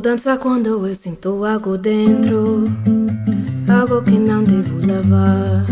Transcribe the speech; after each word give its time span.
Vou 0.00 0.38
quando 0.38 0.86
eu 0.86 0.94
sinto 0.94 1.44
algo 1.44 1.76
dentro, 1.76 2.66
algo 3.68 4.00
que 4.00 4.16
não 4.16 4.44
devo 4.44 4.76
levar. 4.76 5.66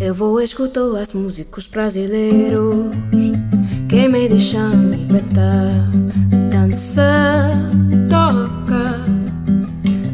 Eu 0.00 0.14
vou 0.14 0.40
escutar 0.40 0.98
as 0.98 1.12
músicos 1.12 1.66
brasileiros 1.66 2.86
que 3.86 4.08
me 4.08 4.30
deixam 4.30 4.72
libertar. 4.90 5.90
Dança, 6.50 7.50
toca, 8.08 9.04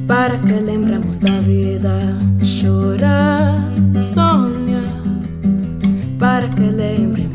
para 0.09 0.37
que 0.37 0.55
lembramos 0.55 1.21
da 1.21 1.39
vida. 1.41 2.19
Chorar, 2.43 3.63
sonha, 4.03 4.83
para 6.19 6.49
que 6.49 6.63
lembremos 6.63 7.28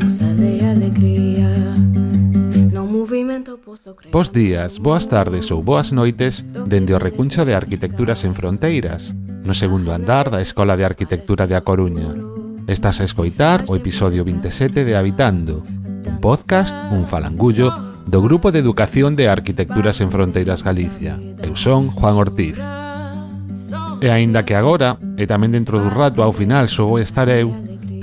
Bos 4.10 4.32
días, 4.32 4.78
boas 4.78 5.04
tardes 5.12 5.52
ou 5.52 5.60
boas 5.60 5.92
noites 5.92 6.40
dende 6.64 6.96
o 6.96 7.02
recuncho 7.02 7.44
de 7.44 7.52
Arquitecturas 7.52 8.24
en 8.24 8.32
Fronteiras, 8.32 9.12
no 9.44 9.52
segundo 9.52 9.92
andar 9.92 10.32
da 10.32 10.40
Escola 10.40 10.72
de 10.72 10.88
Arquitectura 10.88 11.44
de 11.44 11.52
A 11.52 11.60
Coruña. 11.60 12.08
Estás 12.64 13.04
a 13.04 13.04
escoitar 13.04 13.68
o 13.68 13.76
episodio 13.76 14.24
27 14.24 14.88
de 14.88 14.96
Habitando, 14.96 15.60
un 15.68 16.16
podcast, 16.24 16.72
un 16.96 17.04
falangullo, 17.04 17.76
do 18.08 18.24
Grupo 18.24 18.52
de 18.52 18.64
Educación 18.64 19.20
de 19.20 19.28
Arquitecturas 19.28 20.00
en 20.00 20.08
Fronteiras 20.08 20.64
Galicia. 20.64 21.20
Eu 21.44 21.52
son 21.52 21.92
Juan 21.92 22.16
Ortiz. 22.16 22.56
E 24.00 24.08
aínda 24.08 24.48
que 24.48 24.56
agora, 24.56 24.96
e 25.20 25.28
tamén 25.28 25.52
dentro 25.52 25.76
dun 25.76 25.92
rato 25.92 26.24
ao 26.24 26.32
final 26.32 26.72
só 26.72 26.88
vou 26.88 27.04
estar 27.04 27.28
eu, 27.28 27.52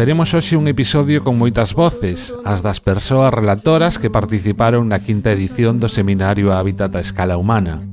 Teremos 0.02 0.34
hoxe 0.34 0.58
un 0.58 0.66
episodio 0.66 1.22
con 1.22 1.38
moitas 1.38 1.78
voces, 1.78 2.34
as 2.42 2.66
das 2.66 2.82
persoas 2.82 3.30
relatoras 3.30 4.02
que 4.02 4.10
participaron 4.10 4.90
na 4.90 5.06
quinta 5.06 5.30
edición 5.30 5.78
do 5.78 5.94
Seminario 5.94 6.58
Hábitat 6.58 6.90
a 6.98 7.06
Escala 7.06 7.38
Humana. 7.38 7.86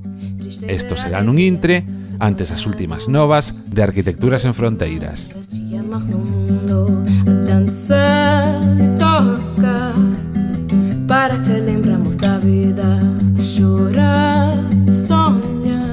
Esto 0.64 0.96
será 0.96 1.20
nun 1.20 1.36
intre, 1.36 1.84
antes 2.16 2.48
as 2.48 2.64
últimas 2.64 3.12
novas 3.12 3.52
de 3.52 3.84
Arquitecturas 3.84 4.48
en 4.48 4.56
Fronteiras. 4.56 5.28
Dança 7.44 8.56
e 8.80 8.88
toca 8.96 9.92
para 11.04 11.36
que 11.44 11.60
lembramos 11.60 12.16
da 12.16 12.40
vida. 12.40 13.04
Chorar, 13.36 14.56
sonha 14.88 15.84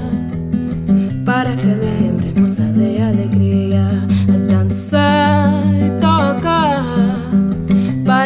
para 1.28 1.52
que 1.60 1.76
lembramos 1.76 2.05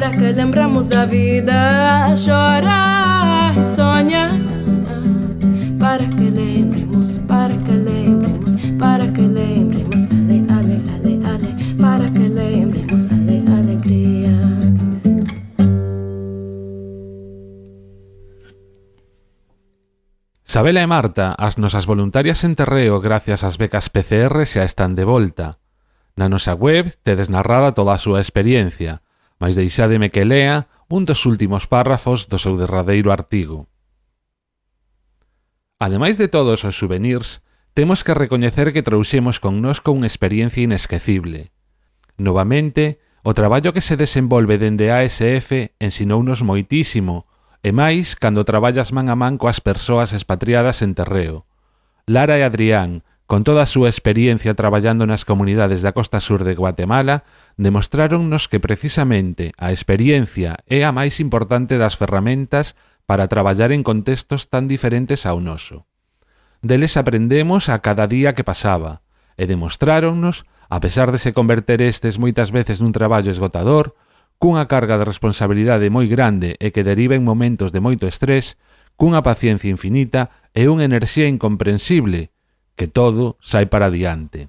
para 0.00 0.16
que 0.16 0.32
lembramos 0.32 0.86
da 0.86 1.04
vida, 1.04 2.16
chorar 2.16 3.52
e 3.52 3.62
sonhar. 3.62 4.32
Para 5.78 6.08
que 6.08 6.30
lembremos, 6.30 7.20
para 7.28 7.54
que 7.58 7.72
lembremos, 7.72 8.56
para 8.78 9.12
que 9.12 9.20
lembremos, 9.20 10.08
ale, 10.08 10.40
ale, 10.48 10.80
ale, 10.88 11.20
ale, 11.28 11.50
para 11.76 12.08
que 12.08 12.32
lembremos, 12.32 13.08
ale, 13.12 13.44
alegria. 13.52 14.32
Sabela 20.42 20.80
e 20.80 20.88
Marta, 20.88 21.36
as 21.36 21.60
nosas 21.60 21.84
voluntarias 21.84 22.40
en 22.48 22.56
terreo 22.56 23.04
gracias 23.04 23.44
ás 23.44 23.60
becas 23.60 23.92
PCR 23.92 24.48
xa 24.48 24.64
están 24.64 24.96
de 24.96 25.04
volta. 25.04 25.60
Na 26.16 26.32
nosa 26.32 26.56
web 26.56 26.88
tedes 27.04 27.28
narrada 27.28 27.76
toda 27.76 27.92
a 27.92 28.00
súa 28.00 28.24
experiencia, 28.24 29.04
mas 29.40 29.56
deixádeme 29.56 30.12
que 30.12 30.28
lea 30.28 30.68
un 30.86 31.08
dos 31.08 31.24
últimos 31.24 31.64
párrafos 31.64 32.28
do 32.28 32.36
seu 32.36 32.60
derradeiro 32.60 33.08
artigo. 33.10 33.66
Ademais 35.80 36.20
de 36.20 36.28
todos 36.28 36.60
os 36.62 36.76
souvenirs, 36.76 37.40
temos 37.72 38.04
que 38.04 38.12
recoñecer 38.12 38.76
que 38.76 38.84
trouxemos 38.84 39.40
connosco 39.40 39.96
unha 39.96 40.04
experiencia 40.04 40.60
inesquecible. 40.60 41.56
Novamente, 42.20 43.00
o 43.24 43.32
traballo 43.32 43.72
que 43.72 43.80
se 43.80 43.96
desenvolve 43.96 44.60
dende 44.60 44.92
ASF 44.92 45.72
ensinounos 45.80 46.44
moitísimo, 46.44 47.24
e 47.64 47.72
máis 47.72 48.16
cando 48.16 48.44
traballas 48.44 48.92
man 48.92 49.08
a 49.08 49.16
man 49.16 49.40
coas 49.40 49.64
persoas 49.64 50.12
expatriadas 50.12 50.84
en 50.84 50.92
terreo. 50.92 51.48
Lara 52.04 52.36
e 52.36 52.44
Adrián, 52.44 53.04
Con 53.30 53.46
toda 53.46 53.62
a 53.62 53.70
súa 53.70 53.86
experiencia 53.86 54.58
traballando 54.58 55.06
nas 55.06 55.22
comunidades 55.22 55.86
da 55.86 55.94
costa 55.94 56.18
sur 56.18 56.42
de 56.42 56.58
Guatemala, 56.58 57.22
demostráronnos 57.54 58.50
que 58.50 58.58
precisamente 58.58 59.54
a 59.54 59.70
experiencia 59.70 60.58
é 60.66 60.82
a 60.82 60.90
máis 60.90 61.22
importante 61.22 61.78
das 61.78 61.94
ferramentas 61.94 62.74
para 63.06 63.30
traballar 63.30 63.70
en 63.70 63.86
contextos 63.86 64.50
tan 64.50 64.66
diferentes 64.66 65.30
ao 65.30 65.38
noso. 65.38 65.86
Deles 66.58 66.98
aprendemos 66.98 67.70
a 67.70 67.78
cada 67.78 68.10
día 68.10 68.34
que 68.34 68.42
pasaba, 68.42 69.06
e 69.38 69.46
demostráronnos, 69.46 70.42
a 70.66 70.82
pesar 70.82 71.14
de 71.14 71.22
se 71.22 71.30
converter 71.30 71.86
estes 71.86 72.18
moitas 72.18 72.50
veces 72.50 72.82
nun 72.82 72.90
traballo 72.90 73.30
esgotador, 73.30 73.94
cunha 74.42 74.66
carga 74.66 74.98
de 74.98 75.06
responsabilidade 75.06 75.86
moi 75.86 76.10
grande 76.10 76.58
e 76.58 76.74
que 76.74 76.82
deriva 76.82 77.14
en 77.14 77.22
momentos 77.22 77.70
de 77.70 77.78
moito 77.78 78.10
estrés, 78.10 78.58
cunha 78.98 79.22
paciencia 79.22 79.70
infinita 79.70 80.34
e 80.50 80.66
unha 80.66 80.82
enerxía 80.82 81.30
incomprensible, 81.30 82.34
que 82.76 82.86
todo 82.86 83.36
sai 83.40 83.66
para 83.66 83.90
diante. 83.90 84.48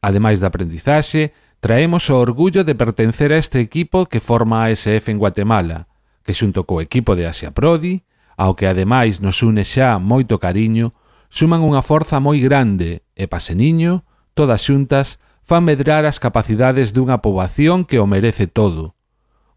Ademais 0.00 0.40
da 0.40 0.48
aprendizaxe, 0.48 1.32
traemos 1.60 2.08
o 2.08 2.16
orgullo 2.16 2.64
de 2.64 2.74
pertencer 2.74 3.32
a 3.32 3.38
este 3.38 3.60
equipo 3.60 4.06
que 4.06 4.20
forma 4.20 4.64
a 4.64 4.72
ASF 4.72 5.12
en 5.12 5.18
Guatemala, 5.18 5.88
que 6.24 6.32
xunto 6.32 6.64
co 6.64 6.80
equipo 6.80 7.16
de 7.16 7.28
Asia 7.28 7.52
Prodi, 7.52 8.02
ao 8.40 8.56
que 8.56 8.64
ademais 8.64 9.20
nos 9.20 9.44
une 9.44 9.68
xa 9.68 10.00
moito 10.00 10.40
cariño, 10.40 10.96
suman 11.28 11.60
unha 11.60 11.84
forza 11.84 12.16
moi 12.16 12.40
grande 12.40 13.04
e 13.12 13.28
paseniño, 13.28 14.08
todas 14.32 14.64
xuntas, 14.64 15.20
fan 15.44 15.68
medrar 15.68 16.08
as 16.08 16.16
capacidades 16.16 16.96
dunha 16.96 17.20
poboación 17.20 17.84
que 17.84 18.00
o 18.00 18.08
merece 18.08 18.48
todo. 18.48 18.96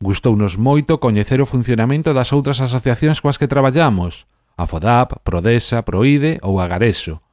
Gustounos 0.04 0.60
moito 0.60 1.00
coñecer 1.00 1.40
o 1.40 1.48
funcionamento 1.48 2.12
das 2.12 2.36
outras 2.36 2.60
asociacións 2.60 3.24
coas 3.24 3.40
que 3.40 3.48
traballamos, 3.48 4.28
a 4.60 4.68
FODAP, 4.68 5.24
Prodesa, 5.24 5.88
Proide 5.88 6.44
ou 6.44 6.60
Agareso, 6.60 7.24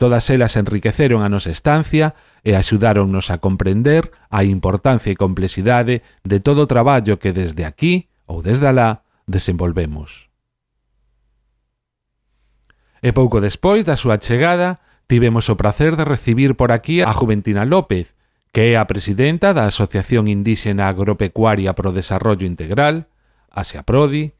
Todas 0.00 0.30
elas 0.30 0.56
enriqueceron 0.56 1.20
a 1.20 1.28
nosa 1.28 1.52
estancia 1.52 2.16
e 2.40 2.56
axudáronnos 2.56 3.28
a 3.28 3.36
comprender 3.36 4.08
a 4.32 4.48
importancia 4.48 5.12
e 5.12 5.20
complexidade 5.20 6.00
de 6.24 6.40
todo 6.40 6.64
o 6.64 6.70
traballo 6.72 7.20
que 7.20 7.36
desde 7.36 7.68
aquí 7.68 8.08
ou 8.24 8.40
desde 8.40 8.64
alá 8.64 9.04
desenvolvemos. 9.28 10.32
E 13.04 13.12
pouco 13.12 13.44
despois 13.44 13.84
da 13.84 14.00
súa 14.00 14.16
chegada, 14.16 14.80
tivemos 15.04 15.52
o 15.52 15.60
placer 15.60 16.00
de 16.00 16.08
recibir 16.08 16.56
por 16.56 16.72
aquí 16.72 17.04
a 17.04 17.12
Juventina 17.12 17.68
López, 17.68 18.16
que 18.56 18.72
é 18.72 18.80
a 18.80 18.88
presidenta 18.88 19.52
da 19.52 19.68
Asociación 19.68 20.32
Indígena 20.32 20.88
Agropecuaria 20.88 21.76
pro 21.76 21.92
Desarrollo 21.92 22.48
Integral, 22.48 23.12
Asia 23.52 23.84
Prodi, 23.84 24.32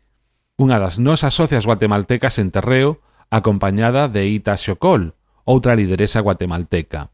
unha 0.56 0.80
das 0.80 0.96
nosas 0.96 1.36
socias 1.36 1.68
guatemaltecas 1.68 2.40
en 2.40 2.48
terreo, 2.48 3.04
acompañada 3.28 4.08
de 4.08 4.24
Ita 4.24 4.56
Xocol, 4.56 5.19
outra 5.50 5.74
lideresa 5.74 6.22
guatemalteca. 6.22 7.10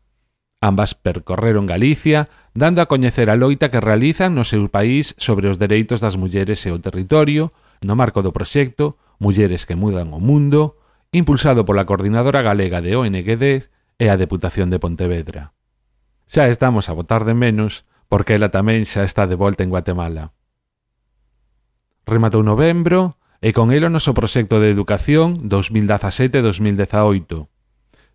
Ambas 0.60 0.94
percorreron 0.94 1.64
Galicia, 1.64 2.28
dando 2.52 2.84
a 2.84 2.86
coñecer 2.86 3.32
a 3.32 3.36
loita 3.36 3.72
que 3.72 3.80
realizan 3.80 4.36
no 4.36 4.44
seu 4.44 4.68
país 4.68 5.16
sobre 5.16 5.48
os 5.48 5.56
dereitos 5.56 6.04
das 6.04 6.20
mulleres 6.20 6.60
e 6.68 6.70
o 6.72 6.80
territorio, 6.80 7.56
no 7.80 7.96
marco 7.96 8.20
do 8.20 8.36
proxecto 8.36 9.00
Mulleres 9.16 9.64
que 9.64 9.80
mudan 9.80 10.12
o 10.12 10.20
mundo, 10.20 10.76
impulsado 11.08 11.64
pola 11.64 11.88
coordinadora 11.88 12.44
galega 12.44 12.84
de 12.84 13.00
ONGD 13.00 13.72
e 13.96 14.06
a 14.12 14.20
Deputación 14.20 14.68
de 14.68 14.76
Pontevedra. 14.76 15.56
Xa 16.28 16.52
estamos 16.52 16.92
a 16.92 16.96
votar 16.96 17.24
de 17.24 17.32
menos 17.32 17.88
porque 18.12 18.36
ela 18.36 18.52
tamén 18.52 18.84
xa 18.84 19.08
está 19.08 19.24
de 19.24 19.40
volta 19.40 19.64
en 19.64 19.72
Guatemala. 19.72 20.36
Rematou 22.04 22.44
novembro 22.44 23.16
e 23.40 23.56
con 23.56 23.72
ela 23.72 23.88
o 23.88 23.94
noso 23.94 24.12
proxecto 24.12 24.60
de 24.60 24.68
educación 24.68 25.48
2017-2018 25.48 27.55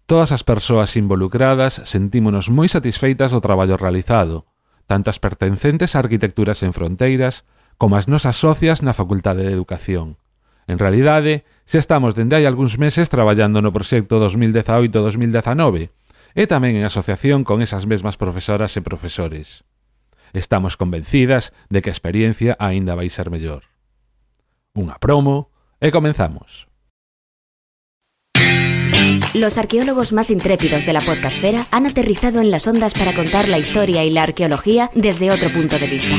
Todas 0.06 0.32
as 0.32 0.44
persoas 0.44 0.96
involucradas 1.00 1.82
sentímonos 1.88 2.52
moi 2.52 2.68
satisfeitas 2.68 3.32
do 3.32 3.40
traballo 3.40 3.80
realizado, 3.80 4.50
tanto 4.90 5.08
as 5.08 5.24
pertencentes 5.24 5.96
a 5.96 6.04
Arquitecturas 6.04 6.64
en 6.68 6.76
Fronteiras 6.76 7.48
como 7.80 7.96
as 7.96 8.12
nosas 8.12 8.36
socias 8.38 8.84
na 8.84 8.94
Facultade 8.94 9.48
de 9.48 9.56
Educación. 9.56 10.20
En 10.68 10.80
realidade, 10.80 11.44
xa 11.68 11.80
estamos 11.80 12.16
dende 12.16 12.40
hai 12.40 12.46
algúns 12.48 12.80
meses 12.80 13.10
traballando 13.12 13.60
no 13.60 13.76
proxecto 13.76 14.22
2018-2019 14.24 15.92
e 16.36 16.44
tamén 16.48 16.80
en 16.80 16.88
asociación 16.88 17.44
con 17.44 17.60
esas 17.60 17.84
mesmas 17.84 18.16
profesoras 18.16 18.76
e 18.80 18.86
profesores. 18.86 19.68
Estamos 20.32 20.80
convencidas 20.80 21.52
de 21.68 21.84
que 21.84 21.92
a 21.92 21.96
experiencia 21.96 22.56
aínda 22.56 22.96
vai 22.96 23.12
ser 23.12 23.28
mellor. 23.28 23.68
Unha 24.72 24.96
promo 24.96 25.52
e 25.84 25.92
comenzamos. 25.92 26.71
Los 29.34 29.58
arqueólogos 29.58 30.14
más 30.14 30.30
intrépidos 30.30 30.86
de 30.86 30.94
la 30.94 31.02
podcastfera 31.02 31.68
han 31.72 31.86
aterrizado 31.86 32.42
en 32.42 32.52
las 32.52 32.68
ondas 32.68 32.94
para 32.94 33.14
contar 33.14 33.50
la 33.50 33.60
historia 33.60 34.04
y 34.04 34.10
la 34.10 34.24
arqueología 34.24 34.90
desde 34.94 35.32
otro 35.32 35.52
punto 35.52 35.80
de 35.80 35.88
vista. 35.88 36.16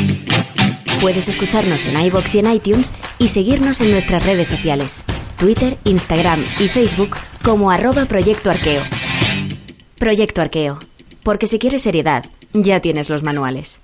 Puedes 1.00 1.28
escucharnos 1.28 1.84
en 1.86 2.00
iBox 2.00 2.34
y 2.36 2.38
en 2.38 2.52
iTunes 2.52 2.92
y 3.18 3.28
seguirnos 3.28 3.80
en 3.80 3.90
nuestras 3.90 4.24
redes 4.24 4.48
sociales. 4.48 5.04
Twitter, 5.36 5.76
Instagram 5.84 6.44
y 6.60 6.68
Facebook 6.68 7.16
como 7.42 7.70
arroba 7.70 8.06
Proyecto 8.06 8.50
Arqueo. 8.50 8.82
Proyecto 9.98 10.40
Arqueo. 10.40 10.78
Porque 11.24 11.46
si 11.46 11.58
quieres 11.58 11.82
seriedad, 11.82 12.24
ya 12.52 12.80
tienes 12.80 13.10
los 13.10 13.24
manuales. 13.24 13.82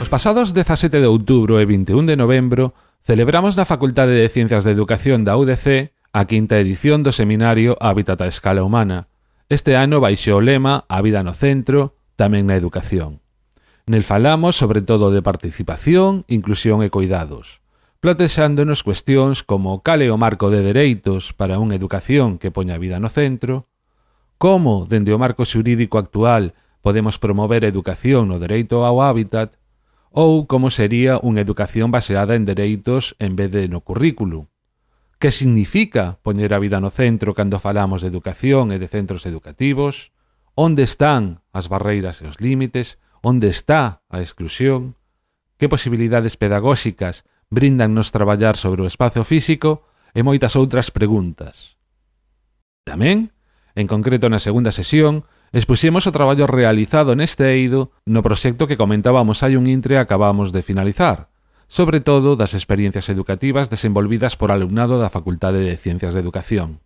Os 0.00 0.08
pasados 0.08 0.54
17 0.54 1.00
de 1.00 1.06
outubro 1.06 1.58
e 1.58 1.66
21 1.66 2.06
de 2.06 2.14
novembro 2.14 2.74
Celebramos 3.06 3.52
na 3.52 3.68
Facultade 3.68 4.16
de 4.16 4.32
Ciencias 4.32 4.64
da 4.64 4.72
Educación 4.72 5.28
da 5.28 5.36
UDC 5.36 5.92
a 6.16 6.24
quinta 6.24 6.56
edición 6.56 7.04
do 7.04 7.12
seminario 7.12 7.76
Hábitat 7.76 8.16
a 8.24 8.32
escala 8.32 8.64
humana. 8.64 9.12
Este 9.52 9.76
ano 9.76 10.00
baixo 10.00 10.32
o 10.32 10.40
lema 10.40 10.88
A 10.88 11.04
vida 11.04 11.20
no 11.20 11.36
centro, 11.36 12.00
tamén 12.16 12.48
na 12.48 12.56
educación. 12.56 13.20
Nel 13.84 14.08
falamos 14.08 14.56
sobre 14.56 14.80
todo 14.80 15.12
de 15.12 15.20
participación, 15.20 16.24
inclusión 16.32 16.80
e 16.80 16.88
cuidados, 16.88 17.60
plotexándonos 18.00 18.80
cuestións 18.80 19.44
como 19.44 19.84
cal 19.84 20.00
é 20.00 20.08
o 20.08 20.16
marco 20.16 20.48
de 20.48 20.64
dereitos 20.64 21.36
para 21.36 21.60
unha 21.60 21.76
educación 21.76 22.40
que 22.40 22.48
poña 22.48 22.80
a 22.80 22.80
vida 22.80 22.96
no 23.04 23.12
centro, 23.12 23.68
como, 24.40 24.88
dende 24.88 25.12
o 25.12 25.20
marco 25.20 25.44
xurídico 25.44 26.00
actual, 26.00 26.56
podemos 26.80 27.20
promover 27.20 27.68
a 27.68 27.72
educación 27.72 28.32
no 28.32 28.40
dereito 28.40 28.80
ao 28.88 29.04
hábitat 29.04 29.60
ou 30.14 30.46
como 30.46 30.70
sería 30.70 31.18
unha 31.18 31.42
educación 31.42 31.90
baseada 31.90 32.38
en 32.38 32.46
dereitos 32.46 33.18
en 33.18 33.34
vez 33.34 33.50
de 33.50 33.66
no 33.66 33.82
currículo. 33.82 34.46
Que 35.18 35.34
significa 35.34 36.22
poñer 36.22 36.54
a 36.54 36.62
vida 36.62 36.78
no 36.78 36.94
centro 36.94 37.34
cando 37.34 37.58
falamos 37.58 37.98
de 37.98 38.14
educación 38.14 38.70
e 38.70 38.78
de 38.78 38.86
centros 38.86 39.26
educativos? 39.26 40.14
Onde 40.54 40.86
están 40.86 41.42
as 41.50 41.66
barreiras 41.66 42.22
e 42.22 42.30
os 42.30 42.38
límites? 42.38 43.02
Onde 43.26 43.50
está 43.50 44.06
a 44.06 44.22
exclusión? 44.22 44.94
Que 45.58 45.66
posibilidades 45.66 46.38
pedagóxicas 46.38 47.26
brindannos 47.50 48.14
traballar 48.14 48.54
sobre 48.54 48.86
o 48.86 48.88
espazo 48.88 49.26
físico? 49.26 49.82
E 50.14 50.22
moitas 50.22 50.54
outras 50.54 50.94
preguntas. 50.94 51.74
Tamén, 52.86 53.34
en 53.74 53.90
concreto 53.90 54.30
na 54.30 54.38
segunda 54.38 54.70
sesión, 54.70 55.26
Expuxemos 55.54 56.02
o 56.10 56.10
traballo 56.10 56.50
realizado 56.50 57.14
neste 57.14 57.46
eido 57.46 57.94
no 58.10 58.26
proxecto 58.26 58.66
que 58.66 58.74
comentábamos 58.74 59.46
hai 59.46 59.54
un 59.54 59.70
intre 59.70 60.02
acabamos 60.02 60.50
de 60.50 60.66
finalizar, 60.66 61.30
sobre 61.70 62.02
todo 62.02 62.34
das 62.34 62.58
experiencias 62.58 63.06
educativas 63.06 63.70
desenvolvidas 63.70 64.34
por 64.34 64.50
alumnado 64.50 64.98
da 64.98 65.14
Facultade 65.14 65.62
de 65.62 65.78
Ciencias 65.78 66.10
de 66.10 66.18
Educación. 66.18 66.82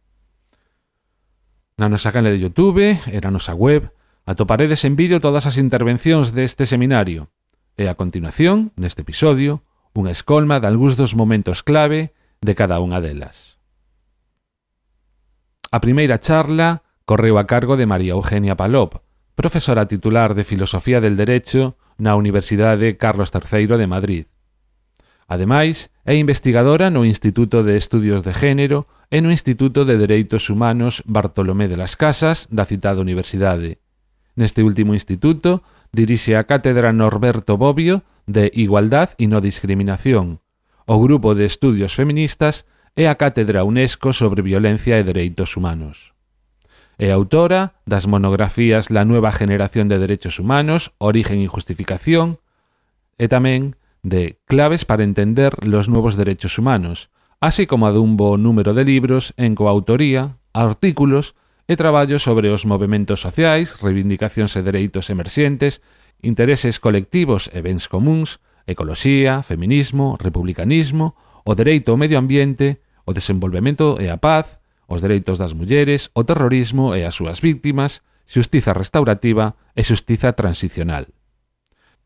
Na 1.80 1.88
nosa 1.88 2.12
canle 2.12 2.28
de 2.28 2.44
Youtube 2.44 3.00
e 3.08 3.18
na 3.24 3.32
nosa 3.32 3.56
web 3.56 3.88
atoparedes 4.28 4.84
en 4.84 5.00
vídeo 5.00 5.16
todas 5.16 5.48
as 5.48 5.56
intervencións 5.56 6.36
deste 6.36 6.68
seminario 6.68 7.32
e 7.80 7.88
a 7.88 7.96
continuación, 7.96 8.76
neste 8.76 9.00
episodio, 9.00 9.64
unha 9.96 10.12
escolma 10.12 10.60
de 10.60 10.68
algúns 10.68 10.92
dos 11.00 11.16
momentos 11.16 11.64
clave 11.64 12.12
de 12.44 12.52
cada 12.52 12.84
unha 12.84 13.00
delas. 13.00 13.56
A 15.72 15.80
primeira 15.80 16.20
charla 16.20 16.84
correu 17.08 17.40
a 17.40 17.48
cargo 17.48 17.80
de 17.80 17.88
María 17.88 18.12
Eugenia 18.12 18.54
Palop, 18.54 19.00
profesora 19.34 19.88
titular 19.88 20.36
de 20.36 20.44
Filosofía 20.44 21.00
del 21.00 21.16
Derecho 21.16 21.80
na 21.96 22.12
Universidade 22.20 23.00
Carlos 23.00 23.32
III 23.32 23.80
de 23.80 23.86
Madrid. 23.88 24.24
Ademais, 25.24 25.88
é 26.04 26.20
investigadora 26.20 26.92
no 26.92 27.08
Instituto 27.08 27.64
de 27.64 27.80
Estudios 27.80 28.28
de 28.28 28.36
Género 28.36 28.92
e 29.08 29.24
no 29.24 29.32
Instituto 29.32 29.88
de 29.88 29.96
Dereitos 29.96 30.52
Humanos 30.52 31.00
Bartolomé 31.08 31.64
de 31.64 31.80
las 31.80 31.96
Casas 31.96 32.44
da 32.52 32.68
citada 32.68 33.00
universidade. 33.00 33.80
Neste 34.36 34.60
último 34.60 34.92
instituto, 34.92 35.64
dirixe 35.96 36.36
a 36.36 36.44
Cátedra 36.44 36.92
Norberto 36.92 37.56
Bobbio 37.56 38.04
de 38.28 38.52
Igualdad 38.52 39.16
e 39.16 39.32
No 39.32 39.40
Discriminación, 39.40 40.44
o 40.84 41.00
Grupo 41.00 41.32
de 41.32 41.48
Estudios 41.48 41.96
Feministas 41.96 42.68
e 43.00 43.08
a 43.08 43.16
Cátedra 43.16 43.64
UNESCO 43.64 44.12
sobre 44.12 44.44
Violencia 44.44 45.00
e 45.00 45.08
Dereitos 45.08 45.56
Humanos. 45.56 46.17
É 46.98 47.14
autora 47.14 47.78
das 47.86 48.10
monografías 48.10 48.90
La 48.90 49.06
nueva 49.06 49.30
generación 49.30 49.86
de 49.86 50.02
derechos 50.02 50.42
humanos, 50.42 50.90
Origen 50.98 51.38
y 51.38 51.46
justificación, 51.46 52.42
e 53.22 53.30
tamén 53.30 53.78
de 54.02 54.42
Claves 54.50 54.82
para 54.82 55.06
entender 55.06 55.54
los 55.62 55.86
nuevos 55.86 56.18
derechos 56.18 56.58
humanos, 56.58 57.06
así 57.38 57.70
como 57.70 57.86
a 57.86 57.94
dun 57.94 58.18
bo 58.18 58.34
número 58.34 58.74
de 58.74 58.82
libros 58.82 59.30
en 59.38 59.54
coautoría, 59.54 60.42
artículos 60.50 61.38
e 61.70 61.78
traballos 61.78 62.26
sobre 62.26 62.50
os 62.50 62.66
movimentos 62.66 63.22
sociais, 63.22 63.78
reivindicacións 63.78 64.58
e 64.58 64.66
dereitos 64.66 65.06
emerxentes, 65.06 65.78
intereses 66.18 66.82
colectivos 66.82 67.46
e 67.54 67.62
bens 67.62 67.86
comuns, 67.86 68.42
ecoloxía, 68.66 69.46
feminismo, 69.46 70.18
republicanismo, 70.18 71.14
o 71.46 71.54
dereito 71.54 71.94
ao 71.94 72.00
medio 72.00 72.18
ambiente, 72.18 72.82
o 73.06 73.14
desenvolvemento 73.14 74.02
e 74.02 74.10
a 74.10 74.18
paz, 74.18 74.57
os 74.88 75.04
dereitos 75.04 75.36
das 75.36 75.52
mulleres, 75.52 76.08
o 76.16 76.24
terrorismo 76.24 76.96
e 76.96 77.04
as 77.04 77.14
súas 77.14 77.44
víctimas, 77.44 78.00
xustiza 78.24 78.72
restaurativa 78.72 79.60
e 79.76 79.84
xustiza 79.84 80.32
transicional. 80.32 81.12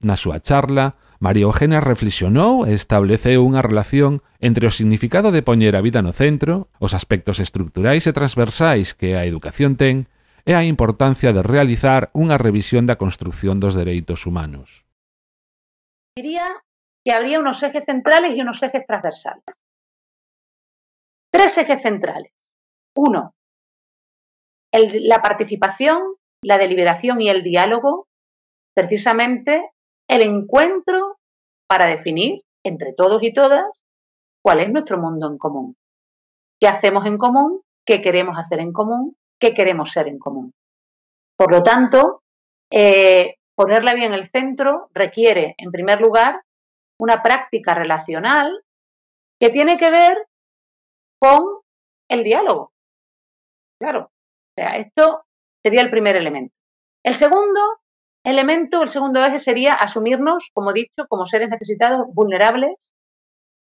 Na 0.02 0.18
súa 0.18 0.42
charla, 0.42 0.98
María 1.22 1.46
Eugenia 1.46 1.78
reflexionou 1.78 2.66
e 2.66 2.74
estableceu 2.74 3.46
unha 3.46 3.62
relación 3.62 4.26
entre 4.42 4.66
o 4.66 4.74
significado 4.74 5.30
de 5.30 5.46
poñer 5.46 5.78
a 5.78 5.84
vida 5.86 6.02
no 6.02 6.10
centro, 6.10 6.66
os 6.82 6.98
aspectos 6.98 7.38
estructurais 7.38 8.10
e 8.10 8.12
transversais 8.12 8.98
que 8.98 9.14
a 9.14 9.22
educación 9.22 9.78
ten 9.78 10.10
e 10.42 10.58
a 10.58 10.66
importancia 10.66 11.30
de 11.30 11.46
realizar 11.46 12.10
unha 12.18 12.34
revisión 12.34 12.90
da 12.90 12.98
construción 12.98 13.62
dos 13.62 13.78
dereitos 13.78 14.26
humanos. 14.26 14.82
Diría 16.18 16.50
que 17.06 17.14
habría 17.14 17.38
unos 17.38 17.62
ejes 17.62 17.86
centrales 17.86 18.34
y 18.34 18.42
unos 18.42 18.58
ejes 18.58 18.82
transversales. 18.82 19.46
Tres 21.30 21.56
ejes 21.58 21.80
centrales. 21.82 22.34
Uno, 22.94 23.34
la 24.72 25.22
participación, 25.22 26.02
la 26.42 26.58
deliberación 26.58 27.20
y 27.20 27.28
el 27.28 27.42
diálogo, 27.42 28.06
precisamente 28.74 29.70
el 30.08 30.22
encuentro 30.22 31.18
para 31.68 31.86
definir 31.86 32.42
entre 32.64 32.92
todos 32.92 33.22
y 33.22 33.32
todas 33.32 33.64
cuál 34.42 34.60
es 34.60 34.70
nuestro 34.70 34.98
mundo 34.98 35.28
en 35.30 35.38
común, 35.38 35.76
qué 36.60 36.68
hacemos 36.68 37.06
en 37.06 37.18
común, 37.18 37.62
qué 37.86 38.00
queremos 38.00 38.38
hacer 38.38 38.60
en 38.60 38.72
común, 38.72 39.16
qué 39.40 39.54
queremos 39.54 39.90
ser 39.90 40.08
en 40.08 40.18
común. 40.18 40.52
Por 41.36 41.50
lo 41.52 41.62
tanto, 41.62 42.22
eh, 42.70 43.36
ponerla 43.54 43.94
bien 43.94 44.12
en 44.12 44.18
el 44.18 44.30
centro 44.30 44.88
requiere, 44.92 45.54
en 45.58 45.70
primer 45.70 46.00
lugar, 46.00 46.42
una 46.98 47.22
práctica 47.22 47.74
relacional 47.74 48.62
que 49.40 49.50
tiene 49.50 49.76
que 49.76 49.90
ver 49.90 50.26
con 51.20 51.60
el 52.08 52.22
diálogo. 52.24 52.71
Claro. 53.82 54.12
O 54.12 54.54
sea, 54.54 54.76
esto 54.76 55.24
sería 55.60 55.82
el 55.82 55.90
primer 55.90 56.14
elemento. 56.14 56.54
El 57.04 57.14
segundo 57.14 57.60
elemento, 58.24 58.82
el 58.82 58.88
segundo 58.88 59.24
eje 59.24 59.40
sería 59.40 59.72
asumirnos, 59.72 60.50
como 60.54 60.70
he 60.70 60.74
dicho, 60.74 61.08
como 61.08 61.26
seres 61.26 61.48
necesitados, 61.48 62.06
vulnerables 62.14 62.76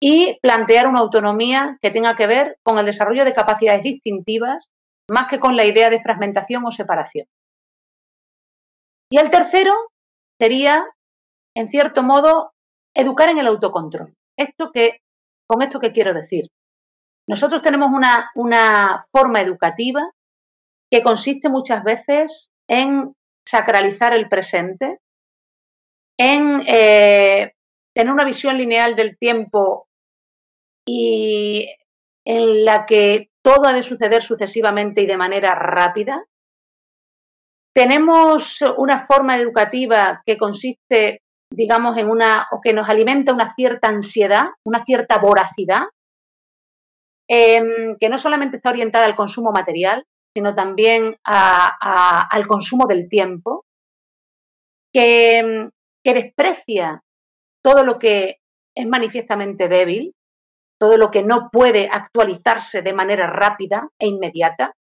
y 0.00 0.38
plantear 0.40 0.86
una 0.86 1.00
autonomía 1.00 1.78
que 1.82 1.90
tenga 1.90 2.14
que 2.14 2.28
ver 2.28 2.58
con 2.62 2.78
el 2.78 2.86
desarrollo 2.86 3.24
de 3.24 3.32
capacidades 3.32 3.82
distintivas 3.82 4.68
más 5.10 5.26
que 5.28 5.40
con 5.40 5.56
la 5.56 5.66
idea 5.66 5.90
de 5.90 5.98
fragmentación 5.98 6.64
o 6.64 6.70
separación. 6.70 7.26
Y 9.10 9.18
el 9.18 9.30
tercero 9.30 9.74
sería, 10.40 10.86
en 11.56 11.66
cierto 11.66 12.04
modo, 12.04 12.52
educar 12.94 13.30
en 13.30 13.38
el 13.38 13.48
autocontrol. 13.48 14.14
Esto 14.38 14.70
que, 14.72 15.00
con 15.48 15.62
esto 15.62 15.80
que 15.80 15.90
quiero 15.90 16.14
decir, 16.14 16.50
nosotros 17.26 17.62
tenemos 17.62 17.90
una, 17.92 19.00
forma 19.10 19.40
educativa 19.40 20.10
que 20.90 21.02
consiste 21.02 21.48
muchas 21.48 21.82
veces 21.82 22.50
en 22.68 23.14
sacralizar 23.46 24.14
el 24.14 24.28
presente, 24.28 24.98
en 26.18 26.62
eh, 26.66 27.52
tener 27.94 28.12
una 28.12 28.24
visión 28.24 28.56
lineal 28.58 28.94
del 28.94 29.16
tiempo 29.18 29.86
y 30.86 31.68
en 32.26 32.64
la 32.64 32.86
que 32.86 33.30
todo 33.42 33.66
ha 33.66 33.72
de 33.72 33.82
suceder 33.82 34.22
sucesivamente 34.22 35.02
y 35.02 35.06
de 35.06 35.16
manera 35.16 35.54
rápida. 35.54 36.24
Tenemos 37.74 38.62
una 38.76 39.00
forma 39.00 39.36
educativa 39.36 40.22
que 40.24 40.38
consiste, 40.38 41.22
digamos, 41.50 41.96
en 41.98 42.08
una, 42.08 42.46
o 42.52 42.60
que 42.60 42.72
nos 42.72 42.88
alimenta 42.88 43.32
una 43.32 43.52
cierta 43.52 43.88
ansiedad, 43.88 44.44
una 44.64 44.84
cierta 44.84 45.18
voracidad, 45.18 45.82
Em, 47.28 47.96
que 47.98 48.08
no 48.08 48.18
solamente 48.18 48.58
está 48.58 48.70
orientada 48.70 49.06
al 49.06 49.16
consumo 49.16 49.50
material, 49.50 50.04
sino 50.36 50.54
también 50.54 51.16
al 51.24 52.46
consumo 52.46 52.86
del 52.86 53.08
tiempo, 53.08 53.64
que, 54.92 55.70
que 56.04 56.14
desprecia 56.14 57.02
todo 57.64 57.84
lo 57.84 57.98
que 57.98 58.36
es 58.76 58.86
manifiestamente 58.86 59.68
débil, 59.68 60.12
todo 60.78 60.96
lo 60.98 61.10
que 61.10 61.22
no 61.22 61.48
puede 61.50 61.88
actualizarse 61.90 62.82
de 62.82 62.92
manera 62.92 63.28
rápida 63.28 63.88
e 63.98 64.06
inmediata, 64.06 64.74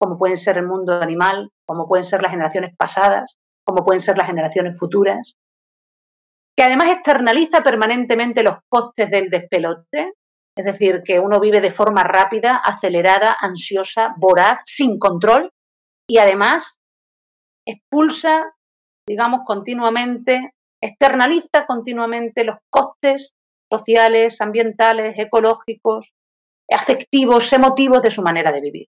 como 0.00 0.16
pueden 0.16 0.38
ser 0.38 0.56
el 0.56 0.66
mundo 0.66 0.94
animal, 0.94 1.50
como 1.66 1.86
pueden 1.86 2.04
ser 2.04 2.22
las 2.22 2.30
generaciones 2.30 2.74
pasadas, 2.76 3.36
como 3.66 3.84
pueden 3.84 4.00
ser 4.00 4.16
las 4.16 4.28
generaciones 4.28 4.78
futuras, 4.78 5.34
que 6.56 6.64
además 6.64 6.92
externaliza 6.92 7.62
permanentemente 7.62 8.42
los 8.42 8.56
costes 8.68 9.10
del 9.10 9.28
despelote, 9.28 10.14
es 10.60 10.66
decir, 10.66 11.02
que 11.02 11.18
uno 11.18 11.40
vive 11.40 11.62
de 11.62 11.70
forma 11.70 12.04
rápida, 12.04 12.56
acelerada, 12.56 13.34
ansiosa, 13.40 14.14
voraz, 14.18 14.60
sin 14.64 14.98
control 14.98 15.50
y 16.06 16.18
además 16.18 16.78
expulsa, 17.66 18.52
digamos, 19.08 19.40
continuamente, 19.46 20.52
externaliza 20.82 21.64
continuamente 21.66 22.44
los 22.44 22.58
costes 22.68 23.34
sociales, 23.72 24.38
ambientales, 24.42 25.18
ecológicos, 25.18 26.12
afectivos, 26.70 27.50
emotivos 27.54 28.02
de 28.02 28.10
su 28.10 28.20
manera 28.20 28.52
de 28.52 28.60
vivir. 28.60 28.88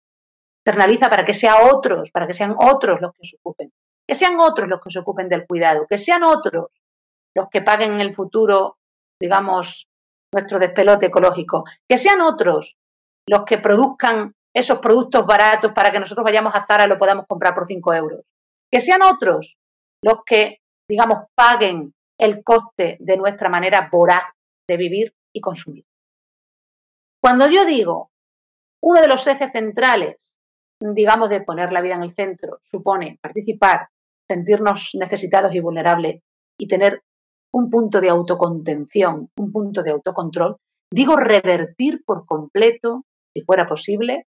Externaliza 0.65 1.11
para 1.11 1.25
que 1.25 1.35
sean 1.35 1.57
otros, 1.73 2.13
para 2.13 2.29
que 2.29 2.33
sean 2.33 2.55
otros 2.57 3.01
los 3.01 3.13
que 3.13 3.27
se 3.27 3.37
ocupen, 3.39 3.73
que 4.07 4.15
sean 4.15 4.39
otros 4.39 4.69
los 4.69 4.81
que 4.81 4.91
se 4.91 5.01
ocupen 5.01 5.29
del 5.29 5.47
cuidado, 5.49 5.85
que 5.89 5.97
sean 5.97 6.23
otros 6.23 6.67
los 7.35 7.49
que 7.51 7.63
paguen 7.63 7.95
en 7.95 8.01
el 8.01 8.13
futuro, 8.13 8.77
digamos, 9.21 9.89
nuestro 10.37 10.59
despelote 10.59 11.07
ecológico, 11.07 11.64
que 11.88 11.97
sean 11.97 12.21
otros 12.21 12.76
los 13.28 13.45
que 13.45 13.59
produzcan 13.59 14.35
esos 14.55 14.78
productos 14.78 15.26
baratos 15.26 15.73
para 15.73 15.90
que 15.90 15.99
nosotros 15.99 16.25
vayamos 16.25 16.55
a 16.55 16.64
Zara 16.64 16.85
y 16.85 16.88
lo 16.88 16.99
podamos 16.99 17.26
comprar 17.26 17.55
por 17.55 17.66
5 17.66 17.95
euros, 17.95 18.21
que 18.71 18.81
sean 18.81 19.02
otros 19.02 19.57
los 20.05 20.19
que, 20.25 20.59
digamos, 20.88 21.25
paguen 21.35 21.95
el 22.19 22.45
coste 22.45 22.97
de 23.00 23.16
nuestra 23.16 23.49
manera 23.49 23.88
voraz 23.90 24.25
de 24.69 24.76
vivir 24.76 25.14
y 25.35 25.40
consumir. 25.40 25.85
Cuando 27.23 27.49
yo 27.49 27.64
digo 27.64 28.11
uno 28.83 29.00
de 29.00 29.09
los 29.09 29.26
ejes 29.26 29.52
centrales, 29.52 30.16
digamos, 30.81 31.31
de 31.31 31.40
poner 31.40 31.73
la 31.73 31.81
vida 31.81 31.95
en 31.95 32.02
el 32.02 32.14
centro, 32.14 32.61
supone 32.64 33.19
participar, 33.23 33.88
sentirnos 34.28 34.90
necesitados 34.95 35.55
y 35.55 35.61
vulnerables 35.61 36.23
y 36.59 36.69
tener 36.69 37.02
un 37.57 37.71
punto 37.71 38.03
de 38.03 38.11
autocontención, 38.11 39.31
un 39.39 39.51
punto 39.51 39.83
de 39.83 39.91
autocontrol, 39.91 40.57
digo 40.93 41.17
revertir 41.17 42.03
por 42.05 42.27
completo, 42.27 43.05
si 43.35 43.43
fuera 43.43 43.67
posible, 43.67 44.27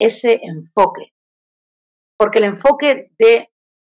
ese 0.00 0.40
enfoque. 0.42 1.12
Porque 2.18 2.38
el 2.38 2.44
enfoque 2.44 3.10
de 3.18 3.50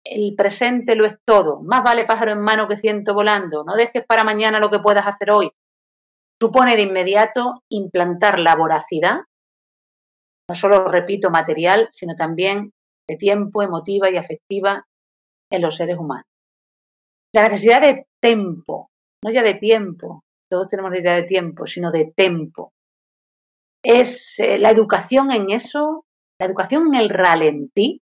el 0.04 0.34
presente 0.36 0.96
lo 0.96 1.06
es 1.06 1.16
todo, 1.26 1.62
más 1.62 1.84
vale 1.84 2.06
pájaro 2.06 2.32
en 2.32 2.42
mano 2.42 2.68
que 2.68 2.78
ciento 2.78 3.14
volando, 3.14 3.64
no 3.64 3.76
dejes 3.76 4.04
para 4.08 4.24
mañana 4.24 4.60
lo 4.60 4.72
que 4.72 4.80
puedas 4.80 5.06
hacer 5.06 5.30
hoy, 5.30 5.52
supone 6.42 6.76
de 6.76 6.84
inmediato 6.84 7.64
implantar 7.70 8.40
la 8.40 8.56
voracidad, 8.56 9.20
no 10.50 10.56
solo, 10.56 10.88
repito, 10.88 11.30
material, 11.30 11.90
sino 11.92 12.16
también 12.16 12.72
de 13.08 13.16
tiempo, 13.16 13.62
emotiva 13.62 14.10
y 14.10 14.18
afectiva 14.18 14.86
en 15.52 15.62
los 15.62 15.76
seres 15.76 15.98
humanos. 15.98 16.35
La 17.36 17.44
necesidad 17.44 17.82
de 17.82 18.08
tiempo, 18.22 18.92
no 19.22 19.30
ya 19.30 19.44
de 19.44 19.56
tiempo, 19.56 20.24
todos 20.50 20.70
tenemos 20.70 20.90
la 20.92 21.00
idea 21.00 21.16
de 21.16 21.24
tiempo, 21.24 21.68
sino 21.68 21.92
de 21.92 22.14
tiempo. 22.16 22.72
Es 23.84 24.40
eh, 24.40 24.58
la 24.58 24.70
educación 24.70 25.32
en 25.32 25.50
eso, 25.50 26.06
la 26.40 26.46
educación 26.46 26.88
en 26.88 26.96
el 26.96 27.10
ralentí, 27.10 28.02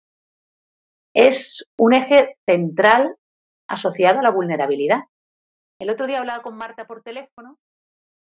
es 1.16 1.64
un 1.78 1.94
eje 1.94 2.36
central 2.46 3.16
asociado 3.66 4.18
a 4.18 4.22
la 4.22 4.30
vulnerabilidad. 4.30 5.04
El 5.80 5.88
otro 5.88 6.06
día 6.06 6.18
hablaba 6.18 6.42
con 6.42 6.58
Marta 6.58 6.86
por 6.86 7.02
teléfono 7.02 7.56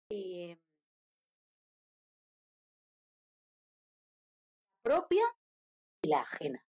y 0.09 0.57
propia 4.85 5.25
y 6.05 6.11
la 6.11 6.21
ajena. 6.21 6.66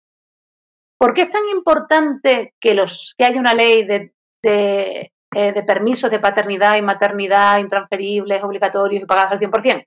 ¿Por 0.99 1.13
qué 1.13 1.23
es 1.23 1.31
tan 1.31 1.47
importante 1.49 2.55
que, 2.61 2.71
haya 2.71 3.41
una 3.41 3.55
ley 3.55 3.85
de, 3.85 4.15
de, 4.43 5.13
eh, 5.35 5.53
de 5.53 5.63
permisos 5.63 6.11
de 6.11 6.21
paternidad 6.21 6.77
y 6.77 6.83
maternidad 6.83 7.59
intransferibles, 7.59 8.43
obligatorios 8.43 9.03
y 9.03 9.07
pagados 9.07 9.33
al 9.33 9.41
100%? 9.41 9.85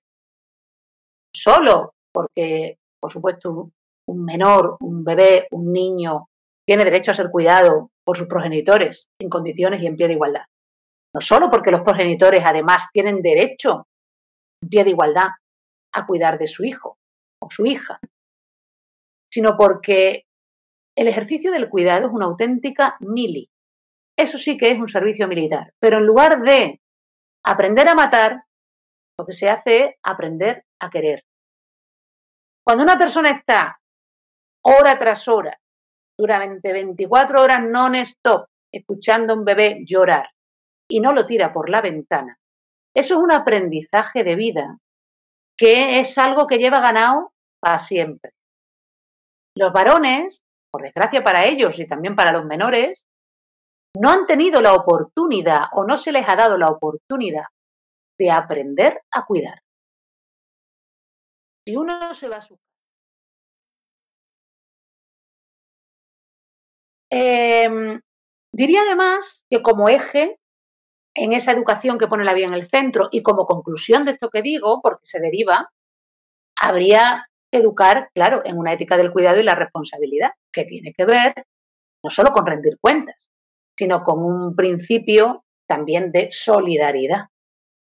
Solo 1.36 1.94
porque, 2.12 2.78
por 3.00 3.12
supuesto, 3.12 3.72
un 4.08 4.25
menor, 4.25 4.78
un 4.82 5.04
bebé, 5.04 5.48
un 5.51 5.72
niño, 5.72 6.28
tiene 6.68 6.84
derecho 6.84 7.12
a 7.12 7.16
ser 7.16 7.30
cuidado 7.32 7.89
por 8.04 8.18
sus 8.18 8.28
progenitores 8.28 9.10
en 9.20 9.30
condiciones 9.30 9.82
y 9.82 9.88
en 9.88 9.96
pie 9.96 10.08
de 10.08 10.13
igualdad. 10.13 10.46
No 11.13 11.22
solo 11.22 11.50
porque 11.50 11.72
los 11.72 11.82
progenitores 11.82 12.42
además 12.46 12.88
tienen 12.94 13.22
derecho 13.22 13.88
en 14.62 14.70
pie 14.70 14.84
de 14.84 14.92
igualdad 14.92 15.28
a 15.94 16.06
cuidar 16.06 16.38
de 16.38 16.48
su 16.48 16.63
hijo 16.63 16.98
o 17.42 17.50
su 17.50 17.66
hija, 17.66 18.00
sino 19.32 19.58
porque 19.58 20.25
el 21.00 21.08
ejercicio 21.08 21.53
del 21.53 21.70
cuidado 21.70 22.08
es 22.08 22.13
una 22.13 22.25
auténtica 22.25 22.98
mili. 23.00 23.50
Eso 24.18 24.38
sí 24.38 24.58
que 24.58 24.72
es 24.72 24.77
un 24.77 24.89
servicio 24.89 25.29
militar. 25.29 25.72
Pero 25.79 26.00
en 26.00 26.06
lugar 26.06 26.41
de 26.41 26.82
aprender 27.46 27.89
a 27.89 27.96
matar, 27.96 28.44
lo 29.18 29.25
que 29.25 29.32
se 29.32 29.50
hace 29.50 29.77
es 29.77 29.96
aprender 30.03 30.65
a 30.77 30.89
querer. 30.89 31.24
Cuando 32.65 32.84
una 32.84 32.98
persona 32.98 33.29
está 33.29 33.79
hora 34.62 35.00
tras 35.00 35.25
hora, 35.29 35.58
durante 36.18 36.74
24 36.74 37.44
horas 37.44 37.63
non-stop, 37.65 38.50
escuchando 38.70 39.32
a 39.32 39.38
un 39.38 39.46
bebé 39.46 39.86
llorar 39.86 40.29
y 40.89 41.00
no 41.00 41.13
lo 41.13 41.25
tira 41.25 41.53
por 41.53 41.70
la 41.70 41.79
ventana, 41.79 42.38
eso 42.94 43.13
es 43.15 43.22
un 43.22 43.32
aprendizaje 43.32 44.25
de 44.25 44.36
vida 44.36 44.77
que 45.58 46.00
es 46.00 46.18
algo 46.18 46.46
que 46.46 46.58
lleva 46.58 46.82
ganado 46.82 47.32
para 47.62 47.77
siempre. 47.77 48.34
Los 49.56 49.72
varones, 49.72 50.44
por 50.72 50.82
desgracia 50.82 51.24
para 51.24 51.46
ellos 51.46 51.80
y 51.80 51.88
también 51.88 52.16
para 52.16 52.32
los 52.32 52.46
menores, 52.46 53.06
no 53.96 54.10
han 54.10 54.26
tenido 54.26 54.62
la 54.62 54.74
oportunidad 54.74 55.64
o 55.74 55.86
no 55.86 55.98
se 55.98 56.12
les 56.12 56.28
ha 56.28 56.36
dado 56.36 56.58
la 56.58 56.68
oportunidad 56.68 57.46
de 58.20 58.32
aprender 58.32 59.02
a 59.12 59.26
cuidar. 59.26 59.62
Si 61.66 61.76
uno 61.76 62.14
se 62.14 62.30
va 62.30 62.38
a 62.38 62.42
su 62.42 62.58
eh, 67.12 68.00
diría 68.54 68.82
además 68.82 69.46
que 69.50 69.62
como 69.62 69.90
eje 69.90 70.38
en 71.16 71.34
esa 71.34 71.52
educación 71.52 71.98
que 71.98 72.08
pone 72.08 72.24
la 72.24 72.34
vida 72.34 72.48
en 72.48 72.54
el 72.54 72.64
centro 72.64 73.10
y 73.12 73.24
como 73.24 73.46
conclusión 73.46 74.06
de 74.06 74.12
esto 74.12 74.30
que 74.30 74.42
digo, 74.42 74.80
porque 74.82 75.06
se 75.06 75.20
deriva, 75.20 75.66
habría 76.56 77.26
educar, 77.52 78.10
claro, 78.14 78.42
en 78.46 78.58
una 78.58 78.74
ética 78.74 78.96
del 78.96 79.12
cuidado 79.12 79.40
y 79.40 79.44
la 79.44 79.56
responsabilidad, 79.56 80.32
que 80.60 80.66
tiene 80.66 80.94
que 80.94 81.06
ver 81.06 81.34
no 82.04 82.10
solo 82.10 82.32
con 82.32 82.46
rendir 82.46 82.78
cuentas, 82.80 83.16
sino 83.78 84.04
con 84.04 84.24
un 84.24 84.56
principio 84.56 85.44
también 85.68 86.12
de 86.12 86.30
solidaridad, 86.32 87.28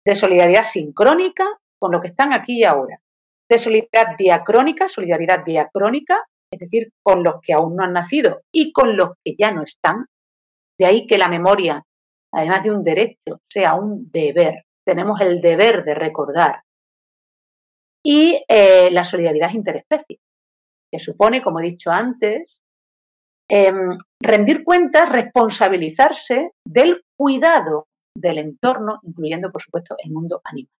de 0.05 0.15
solidaridad 0.15 0.63
sincrónica 0.63 1.47
con 1.79 1.93
lo 1.93 2.01
que 2.01 2.09
están 2.09 2.33
aquí 2.33 2.59
y 2.61 2.65
ahora, 2.65 3.01
de 3.49 3.59
solidaridad 3.59 4.17
diacrónica, 4.19 4.89
solidaridad 4.89 5.45
diacrónica, 5.45 6.25
es 6.51 6.61
decir, 6.61 6.93
con 7.03 7.23
los 7.23 7.37
que 7.43 7.53
aún 7.53 7.77
no 7.77 7.85
han 7.85 7.93
nacido 7.93 8.41
y 8.53 8.73
con 8.73 8.97
los 8.97 9.11
que 9.25 9.35
ya 9.39 9.53
no 9.53 9.63
están. 9.63 10.07
De 10.79 10.87
ahí 10.87 11.07
que 11.07 11.19
la 11.19 11.29
memoria, 11.29 11.83
además 12.33 12.63
de 12.63 12.71
un 12.71 12.83
derecho, 12.83 13.41
sea 13.51 13.75
un 13.75 14.11
deber. 14.11 14.65
Tenemos 14.87 15.21
el 15.21 15.41
deber 15.41 15.85
de 15.85 15.95
recordar 15.95 16.63
y 18.05 18.43
eh, 18.49 18.91
la 18.93 19.03
solidaridad 19.03 19.53
interespecie, 19.53 20.21
que 20.93 20.99
supone, 20.99 21.43
como 21.43 21.61
he 21.61 21.65
dicho 21.65 21.91
antes, 21.91 22.61
em, 23.49 23.97
rendir 24.21 24.65
cuentas, 24.65 25.09
responsabilizarse 25.09 26.53
del 26.65 27.05
cuidado 27.17 27.87
del 28.17 28.39
entorno, 28.39 29.01
incluyendo, 29.03 29.53
por 29.53 29.63
supuesto, 29.63 29.97
el 30.03 30.11
mundo 30.11 30.41
animal. 30.45 30.71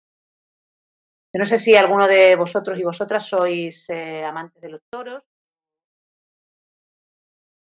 Yo 1.35 1.41
no 1.41 1.45
sé 1.45 1.59
si 1.59 1.77
alguno 1.77 2.07
de 2.07 2.35
vosotros 2.35 2.79
y 2.79 2.85
vosotras 2.85 3.29
sois 3.29 3.89
eh, 3.91 4.25
amantes 4.25 4.61
de 4.63 4.71
los 4.71 4.81
toros. 4.91 5.23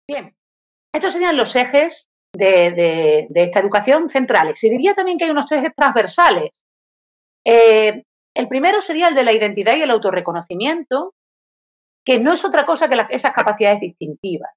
Bien, 0.07 0.35
estos 0.93 1.13
serían 1.13 1.35
los 1.35 1.55
ejes 1.55 2.07
de, 2.37 3.27
esta 3.33 3.59
educación 3.59 4.07
centrales. 4.07 4.63
Y 4.63 4.69
diría 4.69 4.93
también 4.93 5.17
que 5.17 5.25
hay 5.25 5.31
unos 5.31 5.51
ejes 5.51 5.73
transversales. 5.75 6.51
Eh, 7.43 8.03
el 8.35 8.47
primero 8.47 8.79
sería 8.81 9.07
el 9.07 9.15
de 9.15 9.23
la 9.23 9.33
identidad 9.33 9.75
y 9.75 9.81
el 9.81 9.91
autorreconocimiento, 9.91 11.13
que 12.05 12.19
no 12.19 12.33
es 12.33 12.45
otra 12.45 12.65
cosa 12.65 12.87
que 12.87 12.97
esas 13.09 13.33
capacidades 13.33 13.79
distintivas. 13.79 14.51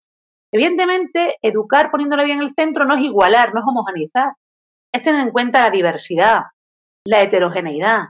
Evidentemente, 0.53 1.37
educar 1.43 1.91
poniéndola 1.91 2.25
bien 2.25 2.39
en 2.39 2.45
el 2.45 2.55
centro 2.55 2.85
no 2.85 2.95
es 2.95 3.03
igualar, 3.03 3.53
no 3.53 3.61
es 3.61 3.67
homogeneizar. 3.67 4.33
Es 4.93 5.03
tener 5.03 5.21
en 5.21 5.33
cuenta 5.33 5.63
la 5.63 5.71
diversidad, 5.71 6.43
la 7.07 7.23
heterogeneidad, 7.23 8.05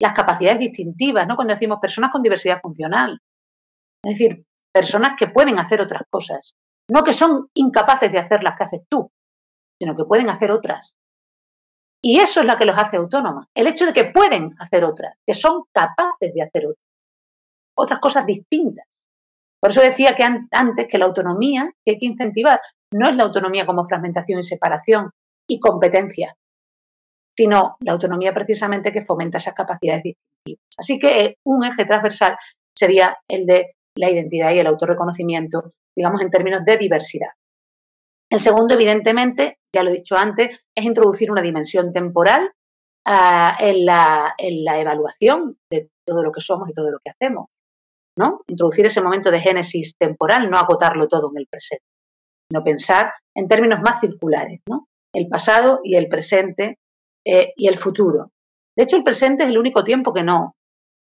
las 0.00 0.12
capacidades 0.12 0.58
distintivas, 0.58 1.26
¿no? 1.26 1.36
Cuando 1.36 1.54
decimos 1.54 1.78
personas 1.80 2.10
con 2.10 2.22
diversidad 2.22 2.60
funcional. 2.60 3.20
Es 4.04 4.18
decir, 4.18 4.44
personas 4.72 5.16
que 5.18 5.28
pueden 5.28 5.58
hacer 5.58 5.80
otras 5.80 6.02
cosas. 6.10 6.54
No 6.88 7.02
que 7.02 7.12
son 7.12 7.48
incapaces 7.54 8.12
de 8.12 8.18
hacer 8.18 8.42
las 8.42 8.56
que 8.56 8.64
haces 8.64 8.82
tú, 8.88 9.10
sino 9.80 9.94
que 9.94 10.04
pueden 10.04 10.30
hacer 10.30 10.52
otras. 10.52 10.94
Y 12.02 12.20
eso 12.20 12.40
es 12.40 12.46
lo 12.46 12.56
que 12.56 12.66
los 12.66 12.78
hace 12.78 12.96
autónomas. 12.96 13.48
El 13.54 13.66
hecho 13.66 13.86
de 13.86 13.92
que 13.92 14.04
pueden 14.04 14.54
hacer 14.58 14.84
otras, 14.84 15.16
que 15.26 15.34
son 15.34 15.64
capaces 15.72 16.32
de 16.32 16.42
hacer 16.42 16.66
otras. 16.66 16.86
Otras 17.76 18.00
cosas 18.00 18.26
distintas. 18.26 18.85
Por 19.66 19.72
eso 19.72 19.82
decía 19.82 20.14
que 20.14 20.22
antes 20.22 20.86
que 20.86 20.96
la 20.96 21.06
autonomía 21.06 21.72
que 21.84 21.90
hay 21.90 21.98
que 21.98 22.06
incentivar 22.06 22.60
no 22.94 23.08
es 23.08 23.16
la 23.16 23.24
autonomía 23.24 23.66
como 23.66 23.82
fragmentación 23.82 24.38
y 24.38 24.44
separación, 24.44 25.10
y 25.50 25.58
competencia, 25.58 26.36
sino 27.36 27.74
la 27.80 27.90
autonomía 27.90 28.32
precisamente 28.32 28.92
que 28.92 29.02
fomenta 29.02 29.38
esas 29.38 29.54
capacidades 29.54 30.04
distintivas. 30.04 30.68
Así 30.78 31.00
que 31.00 31.20
eh, 31.20 31.36
un 31.44 31.64
eje 31.64 31.84
transversal 31.84 32.36
sería 32.78 33.18
el 33.28 33.44
de 33.44 33.72
la 33.98 34.08
identidad 34.08 34.52
y 34.52 34.60
el 34.60 34.68
autorreconocimiento, 34.68 35.72
digamos, 35.96 36.22
en 36.22 36.30
términos 36.30 36.64
de 36.64 36.76
diversidad. 36.76 37.30
El 38.30 38.38
segundo, 38.38 38.74
evidentemente, 38.74 39.56
ya 39.74 39.82
lo 39.82 39.90
he 39.90 39.94
dicho 39.94 40.16
antes, 40.16 40.60
es 40.76 40.84
introducir 40.84 41.28
una 41.28 41.42
dimensión 41.42 41.92
temporal 41.92 42.52
la, 43.04 43.56
en, 43.58 44.64
la, 44.64 44.80
evaluación 44.80 45.56
de 45.68 45.88
todo 46.06 46.22
lo 46.22 46.30
que 46.30 46.40
somos 46.40 46.70
y 46.70 46.72
todo 46.72 46.92
lo 46.92 47.00
que 47.04 47.10
hacemos. 47.10 47.48
¿No? 48.16 48.40
Introducir 48.46 48.86
ese 48.86 49.00
momento 49.00 49.30
de 49.30 49.40
génesis 49.40 49.96
temporal, 49.98 50.50
no 50.50 50.56
agotarlo 50.56 51.08
todo 51.08 51.30
en 51.32 51.38
el 51.38 51.46
presente, 51.46 51.84
sino 52.50 52.64
pensar 52.64 53.12
en 53.34 53.48
términos 53.48 53.80
más 53.82 54.00
circulares, 54.00 54.60
¿no? 54.68 54.86
el 55.16 55.28
pasado 55.28 55.80
y 55.82 55.96
el 55.96 56.08
presente 56.08 56.78
eh, 57.24 57.52
y 57.56 57.68
el 57.68 57.78
futuro. 57.78 58.32
De 58.76 58.84
hecho, 58.84 58.96
el 58.96 59.04
presente 59.04 59.44
es 59.44 59.48
el 59.48 59.58
único 59.58 59.82
tiempo 59.82 60.12
que 60.12 60.22
no, 60.22 60.54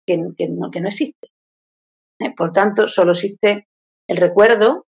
que, 0.07 0.19
no 0.19 0.89
existe. 0.89 1.29
¿eh? 2.19 2.35
Por 2.37 2.53
tanto, 2.53 2.89
solo 2.89 3.13
existe 3.13 3.69
el 4.09 4.17
recuerdo 4.17 4.87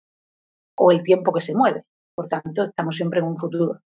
o 0.77 0.91
el 0.91 1.01
tiempo 1.01 1.33
que 1.33 1.41
se 1.41 1.55
mueve. 1.55 1.83
Por 2.15 2.27
tanto, 2.27 2.65
estamos 2.65 2.95
siempre 2.95 3.19
en 3.19 3.25
un 3.25 3.35
futuro. 3.35 3.79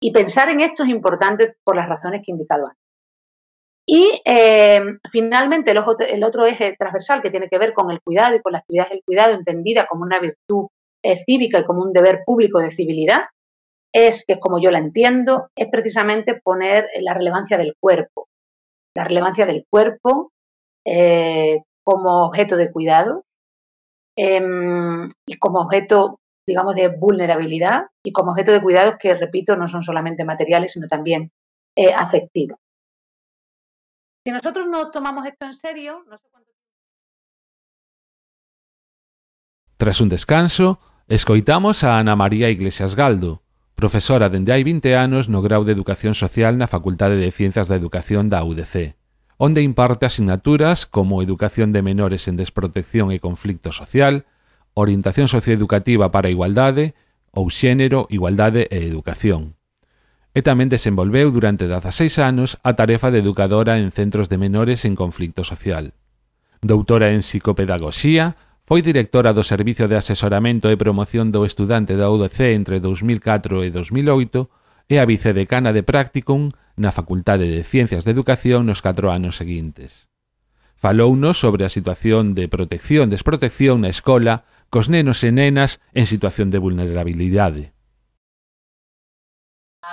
Y 0.00 0.12
pensar 0.12 0.48
en 0.48 0.60
esto 0.60 0.82
es 0.84 0.88
importante 0.88 1.56
por 1.62 1.76
las 1.76 1.88
razones 1.88 2.22
que 2.24 2.30
he 2.30 2.34
indicado 2.34 2.66
antes. 2.66 2.85
Y 3.88 4.20
eh, 4.24 4.80
finalmente, 5.12 5.70
el, 5.70 6.24
otro 6.24 6.44
eje 6.44 6.74
transversal 6.76 7.22
que 7.22 7.30
tiene 7.30 7.48
que 7.48 7.58
ver 7.58 7.72
con 7.72 7.90
el 7.92 8.00
cuidado 8.02 8.34
y 8.34 8.40
con 8.40 8.52
la 8.52 8.58
actividad 8.58 8.88
del 8.90 9.02
cuidado 9.04 9.34
entendida 9.34 9.86
como 9.86 10.02
una 10.02 10.18
virtud 10.18 10.66
eh, 11.04 11.16
cívica 11.16 11.60
y 11.60 11.64
como 11.64 11.82
un 11.82 11.92
deber 11.92 12.22
público 12.26 12.58
de 12.58 12.72
civilidad, 12.72 13.26
es 13.94 14.24
que, 14.26 14.40
como 14.40 14.60
yo 14.60 14.72
la 14.72 14.78
entiendo, 14.78 15.48
es 15.56 15.68
precisamente 15.70 16.40
poner 16.42 16.88
la 17.00 17.14
relevancia 17.14 17.56
del 17.56 17.74
cuerpo, 17.78 18.26
la 18.96 19.04
relevancia 19.04 19.46
del 19.46 19.64
cuerpo 19.70 20.32
eh, 20.84 21.62
como 21.84 22.26
objeto 22.26 22.56
de 22.56 22.72
cuidado 22.72 23.24
em, 24.16 25.06
y 25.26 25.38
como 25.38 25.60
objeto, 25.60 26.18
digamos, 26.46 26.74
de 26.74 26.88
vulnerabilidad 26.88 27.86
y 28.04 28.12
como 28.12 28.32
objeto 28.32 28.50
de 28.50 28.62
cuidados 28.62 28.96
que, 28.98 29.14
repito, 29.14 29.54
no 29.54 29.68
son 29.68 29.82
solamente 29.82 30.24
materiales, 30.24 30.72
sino 30.72 30.88
también 30.88 31.30
eh, 31.76 31.94
afectivos. 31.94 32.58
Si 34.26 34.32
nosotros 34.32 34.66
no 34.68 34.90
tomamos 34.90 35.24
esto 35.24 35.46
en 35.46 35.54
serio, 35.54 36.02
no 36.10 36.18
sé 36.18 36.26
cuánto... 36.32 36.50
Tras 39.76 40.00
un 40.00 40.08
descanso, 40.08 40.80
escoitamos 41.06 41.84
a 41.84 42.00
Ana 42.00 42.16
María 42.16 42.50
Iglesias 42.50 42.96
Galdo, 42.96 43.44
profesora 43.76 44.26
dende 44.26 44.50
hai 44.50 44.66
20 44.66 44.98
anos 44.98 45.30
no 45.30 45.46
grau 45.46 45.62
de 45.62 45.70
Educación 45.70 46.18
Social 46.18 46.58
na 46.58 46.66
Facultade 46.66 47.14
de 47.22 47.30
Ciencias 47.30 47.70
da 47.70 47.78
Educación 47.78 48.26
da 48.26 48.42
UDC, 48.42 48.98
onde 49.38 49.62
imparte 49.62 50.10
asignaturas 50.10 50.90
como 50.90 51.22
Educación 51.22 51.70
de 51.70 51.86
Menores 51.86 52.26
en 52.26 52.34
Desprotección 52.34 53.14
e 53.14 53.22
Conflicto 53.22 53.70
Social, 53.70 54.26
Orientación 54.74 55.30
Socioeducativa 55.30 56.10
para 56.10 56.26
a 56.26 56.34
Igualdade 56.34 56.98
ou 57.30 57.46
Xénero, 57.46 58.10
Igualdade 58.10 58.66
e 58.74 58.90
Educación 58.90 59.55
e 60.36 60.44
tamén 60.44 60.68
desenvolveu 60.68 61.32
durante 61.32 61.64
16 61.64 62.20
anos 62.20 62.60
a 62.60 62.76
tarefa 62.76 63.08
de 63.08 63.24
educadora 63.24 63.80
en 63.80 63.88
centros 63.88 64.28
de 64.28 64.36
menores 64.36 64.84
en 64.84 64.92
conflicto 64.92 65.48
social. 65.48 65.96
Doutora 66.60 67.16
en 67.16 67.24
psicopedagogía, 67.24 68.36
foi 68.68 68.84
directora 68.84 69.32
do 69.32 69.40
Servicio 69.40 69.88
de 69.88 69.96
Asesoramento 69.96 70.68
e 70.68 70.76
Promoción 70.76 71.32
do 71.32 71.48
Estudante 71.48 71.96
da 71.96 72.12
UDC 72.12 72.52
entre 72.52 72.84
2004 72.84 73.64
e 73.64 73.72
2008 73.72 74.92
e 74.92 75.00
a 75.00 75.08
vicedecana 75.08 75.72
de 75.72 75.80
Practicum 75.80 76.52
na 76.76 76.92
Facultade 76.92 77.48
de 77.48 77.64
Ciencias 77.64 78.04
de 78.04 78.12
Educación 78.12 78.68
nos 78.68 78.84
4 78.84 79.08
anos 79.08 79.40
seguintes. 79.40 80.04
Falounos 80.76 81.40
sobre 81.40 81.64
a 81.64 81.72
situación 81.72 82.36
de 82.36 82.52
protección-desprotección 82.52 83.80
na 83.80 83.88
escola 83.88 84.44
cos 84.68 84.92
nenos 84.92 85.24
e 85.24 85.32
nenas 85.32 85.80
en 85.96 86.04
situación 86.04 86.52
de 86.52 86.60
vulnerabilidade 86.60 87.75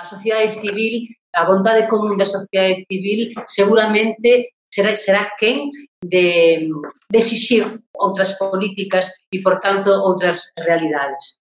a 0.04 0.06
sociedade 0.06 0.52
civil, 0.52 1.08
a 1.32 1.48
vontade 1.48 1.88
común 1.88 2.20
da 2.20 2.28
sociedade 2.28 2.84
civil 2.84 3.32
seguramente 3.48 4.52
será, 4.68 4.92
será 5.00 5.32
quen 5.40 5.72
de, 6.04 6.68
de 7.08 7.18
exixir 7.18 7.64
outras 7.96 8.36
políticas 8.36 9.08
e, 9.32 9.40
por 9.40 9.64
tanto, 9.64 9.88
outras 9.88 10.52
realidades. 10.60 11.40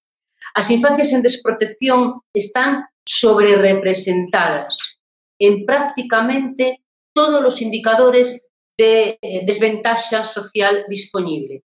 As 0.55 0.71
infancias 0.71 1.11
en 1.11 1.19
desprotección 1.19 2.15
están 2.31 2.87
sobrerepresentadas 3.03 4.79
en 5.35 5.67
prácticamente 5.67 6.79
todos 7.11 7.43
os 7.43 7.59
indicadores 7.59 8.47
de 8.79 9.19
eh, 9.19 9.45
desventaxa 9.45 10.23
social 10.23 10.87
disponible. 10.87 11.67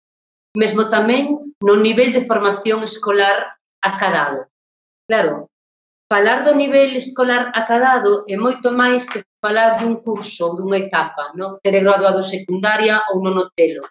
Mesmo 0.56 0.88
tamén 0.88 1.52
no 1.60 1.76
nivel 1.76 2.16
de 2.16 2.24
formación 2.24 2.88
escolar 2.88 3.60
acadado. 3.84 4.48
Claro, 5.06 5.52
falar 6.16 6.46
do 6.48 6.56
nivel 6.56 6.96
escolar 6.96 7.52
acadado 7.52 8.24
é 8.24 8.40
moito 8.40 8.72
máis 8.72 9.04
que 9.04 9.20
falar 9.44 9.76
dun 9.76 10.00
curso 10.00 10.48
ou 10.48 10.56
dunha 10.56 10.80
etapa, 10.80 11.36
non? 11.36 11.60
Ter 11.60 11.76
graduado 11.84 12.24
secundaria 12.24 13.04
ou 13.12 13.20
non 13.20 13.52
telo. 13.52 13.84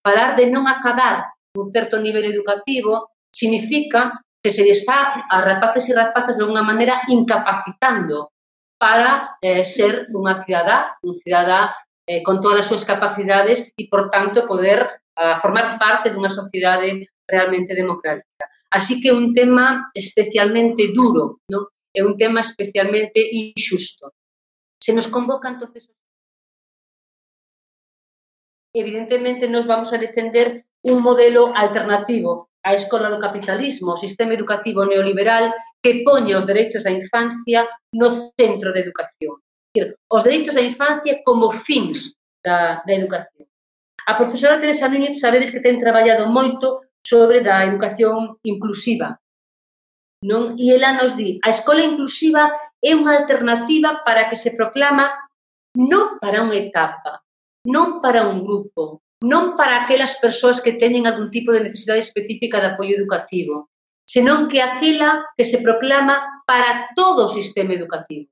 Falar 0.00 0.40
de 0.40 0.48
non 0.48 0.64
acadar 0.64 1.36
un 1.52 1.68
certo 1.68 2.00
nivel 2.00 2.32
educativo 2.32 3.12
significa 3.28 4.16
que 4.40 4.48
se 4.48 4.64
está 4.72 5.20
a 5.28 5.36
rapaces 5.44 5.92
e 5.92 5.92
rapazas 5.92 6.40
de 6.40 6.48
unha 6.48 6.64
maneira 6.64 7.04
incapacitando 7.12 8.32
para 8.80 9.36
eh, 9.44 9.60
ser 9.60 10.08
unha 10.16 10.40
cidadá, 10.40 10.96
un 11.04 11.12
cidadá 11.12 11.76
eh, 12.08 12.24
con 12.24 12.40
todas 12.40 12.64
as 12.64 12.68
súas 12.72 12.88
capacidades 12.88 13.76
e, 13.76 13.84
por 13.92 14.08
tanto, 14.08 14.48
poder 14.48 14.80
eh, 15.12 15.36
formar 15.44 15.76
parte 15.76 16.08
dunha 16.08 16.32
sociedade 16.32 17.12
realmente 17.28 17.76
democrática. 17.76 18.48
Así 18.70 19.00
que 19.00 19.08
é 19.08 19.14
un 19.14 19.32
tema 19.32 19.90
especialmente 19.94 20.92
duro, 20.92 21.40
non? 21.48 21.70
é 21.96 22.04
un 22.04 22.14
tema 22.16 22.40
especialmente 22.40 23.24
injusto. 23.24 24.12
Se 24.76 24.92
nos 24.92 25.08
convoca 25.08 25.48
entonces 25.48 25.88
evidentemente 28.76 29.48
nos 29.48 29.66
vamos 29.66 29.92
a 29.92 29.98
defender 29.98 30.64
un 30.82 31.00
modelo 31.00 31.52
alternativo 31.56 32.50
á 32.62 32.74
escola 32.74 33.08
do 33.08 33.22
capitalismo, 33.22 33.94
o 33.94 34.02
sistema 34.04 34.34
educativo 34.34 34.84
neoliberal 34.84 35.54
que 35.80 36.02
poña 36.04 36.36
os 36.36 36.44
dereitos 36.44 36.82
da 36.82 36.92
infancia 36.92 37.64
no 37.94 38.10
centro 38.36 38.74
da 38.74 38.82
educación. 38.82 39.40
Os 40.10 40.22
dereitos 40.26 40.52
da 40.52 40.60
infancia 40.60 41.22
como 41.24 41.54
fins 41.54 42.18
da, 42.42 42.82
da 42.84 42.92
educación. 42.92 43.48
A 44.06 44.18
profesora 44.18 44.60
Teresa 44.60 44.90
Núñez 44.90 45.18
sabedes 45.18 45.50
que 45.50 45.62
ten 45.62 45.80
traballado 45.80 46.28
moito 46.28 46.85
sobre 47.06 47.38
da 47.40 47.62
educación 47.62 48.42
inclusiva. 48.42 49.22
Non? 50.26 50.58
E 50.58 50.74
ela 50.74 50.98
nos 50.98 51.14
di, 51.14 51.38
a 51.46 51.54
escola 51.54 51.86
inclusiva 51.86 52.50
é 52.82 52.90
unha 52.98 53.14
alternativa 53.22 54.02
para 54.02 54.26
que 54.26 54.34
se 54.34 54.58
proclama 54.58 55.06
non 55.78 56.18
para 56.18 56.42
unha 56.42 56.58
etapa, 56.58 57.22
non 57.62 58.02
para 58.02 58.26
un 58.26 58.42
grupo, 58.42 59.04
non 59.22 59.54
para 59.54 59.84
aquelas 59.84 60.18
persoas 60.18 60.58
que 60.58 60.74
teñen 60.74 61.06
algún 61.06 61.30
tipo 61.30 61.54
de 61.54 61.62
necesidade 61.62 62.02
específica 62.02 62.58
de 62.58 62.74
apoio 62.74 62.96
educativo, 62.98 63.70
senón 64.08 64.48
que 64.48 64.64
aquela 64.64 65.30
que 65.36 65.44
se 65.44 65.62
proclama 65.62 66.42
para 66.48 66.90
todo 66.96 67.28
o 67.28 67.32
sistema 67.32 67.76
educativo. 67.76 68.26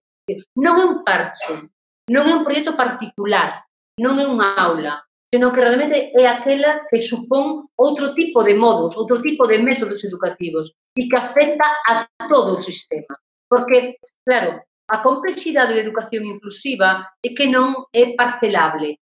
Non 0.56 0.80
é 0.80 0.84
un 0.88 1.04
parche, 1.04 1.68
non 2.08 2.24
é 2.24 2.32
un 2.32 2.42
proxecto 2.42 2.74
particular, 2.74 3.60
non 4.00 4.16
é 4.16 4.24
unha 4.24 4.56
aula, 4.56 5.03
senón 5.34 5.50
que 5.50 5.58
realmente 5.66 6.14
é 6.14 6.30
aquela 6.30 6.86
que 6.86 7.02
supón 7.02 7.66
outro 7.74 8.14
tipo 8.14 8.46
de 8.46 8.54
modos, 8.54 8.94
outro 8.94 9.18
tipo 9.18 9.50
de 9.50 9.58
métodos 9.58 10.06
educativos 10.06 10.70
e 10.94 11.10
que 11.10 11.18
afecta 11.18 11.66
a 11.90 12.06
todo 12.30 12.54
o 12.54 12.62
sistema. 12.62 13.18
Porque, 13.50 13.98
claro, 14.22 14.62
a 14.86 15.02
complexidade 15.02 15.74
da 15.74 15.82
educación 15.82 16.22
inclusiva 16.22 17.18
é 17.18 17.34
que 17.34 17.50
non 17.50 17.90
é 17.90 18.14
parcelable, 18.14 19.02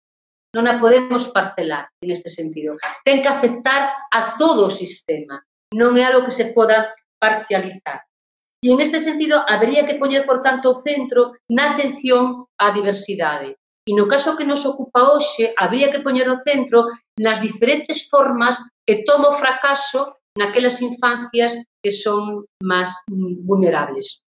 non 0.55 0.71
a 0.71 0.79
podemos 0.79 1.35
parcelar 1.35 1.91
en 1.99 2.15
este 2.15 2.31
sentido. 2.31 2.79
Ten 3.03 3.27
que 3.27 3.31
afectar 3.31 3.91
a 4.15 4.39
todo 4.39 4.71
o 4.71 4.75
sistema, 4.75 5.43
non 5.75 5.99
é 5.99 6.07
algo 6.07 6.23
que 6.23 6.39
se 6.39 6.55
poda 6.55 6.95
parcializar. 7.19 8.07
E 8.63 8.71
en 8.71 8.79
este 8.79 9.03
sentido, 9.03 9.43
habría 9.51 9.83
que 9.83 9.99
poñer, 9.99 10.23
por 10.23 10.47
tanto, 10.47 10.71
o 10.71 10.79
centro 10.79 11.35
na 11.51 11.75
atención 11.75 12.47
á 12.55 12.71
diversidade, 12.71 13.59
E 13.91 13.95
no 13.99 14.07
caso 14.07 14.39
que 14.39 14.47
nos 14.47 14.63
ocupa 14.63 15.03
hoxe, 15.03 15.51
habría 15.59 15.91
que 15.91 15.99
poñer 15.99 16.31
o 16.31 16.39
centro 16.39 16.87
nas 17.19 17.43
diferentes 17.43 18.07
formas 18.07 18.55
que 18.87 19.03
toma 19.03 19.35
o 19.35 19.39
fracaso 19.43 20.23
naquelas 20.39 20.79
infancias 20.79 21.59
que 21.83 21.91
son 21.91 22.47
máis 22.63 22.95
vulnerables. 23.11 24.23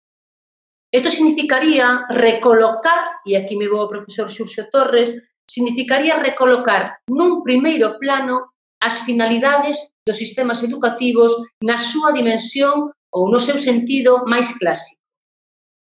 Isto 0.95 1.11
significaría 1.11 2.07
recolocar, 2.07 3.19
e 3.27 3.35
aquí 3.35 3.59
me 3.59 3.67
vou 3.67 3.83
ao 3.83 3.91
profesor 3.91 4.31
Xurxo 4.31 4.71
Torres, 4.71 5.11
significaría 5.43 6.15
recolocar 6.23 7.03
nun 7.11 7.43
primeiro 7.43 7.99
plano 7.99 8.55
as 8.79 9.03
finalidades 9.03 9.91
dos 10.07 10.15
sistemas 10.15 10.63
educativos 10.63 11.35
na 11.59 11.75
súa 11.75 12.15
dimensión 12.15 12.95
ou 13.11 13.27
no 13.27 13.43
seu 13.43 13.59
sentido 13.59 14.23
máis 14.23 14.55
clásico. 14.55 15.03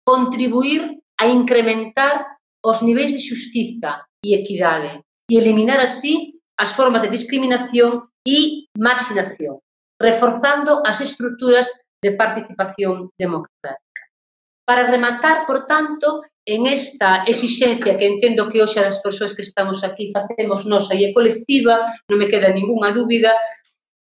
Contribuir 0.02 0.98
a 1.14 1.30
incrementar 1.30 2.37
os 2.68 2.84
niveis 2.84 3.10
de 3.12 3.20
xustiza 3.28 4.04
e 4.20 4.36
equidade 4.36 5.00
e 5.30 5.32
eliminar 5.40 5.80
así 5.80 6.36
as 6.62 6.70
formas 6.76 7.00
de 7.00 7.08
discriminación 7.16 8.12
e 8.26 8.68
marginación, 8.76 9.64
reforzando 9.96 10.84
as 10.84 11.00
estruturas 11.00 11.66
de 12.04 12.12
participación 12.12 13.08
democrática. 13.16 14.02
Para 14.68 14.90
rematar, 14.90 15.46
por 15.48 15.64
tanto, 15.64 16.20
en 16.44 16.66
esta 16.66 17.24
exixencia 17.24 17.96
que 17.96 18.06
entendo 18.06 18.48
que 18.52 18.60
hoxe 18.60 18.84
das 18.84 19.00
persoas 19.00 19.32
que 19.32 19.44
estamos 19.48 19.80
aquí 19.80 20.12
facemos 20.12 20.68
nosa 20.68 20.92
e 20.92 21.08
é 21.08 21.14
colectiva, 21.16 21.88
non 22.08 22.20
me 22.20 22.28
queda 22.28 22.52
ningunha 22.52 22.92
dúbida, 22.92 23.32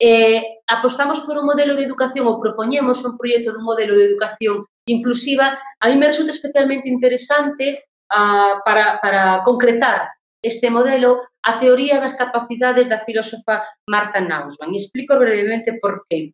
eh, 0.02 0.64
apostamos 0.66 1.22
por 1.22 1.38
un 1.38 1.46
modelo 1.46 1.78
de 1.78 1.86
educación 1.86 2.26
ou 2.26 2.42
propoñemos 2.42 3.04
un 3.06 3.14
proxecto 3.20 3.54
dun 3.54 3.68
modelo 3.68 3.94
de 3.94 4.10
educación 4.10 4.66
inclusiva, 4.90 5.54
a 5.54 5.86
mí 5.90 5.96
me 6.02 6.10
resulta 6.10 6.34
especialmente 6.34 6.90
interesante 6.90 7.89
a, 8.12 8.62
para, 8.66 9.00
para 9.02 9.44
concretar 9.44 10.10
este 10.42 10.70
modelo 10.70 11.30
a 11.44 11.58
teoría 11.58 12.00
das 12.00 12.16
capacidades 12.16 12.88
da 12.90 13.04
filósofa 13.04 13.64
Martha 13.88 14.20
Nausman. 14.20 14.74
E 14.74 14.78
explico 14.78 15.16
brevemente 15.16 15.78
por 15.80 16.06
qué. 16.10 16.34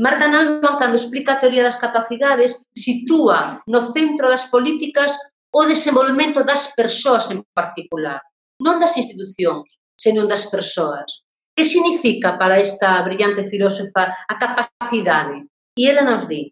Martha 0.00 0.28
Nausman, 0.28 0.80
cando 0.80 0.96
explica 0.96 1.36
a 1.36 1.40
teoría 1.40 1.62
das 1.62 1.76
capacidades, 1.76 2.64
sitúa 2.72 3.60
no 3.68 3.92
centro 3.92 4.32
das 4.32 4.48
políticas 4.48 5.16
o 5.52 5.68
desenvolvemento 5.68 6.44
das 6.44 6.72
persoas 6.72 7.28
en 7.28 7.44
particular, 7.52 8.24
non 8.56 8.80
das 8.80 8.96
institucións, 8.96 9.68
senón 9.92 10.24
das 10.24 10.48
persoas. 10.48 11.22
Que 11.52 11.68
significa 11.68 12.40
para 12.40 12.56
esta 12.56 13.04
brillante 13.04 13.44
filósofa 13.52 14.16
a 14.24 14.34
capacidade? 14.40 15.44
E 15.76 15.84
ela 15.84 16.00
nos 16.00 16.24
di, 16.24 16.48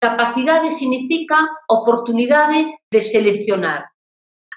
Capacidade 0.00 0.72
significa 0.72 1.36
oportunidade 1.68 2.80
de 2.90 3.00
seleccionar. 3.04 3.92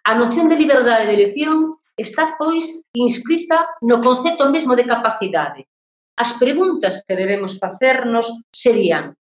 A 0.07 0.15
noción 0.15 0.47
de 0.47 0.55
liberdade 0.55 1.03
de 1.03 1.19
elección 1.19 1.83
está, 1.99 2.39
pois, 2.39 2.87
inscrita 2.95 3.67
no 3.83 3.99
concepto 3.99 4.47
mesmo 4.47 4.71
de 4.75 4.87
capacidade. 4.87 5.67
As 6.15 6.39
preguntas 6.39 7.03
que 7.03 7.19
debemos 7.19 7.59
facernos 7.59 8.31
serían 8.55 9.19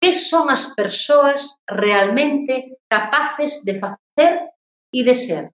que 0.00 0.16
son 0.16 0.48
as 0.48 0.72
persoas 0.72 1.60
realmente 1.68 2.80
capaces 2.88 3.60
de 3.60 3.76
facer 3.76 4.48
e 4.88 5.04
de 5.04 5.12
ser? 5.12 5.52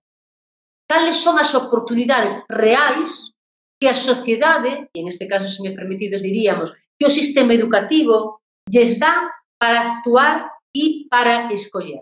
Cales 0.87 1.19
son 1.19 1.35
as 1.35 1.51
oportunidades 1.51 2.47
reais 2.47 3.35
que 3.75 3.91
a 3.91 3.93
sociedade, 3.93 4.87
e 4.95 5.03
en 5.03 5.11
este 5.11 5.27
caso, 5.27 5.51
se 5.51 5.59
me 5.59 5.75
permitidos, 5.75 6.23
diríamos, 6.23 6.71
que 6.95 7.05
o 7.05 7.11
sistema 7.11 7.51
educativo 7.51 8.39
lles 8.71 8.95
dá 8.95 9.27
para 9.59 9.97
actuar 9.97 10.51
e 10.73 11.09
para 11.09 11.51
escoller. 11.51 12.01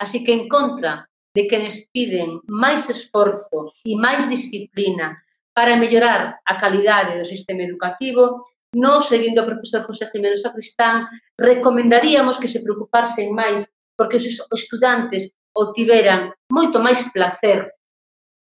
Así 0.00 0.24
que 0.24 0.32
en 0.32 0.48
contra 0.48 1.08
de 1.34 1.46
que 1.46 1.58
nos 1.58 1.86
piden 1.90 2.42
máis 2.46 2.86
esforzo 2.90 3.74
e 3.86 3.94
máis 3.94 4.26
disciplina 4.30 5.18
para 5.54 5.78
mellorar 5.78 6.38
a 6.42 6.54
calidade 6.58 7.18
do 7.18 7.26
sistema 7.26 7.62
educativo, 7.62 8.42
nós, 8.74 9.06
seguindo 9.06 9.42
o 9.42 9.46
profesor 9.46 9.86
José 9.86 10.10
Jiménez 10.10 10.42
Sacristán, 10.42 11.06
recomendaríamos 11.38 12.38
que 12.38 12.50
se 12.50 12.62
preocuparsen 12.62 13.30
máis 13.30 13.70
porque 13.94 14.18
os 14.18 14.26
estudantes 14.26 15.30
obtiveran 15.54 16.34
moito 16.50 16.82
máis 16.82 17.06
placer 17.14 17.70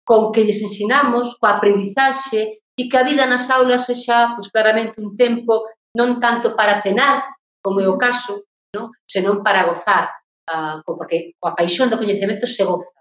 con 0.03 0.34
que 0.34 0.43
lles 0.43 0.62
ensinamos, 0.65 1.38
coa 1.38 1.62
aprendizaxe, 1.62 2.60
e 2.73 2.89
que 2.89 2.97
a 2.97 3.06
vida 3.06 3.29
nas 3.29 3.49
aulas 3.53 3.86
sexa 3.86 4.34
pois, 4.34 4.49
claramente 4.49 4.97
un 4.97 5.13
tempo 5.13 5.69
non 5.93 6.17
tanto 6.17 6.58
para 6.58 6.82
penar, 6.82 7.21
como 7.63 7.80
é 7.80 7.88
o 7.88 7.97
caso, 7.97 8.43
non? 8.76 8.91
senón 9.08 9.39
para 9.39 9.63
gozar, 9.63 10.12
uh, 10.52 10.84
porque 10.84 11.39
coa 11.39 11.56
paixón 11.56 11.88
do 11.88 11.97
coñecemento 11.97 12.43
se 12.43 12.67
goza. 12.67 12.91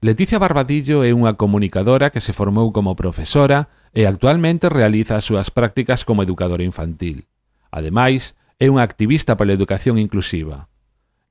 Leticia 0.00 0.40
Barbadillo 0.40 1.04
é 1.04 1.12
unha 1.12 1.36
comunicadora 1.36 2.08
que 2.08 2.24
se 2.24 2.32
formou 2.32 2.72
como 2.72 2.96
profesora 2.96 3.68
e 3.92 4.08
actualmente 4.08 4.72
realiza 4.72 5.20
as 5.20 5.28
súas 5.28 5.52
prácticas 5.52 6.08
como 6.08 6.24
educadora 6.24 6.64
infantil. 6.64 7.28
Ademais, 7.68 8.32
é 8.56 8.72
unha 8.72 8.80
activista 8.80 9.36
pola 9.36 9.52
educación 9.52 10.00
inclusiva. 10.00 10.72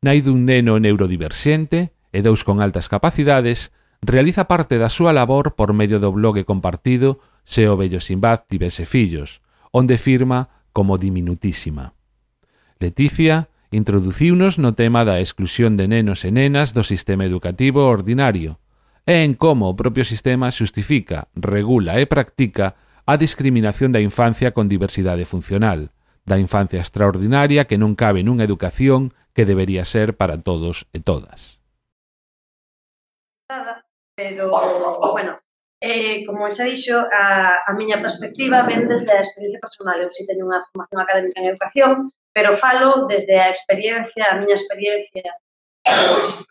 Nai 0.06 0.22
dun 0.22 0.46
neno 0.46 0.78
neurodiverxente 0.78 1.98
e 2.14 2.20
dous 2.22 2.46
con 2.46 2.62
altas 2.62 2.86
capacidades, 2.86 3.74
realiza 4.06 4.46
parte 4.46 4.78
da 4.78 4.94
súa 4.94 5.18
labor 5.18 5.58
por 5.58 5.74
medio 5.74 5.98
do 5.98 6.14
blog 6.14 6.46
compartido 6.46 7.18
Se 7.50 7.66
o 7.66 7.74
vello 7.74 7.98
Simbad 7.98 8.46
tivese 8.46 8.86
fillos, 8.86 9.42
onde 9.72 9.98
firma 9.98 10.50
como 10.74 10.98
diminutísima. 10.98 11.94
Leticia 12.80 13.50
introduciunos 13.72 14.58
no 14.58 14.74
tema 14.74 15.06
da 15.06 15.20
exclusión 15.20 15.78
de 15.78 15.86
nenos 15.88 16.26
e 16.26 16.34
nenas 16.34 16.74
do 16.74 16.82
sistema 16.82 17.26
educativo 17.26 17.86
ordinario 17.86 18.58
e 19.06 19.22
en 19.26 19.38
como 19.38 19.70
o 19.70 19.78
propio 19.78 20.06
sistema 20.06 20.50
xustifica, 20.50 21.30
regula 21.38 22.02
e 22.02 22.10
practica 22.10 22.78
a 23.06 23.18
discriminación 23.18 23.94
da 23.94 24.02
infancia 24.02 24.54
con 24.54 24.70
diversidade 24.70 25.26
funcional, 25.26 25.94
da 26.26 26.38
infancia 26.38 26.82
extraordinaria 26.82 27.66
que 27.66 27.78
non 27.78 27.98
cabe 27.98 28.22
nunha 28.22 28.46
educación 28.46 29.14
que 29.34 29.46
debería 29.46 29.86
ser 29.86 30.18
para 30.18 30.42
todos 30.42 30.86
e 30.94 31.02
todas. 31.02 31.58
Pero, 34.14 34.52
bueno, 35.14 35.42
Eh, 35.80 36.28
como 36.28 36.44
xa 36.52 36.68
dixo, 36.68 37.00
a, 37.08 37.64
a 37.64 37.72
miña 37.72 38.04
perspectiva 38.04 38.68
ven 38.68 38.84
desde 38.84 39.16
a 39.16 39.24
experiencia 39.24 39.64
personal. 39.64 39.96
Eu 39.96 40.12
si 40.12 40.28
teño 40.28 40.44
unha 40.44 40.60
formación 40.60 41.00
académica 41.00 41.40
en 41.40 41.56
educación, 41.56 41.92
pero 42.36 42.52
falo 42.52 43.08
desde 43.08 43.40
a 43.40 43.48
experiencia, 43.48 44.28
a 44.28 44.40
miña 44.40 44.60
experiencia 44.60 45.24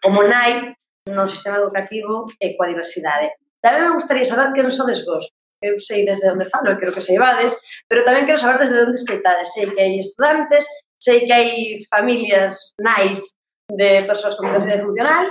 como 0.01 0.25
nai 0.25 0.73
no 1.13 1.29
sistema 1.29 1.61
educativo 1.61 2.25
e 2.41 2.57
coa 2.57 2.73
diversidade. 2.73 3.37
Tamén 3.61 3.93
me 3.93 3.97
gustaría 4.01 4.25
saber 4.25 4.57
que 4.57 4.65
non 4.65 4.73
sodes 4.73 5.05
vos. 5.05 5.29
Eu 5.61 5.77
sei 5.77 6.09
desde 6.09 6.31
onde 6.31 6.47
falo, 6.47 6.73
e 6.73 6.81
creo 6.81 6.95
que 6.95 7.05
sei 7.05 7.21
vades, 7.21 7.53
pero 7.85 8.07
tamén 8.09 8.25
quero 8.25 8.41
saber 8.41 8.63
desde 8.63 8.81
onde 8.81 8.97
escoitades. 8.97 9.53
Sei 9.53 9.69
que 9.69 9.83
hai 9.83 10.01
estudantes, 10.01 10.65
sei 10.97 11.29
que 11.29 11.35
hai 11.37 11.51
familias 11.93 12.73
nais 12.81 13.37
de 13.69 14.09
persoas 14.09 14.41
con 14.41 14.49
diversidade 14.49 14.87
funcional, 14.87 15.29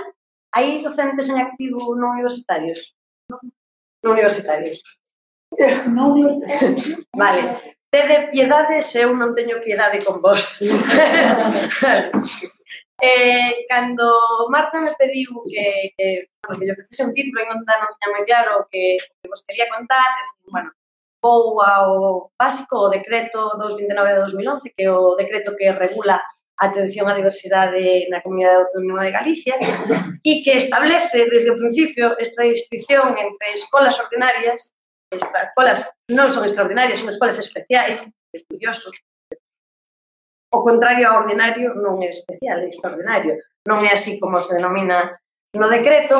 hai 0.54 0.86
docentes 0.86 1.26
en 1.32 1.42
activo 1.42 1.98
non 1.98 2.14
universitarios. 2.14 2.94
Non? 3.26 3.57
universitarios. 4.04 4.82
Non 5.90 6.14
universitarios. 6.14 7.02
vale. 7.22 7.42
Tede 7.88 8.28
piedade 8.28 8.84
se 8.84 9.00
eu 9.04 9.16
non 9.16 9.32
teño 9.32 9.58
piedade 9.64 10.04
con 10.04 10.20
vos. 10.20 10.60
Eh, 13.00 13.64
cando 13.68 14.50
Marta 14.50 14.80
me 14.80 14.90
pediu 14.98 15.30
que, 15.46 15.94
que, 15.96 16.26
bueno, 16.42 16.58
que 16.58 16.66
yo 16.66 16.74
fixese 16.74 17.06
un 17.06 17.14
título 17.14 17.38
e 17.38 17.46
non 17.46 17.62
da 17.62 17.78
non 17.78 17.94
tiña 17.94 18.10
moi 18.10 18.26
claro 18.26 18.66
que, 18.66 18.98
que 18.98 19.30
vos 19.30 19.46
quería 19.46 19.70
contar, 19.70 20.02
dixen, 20.18 20.50
bueno, 20.50 20.70
vou 21.22 21.62
ao 21.62 22.34
básico 22.34 22.74
o 22.74 22.90
decreto 22.90 23.54
229 23.54 24.18
de 24.18 24.20
2011, 24.26 24.74
que 24.74 24.82
é 24.82 24.90
o 24.90 25.14
decreto 25.14 25.54
que 25.54 25.70
regula 25.70 26.18
atención 26.58 27.06
á 27.06 27.14
diversidade 27.14 28.10
na 28.10 28.18
Comunidade 28.20 28.66
Autónoma 28.66 29.06
de 29.06 29.14
Galicia 29.14 29.54
e 30.26 30.32
que 30.42 30.58
establece 30.58 31.30
desde 31.30 31.54
o 31.54 31.58
principio 31.58 32.18
esta 32.18 32.42
distinción 32.42 33.14
entre 33.14 33.46
escolas 33.54 33.94
ordinarias, 33.98 34.74
escolas 35.14 35.86
non 36.10 36.28
son 36.28 36.42
extraordinarias, 36.42 36.98
son 36.98 37.14
escolas 37.14 37.38
especiais, 37.38 38.02
estudiosos. 38.34 38.98
O 40.50 40.64
contrario 40.66 41.06
ao 41.06 41.22
ordinario 41.22 41.78
non 41.78 42.02
é 42.02 42.10
especial, 42.10 42.58
é 42.64 42.68
extraordinario. 42.68 43.38
Non 43.68 43.84
é 43.86 43.94
así 43.94 44.18
como 44.18 44.42
se 44.42 44.58
denomina 44.58 45.14
no 45.54 45.68
decreto 45.70 46.18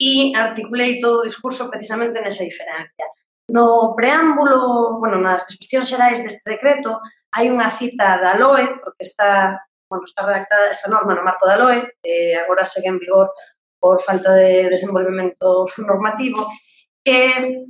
e 0.00 0.34
articulei 0.34 0.98
todo 0.98 1.22
o 1.22 1.28
discurso 1.28 1.70
precisamente 1.70 2.18
nesa 2.18 2.42
diferencia. 2.42 3.06
No 3.48 3.96
preámbulo, 3.96 5.00
bueno, 5.00 5.16
nas 5.24 5.48
disposicións 5.48 5.88
xerais 5.88 6.20
deste 6.20 6.44
decreto, 6.44 7.00
hai 7.32 7.48
unha 7.48 7.72
cita 7.72 8.20
da 8.20 8.36
LOE, 8.36 8.76
porque 8.84 9.08
está, 9.08 9.56
bueno, 9.88 10.04
está 10.04 10.28
redactada 10.28 10.68
esta 10.68 10.92
norma 10.92 11.16
no 11.16 11.24
marco 11.24 11.48
da 11.48 11.56
LOE, 11.56 11.96
e 12.04 12.36
agora 12.36 12.68
segue 12.68 12.92
en 12.92 13.00
vigor 13.00 13.32
por 13.80 14.04
falta 14.04 14.36
de 14.36 14.68
desenvolvemento 14.68 15.64
normativo, 15.80 16.44
que 17.00 17.64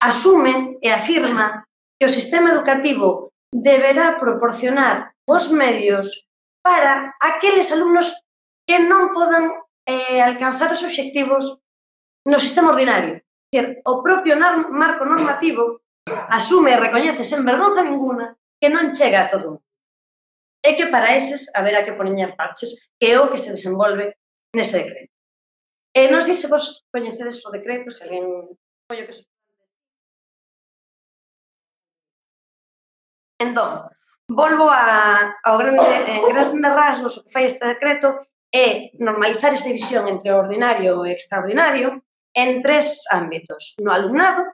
asume 0.00 0.80
e 0.80 0.88
afirma 0.88 1.68
que 2.00 2.08
o 2.08 2.14
sistema 2.16 2.50
educativo 2.50 3.36
deberá 3.52 4.16
proporcionar 4.16 5.12
os 5.28 5.52
medios 5.52 6.24
para 6.64 7.12
aqueles 7.20 7.68
alumnos 7.68 8.08
que 8.64 8.80
non 8.80 9.12
podan 9.12 9.52
eh, 9.84 10.24
alcanzar 10.24 10.72
os 10.72 10.80
obxectivos 10.80 11.60
no 12.24 12.38
sistema 12.40 12.72
ordinario 12.72 13.20
decir, 13.52 13.82
o 13.84 14.02
propio 14.02 14.36
marco 14.38 15.04
normativo 15.04 15.82
asume 16.28 16.72
e 16.72 16.80
recoñece 16.80 17.24
sen 17.24 17.44
vergonza 17.44 17.84
ninguna 17.84 18.36
que 18.60 18.72
non 18.72 18.96
chega 18.96 19.22
a 19.22 19.28
todo 19.28 19.60
mundo. 19.60 19.68
E 20.62 20.78
que 20.78 20.86
para 20.86 21.14
eses 21.18 21.50
haberá 21.54 21.84
que 21.84 21.92
poñer 21.92 22.34
parches, 22.38 22.94
que 22.96 23.12
é 23.12 23.18
o 23.20 23.28
que 23.28 23.38
se 23.38 23.50
desenvolve 23.52 24.16
neste 24.56 24.78
decreto. 24.80 25.12
E 25.92 26.08
non 26.08 26.24
sei 26.24 26.32
se 26.38 26.48
vos 26.48 26.86
coñecedes 26.88 27.44
o 27.44 27.52
decreto, 27.52 27.92
se 27.92 28.08
alguén 28.08 28.24
collo 28.88 29.04
que 29.06 29.28
Entón, 33.42 33.90
volvo 34.30 34.70
a, 34.70 35.34
ao 35.42 35.58
grande, 35.58 35.82
eh, 35.82 36.22
grandes 36.30 36.72
rasgos 36.78 37.18
o 37.18 37.22
que 37.26 37.34
fai 37.34 37.44
este 37.44 37.66
decreto 37.66 38.22
é 38.54 38.94
normalizar 39.02 39.50
esta 39.50 39.66
división 39.66 40.06
entre 40.06 40.30
o 40.30 40.38
ordinario 40.38 41.02
e 41.02 41.10
o 41.10 41.14
extraordinario, 41.16 42.06
en 42.34 42.60
tres 42.60 43.04
ámbitos. 43.10 43.74
No 43.78 43.92
alumnado, 43.92 44.44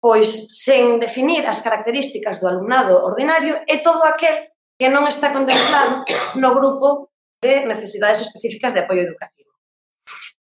pois 0.00 0.46
sen 0.50 1.00
definir 1.02 1.46
as 1.46 1.60
características 1.60 2.38
do 2.38 2.46
alumnado 2.46 3.02
ordinario 3.02 3.62
e 3.66 3.82
todo 3.82 4.06
aquel 4.06 4.54
que 4.78 4.86
non 4.92 5.08
está 5.08 5.32
contemplado 5.32 6.04
no 6.36 6.54
grupo 6.54 7.10
de 7.42 7.64
necesidades 7.64 8.22
específicas 8.22 8.70
de 8.70 8.84
apoio 8.84 9.02
educativo. 9.02 9.50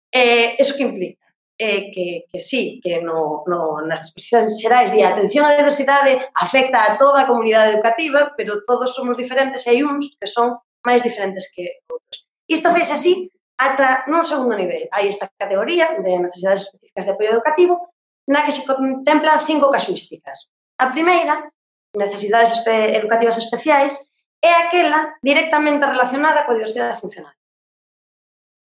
Eh, 0.10 0.56
eso 0.58 0.74
que 0.74 0.88
implica? 0.88 1.24
Eh, 1.60 1.92
que, 1.94 2.26
que 2.32 2.40
sí, 2.40 2.82
que 2.82 3.02
no, 3.02 3.44
no, 3.46 3.82
nas 3.86 4.02
disposicións 4.02 4.58
xerais 4.58 4.90
de 4.90 5.06
atención 5.06 5.46
á 5.46 5.54
diversidade 5.54 6.18
afecta 6.34 6.82
a 6.82 6.98
toda 6.98 7.24
a 7.24 7.30
comunidade 7.30 7.78
educativa, 7.78 8.34
pero 8.34 8.66
todos 8.66 8.90
somos 8.90 9.16
diferentes 9.22 9.62
e 9.64 9.70
hai 9.70 9.80
uns 9.86 10.18
que 10.18 10.26
son 10.26 10.58
máis 10.82 11.06
diferentes 11.06 11.46
que 11.54 11.86
outros. 11.86 12.26
Isto 12.50 12.74
fez 12.74 12.90
así 12.90 13.30
ata 13.58 14.04
nun 14.10 14.26
segundo 14.26 14.58
nivel. 14.58 14.90
Hai 14.90 15.08
esta 15.08 15.30
categoría 15.38 16.00
de 16.02 16.12
necesidades 16.20 16.68
específicas 16.68 17.06
de 17.06 17.14
apoio 17.14 17.34
educativo 17.34 17.94
na 18.28 18.44
que 18.46 18.56
se 18.56 18.64
contemplan 18.64 19.40
cinco 19.40 19.70
casuísticas. 19.70 20.50
A 20.80 20.90
primeira, 20.92 21.52
necesidades 21.94 22.52
espe 22.52 22.96
educativas 22.98 23.38
especiais, 23.38 24.00
é 24.42 24.52
aquela 24.56 25.16
directamente 25.22 25.86
relacionada 25.86 26.44
coa 26.44 26.58
diversidade 26.58 27.00
funcional. 27.00 27.36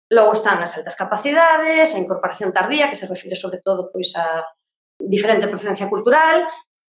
Logo 0.09 0.31
están 0.31 0.63
as 0.63 0.73
altas 0.77 0.95
capacidades, 0.95 1.93
a 1.93 1.99
incorporación 1.99 2.55
tardía, 2.55 2.87
que 2.89 2.95
se 2.95 3.05
refire 3.05 3.35
sobre 3.35 3.59
todo 3.59 3.91
pois 3.91 4.15
a 4.15 4.41
diferente 4.97 5.51
procedencia 5.51 5.91
cultural, 5.91 6.47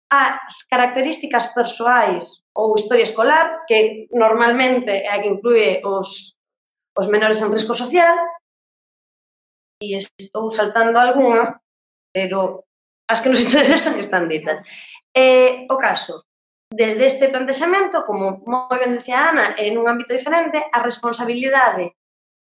as 0.08 0.64
características 0.70 1.52
persoais 1.52 2.40
ou 2.56 2.78
historia 2.78 3.04
escolar, 3.04 3.66
que 3.68 4.08
normalmente 4.12 5.04
é 5.04 5.12
a 5.12 5.20
que 5.20 5.28
inclúe 5.28 5.84
os 5.84 6.37
os 6.98 7.06
menores 7.06 7.38
en 7.38 7.54
risco 7.54 7.78
social 7.78 8.18
e 9.78 9.94
estou 9.94 10.50
saltando 10.50 10.98
algunha, 10.98 11.62
pero 12.10 12.66
as 13.06 13.22
que 13.22 13.30
nos 13.30 13.42
interesan 13.46 13.94
están 13.94 14.26
ditas. 14.26 14.58
Eh, 15.14 15.70
o 15.70 15.78
caso, 15.78 16.26
desde 16.74 17.06
este 17.06 17.30
plantexamento, 17.30 18.02
como 18.02 18.42
moi 18.50 18.78
ben 18.82 18.98
dicía 18.98 19.30
Ana, 19.30 19.54
en 19.54 19.78
un 19.78 19.86
ámbito 19.86 20.10
diferente, 20.10 20.58
a 20.74 20.82
responsabilidade 20.82 21.94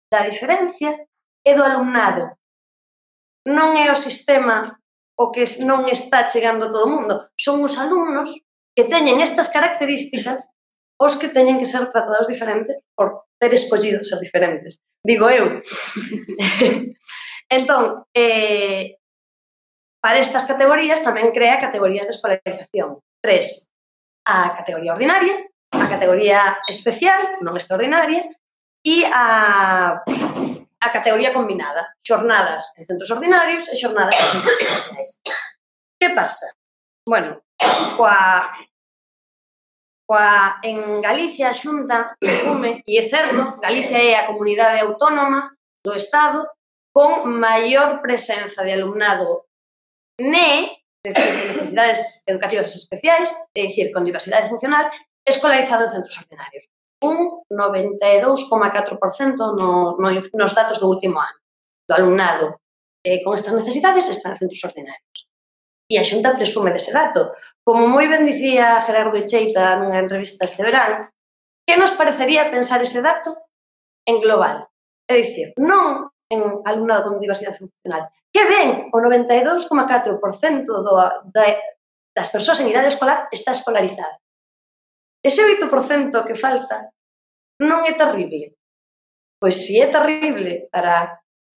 da 0.07 0.23
diferencia 0.23 0.95
é 1.43 1.53
do 1.59 1.67
alumnado. 1.67 2.39
Non 3.45 3.75
é 3.75 3.91
o 3.91 3.99
sistema 3.99 4.79
o 5.19 5.35
que 5.35 5.45
non 5.67 5.91
está 5.91 6.31
chegando 6.31 6.67
a 6.67 6.71
todo 6.71 6.87
o 6.87 6.93
mundo. 6.95 7.15
Son 7.35 7.59
os 7.67 7.75
alumnos 7.77 8.31
que 8.73 8.87
teñen 8.87 9.19
estas 9.19 9.51
características 9.51 10.47
os 10.95 11.19
que 11.19 11.29
teñen 11.29 11.59
que 11.59 11.67
ser 11.67 11.91
tratados 11.91 12.31
diferente 12.31 12.87
por 12.95 13.27
ter 13.45 13.53
escollido 13.53 14.01
ser 14.01 14.17
diferentes. 14.25 14.81
Digo 15.05 15.29
eu. 15.29 15.61
entón, 17.53 18.09
eh, 18.17 18.97
para 20.01 20.17
estas 20.17 20.49
categorías 20.49 21.05
tamén 21.05 21.29
crea 21.37 21.61
categorías 21.61 22.09
de 22.09 22.17
escolarización. 22.17 23.05
Tres, 23.21 23.69
a 24.25 24.57
categoría 24.57 24.97
ordinaria, 24.97 25.45
a 25.77 25.87
categoría 25.93 26.57
especial, 26.69 27.21
non 27.45 27.57
extraordinaria, 27.61 28.25
e 28.85 29.05
a, 29.09 30.01
a 30.01 30.89
categoría 30.93 31.33
combinada, 31.33 31.97
xornadas 32.05 32.73
en 32.77 32.85
centros 32.85 33.13
ordinarios 33.13 33.69
e 33.69 33.77
xornadas 33.77 34.17
en 34.17 34.29
centros 34.41 34.61
especiais. 34.61 35.11
Que 36.01 36.13
pasa? 36.13 36.53
Bueno, 37.05 37.45
coa, 37.97 38.53
coa, 40.07 40.61
en 40.63 41.01
Galicia 41.01 41.51
a 41.51 41.57
Xunta 41.57 42.17
asume, 42.21 42.83
e 42.87 42.99
é 42.99 43.03
certo, 43.03 43.61
Galicia 43.61 43.99
é 43.99 44.17
a 44.17 44.27
comunidade 44.27 44.81
autónoma 44.81 45.57
do 45.85 45.95
Estado 45.95 46.47
con 46.95 47.27
maior 47.27 48.01
presenza 48.01 48.63
de 48.63 48.73
alumnado 48.73 49.47
NE, 50.21 50.79
é 51.05 51.13
dicir, 51.13 51.57
necesidades 51.57 52.23
educativas 52.27 52.77
especiais, 52.77 53.35
é 53.57 53.67
dicir, 53.67 53.91
con 53.93 54.05
diversidade 54.05 54.49
funcional, 54.49 54.91
escolarizado 55.27 55.85
en 55.85 55.91
centros 55.91 56.19
ordinarios. 56.19 56.69
Un 57.03 57.43
92,4% 57.51 59.57
no, 59.59 59.97
no, 59.99 60.11
nos 60.11 60.55
datos 60.55 60.79
do 60.79 60.89
último 60.89 61.21
ano 61.21 61.39
do 61.89 61.95
alumnado 61.95 62.61
eh, 63.05 63.23
con 63.23 63.35
estas 63.35 63.53
necesidades 63.53 64.09
está 64.09 64.31
en 64.31 64.39
centros 64.39 64.65
ordinarios. 64.65 65.29
E 65.91 66.01
a 66.01 66.05
xunta 66.05 66.33
presume 66.33 66.73
dese 66.73 66.93
dato. 66.93 67.37
Como 67.61 67.85
moi 67.89 68.09
ben 68.09 68.25
dicía 68.25 68.81
Gerardo 68.81 69.21
Echeita 69.21 69.77
nunha 69.77 70.01
entrevista 70.01 70.49
este 70.49 70.65
verán, 70.65 71.13
que 71.69 71.77
nos 71.77 71.93
parecería 71.93 72.49
pensar 72.49 72.81
ese 72.81 73.05
dato 73.05 73.37
en 74.09 74.21
global? 74.25 74.69
É 75.05 75.21
dicir, 75.21 75.53
non 75.61 76.09
en 76.33 76.41
alumnado 76.65 77.13
con 77.13 77.21
diversidade 77.21 77.61
funcional. 77.61 78.09
Que 78.33 78.49
ven 78.49 78.89
o 78.91 78.99
92,4% 78.99 79.69
do, 80.67 80.93
da, 81.29 81.45
das 82.17 82.29
persoas 82.33 82.61
en 82.61 82.69
idade 82.73 82.89
escolar 82.89 83.29
está 83.29 83.53
escolarizada. 83.53 84.19
Ese 85.25 85.41
8% 85.45 86.25
que 86.25 86.37
falta 86.37 86.93
non 87.61 87.85
é 87.85 87.93
terrible. 87.93 88.57
Pois 89.41 89.61
se 89.65 89.81
é 89.81 89.87
terrible 89.89 90.69
para 90.73 90.93
a 91.01 91.05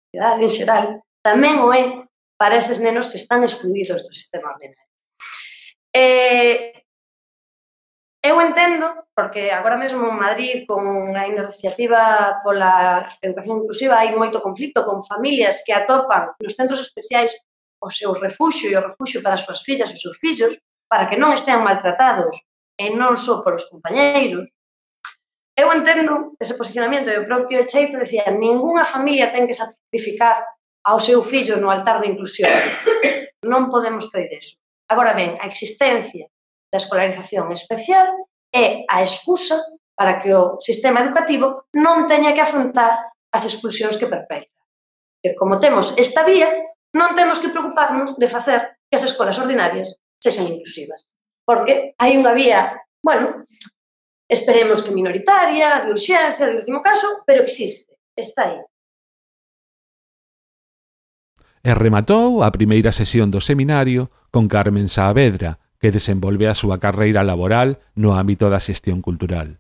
sociedade 0.09 0.41
en 0.45 0.51
xeral, 0.51 0.85
tamén 1.21 1.61
o 1.61 1.69
é 1.73 2.04
para 2.37 2.57
eses 2.57 2.79
nenos 2.79 3.07
que 3.07 3.17
están 3.17 3.43
excluídos 3.43 4.03
do 4.03 4.11
sistema 4.11 4.51
ordinario. 4.51 4.91
Eh, 5.95 6.85
eu 8.25 8.41
entendo, 8.41 9.05
porque 9.15 9.51
agora 9.51 9.77
mesmo 9.77 10.09
en 10.09 10.17
Madrid, 10.17 10.65
con 10.65 11.15
a 11.15 11.27
iniciativa 11.27 12.41
pola 12.43 13.05
educación 13.21 13.61
inclusiva, 13.61 14.01
hai 14.01 14.09
moito 14.17 14.41
conflito 14.41 14.81
con 14.81 15.05
familias 15.05 15.61
que 15.61 15.77
atopan 15.77 16.33
nos 16.41 16.57
centros 16.57 16.81
especiais 16.81 17.31
o 17.77 17.87
seu 17.93 18.17
refuxio 18.17 18.67
e 18.67 18.75
o 18.75 18.81
refuxio 18.81 19.21
para 19.21 19.37
as 19.37 19.45
súas 19.45 19.61
fillas 19.61 19.93
e 19.93 19.95
os 19.95 20.01
seus 20.01 20.17
fillos, 20.17 20.57
para 20.89 21.05
que 21.05 21.21
non 21.21 21.37
estean 21.37 21.61
maltratados 21.61 22.33
e 22.81 22.89
non 22.91 23.13
só 23.13 23.45
polos 23.45 23.69
compañeiros. 23.69 24.49
Eu 25.55 25.71
entendo 25.71 26.35
ese 26.41 26.57
posicionamento 26.59 27.07
e 27.13 27.21
o 27.21 27.29
propio 27.29 27.63
Cheito 27.69 27.95
decía 28.01 28.27
ninguna 28.33 28.83
familia 28.83 29.31
ten 29.31 29.45
que 29.47 29.55
sacrificar 29.55 30.43
ao 30.85 31.01
seu 31.01 31.25
fillo 31.25 31.57
no 31.57 31.73
altar 31.73 31.97
da 31.97 32.07
inclusión. 32.07 32.53
Non 33.41 33.73
podemos 33.73 34.09
pedir 34.13 34.37
eso. 34.37 34.61
Agora 34.85 35.17
ben, 35.17 35.33
a 35.41 35.49
existencia 35.49 36.29
da 36.69 36.77
escolarización 36.77 37.49
especial 37.49 38.29
é 38.53 38.85
a 38.85 39.01
excusa 39.01 39.57
para 39.97 40.21
que 40.21 40.29
o 40.33 40.61
sistema 40.61 41.01
educativo 41.01 41.65
non 41.73 42.05
teña 42.05 42.37
que 42.37 42.43
afrontar 42.45 43.09
as 43.33 43.43
exclusións 43.49 43.97
que 43.97 44.05
perpetra. 44.05 44.53
Que 45.25 45.33
como 45.33 45.57
temos 45.57 45.97
esta 45.97 46.21
vía, 46.21 46.53
non 46.93 47.17
temos 47.17 47.41
que 47.41 47.49
preocuparnos 47.49 48.13
de 48.15 48.29
facer 48.29 48.77
que 48.87 48.95
as 48.95 49.03
escolas 49.03 49.41
ordinarias 49.41 49.97
sexan 50.21 50.47
inclusivas. 50.47 51.09
Porque 51.43 51.97
hai 51.97 52.13
unha 52.13 52.33
vía, 52.37 52.77
bueno, 53.01 53.41
esperemos 54.29 54.85
que 54.85 54.93
minoritaria, 54.93 55.81
de 55.81 55.89
urxencia, 55.91 56.45
de 56.45 56.61
último 56.61 56.81
caso, 56.81 57.25
pero 57.25 57.41
existe, 57.41 57.97
está 58.13 58.53
aí 58.53 58.59
e 61.65 61.73
rematou 61.73 62.45
a 62.45 62.53
primeira 62.53 62.93
sesión 62.93 63.33
do 63.33 63.41
seminario 63.41 64.13
con 64.29 64.45
Carmen 64.45 64.85
Saavedra, 64.85 65.57
que 65.81 65.89
desenvolve 65.89 66.45
a 66.45 66.53
súa 66.53 66.77
carreira 66.77 67.25
laboral 67.25 67.81
no 67.97 68.13
ámbito 68.13 68.53
da 68.53 68.61
xestión 68.61 69.01
cultural. 69.01 69.57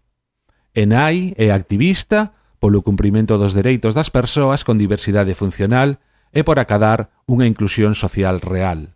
Enai 0.77 1.33
é 1.33 1.49
activista 1.49 2.37
polo 2.61 2.85
cumprimento 2.85 3.41
dos 3.41 3.57
dereitos 3.57 3.97
das 3.97 4.13
persoas 4.13 4.61
con 4.61 4.77
diversidade 4.77 5.33
funcional 5.33 5.97
e 6.29 6.45
por 6.45 6.61
acadar 6.61 7.09
unha 7.25 7.49
inclusión 7.49 7.97
social 7.97 8.37
real. 8.37 8.93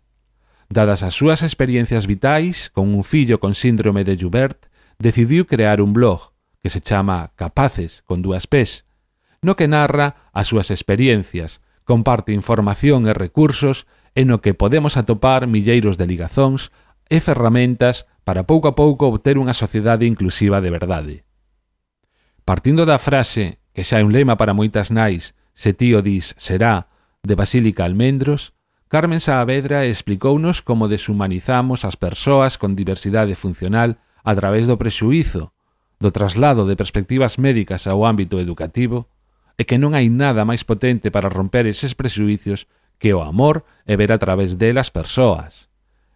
Dadas 0.70 1.02
as 1.02 1.18
súas 1.18 1.42
experiencias 1.42 2.06
vitais 2.06 2.70
con 2.70 2.94
un 2.94 3.02
fillo 3.02 3.42
con 3.42 3.58
síndrome 3.58 4.06
de 4.06 4.14
Joubert, 4.14 4.70
decidiu 5.02 5.50
crear 5.50 5.82
un 5.82 5.90
blog 5.90 6.30
que 6.62 6.70
se 6.70 6.78
chama 6.78 7.34
Capaces 7.34 8.06
con 8.06 8.22
dúas 8.22 8.46
pés, 8.46 8.86
no 9.42 9.58
que 9.58 9.66
narra 9.66 10.30
as 10.30 10.46
súas 10.46 10.70
experiencias, 10.70 11.58
comparte 11.90 12.30
información 12.30 13.10
e 13.10 13.12
recursos 13.18 13.90
e 14.14 14.22
no 14.22 14.38
que 14.38 14.54
podemos 14.54 14.94
atopar 14.94 15.50
milleiros 15.50 15.98
de 15.98 16.06
ligazóns 16.06 16.70
e 17.10 17.18
ferramentas 17.18 18.06
para 18.22 18.46
pouco 18.46 18.70
a 18.70 18.78
pouco 18.78 19.10
obter 19.10 19.42
unha 19.42 19.58
sociedade 19.58 20.06
inclusiva 20.06 20.62
de 20.62 20.70
verdade. 20.70 21.16
Partindo 22.46 22.86
da 22.86 23.02
frase, 23.02 23.58
que 23.74 23.82
xa 23.82 23.98
é 23.98 24.06
un 24.06 24.14
lema 24.14 24.38
para 24.38 24.54
moitas 24.54 24.94
nais, 24.94 25.34
se 25.50 25.74
tío 25.74 25.98
dis 25.98 26.38
será, 26.38 26.94
de 27.26 27.34
Basílica 27.34 27.82
Almendros, 27.82 28.54
Carmen 28.86 29.18
Saavedra 29.18 29.82
explicounos 29.82 30.62
como 30.62 30.86
deshumanizamos 30.86 31.82
as 31.82 31.98
persoas 31.98 32.54
con 32.54 32.78
diversidade 32.78 33.34
funcional 33.34 33.98
a 34.22 34.30
través 34.38 34.70
do 34.70 34.78
prexuízo, 34.78 35.50
do 35.98 36.14
traslado 36.14 36.70
de 36.70 36.78
perspectivas 36.78 37.34
médicas 37.34 37.90
ao 37.90 38.06
ámbito 38.06 38.38
educativo 38.38 39.10
e 39.60 39.68
que 39.68 39.76
non 39.76 39.92
hai 39.92 40.08
nada 40.08 40.48
máis 40.48 40.64
potente 40.64 41.12
para 41.12 41.28
romper 41.28 41.68
eses 41.68 41.92
presuízos 41.92 42.64
que 42.96 43.12
o 43.12 43.20
amor 43.20 43.68
e 43.84 43.92
ver 44.00 44.08
a 44.08 44.16
través 44.16 44.56
delas 44.56 44.88
persoas. 44.88 45.68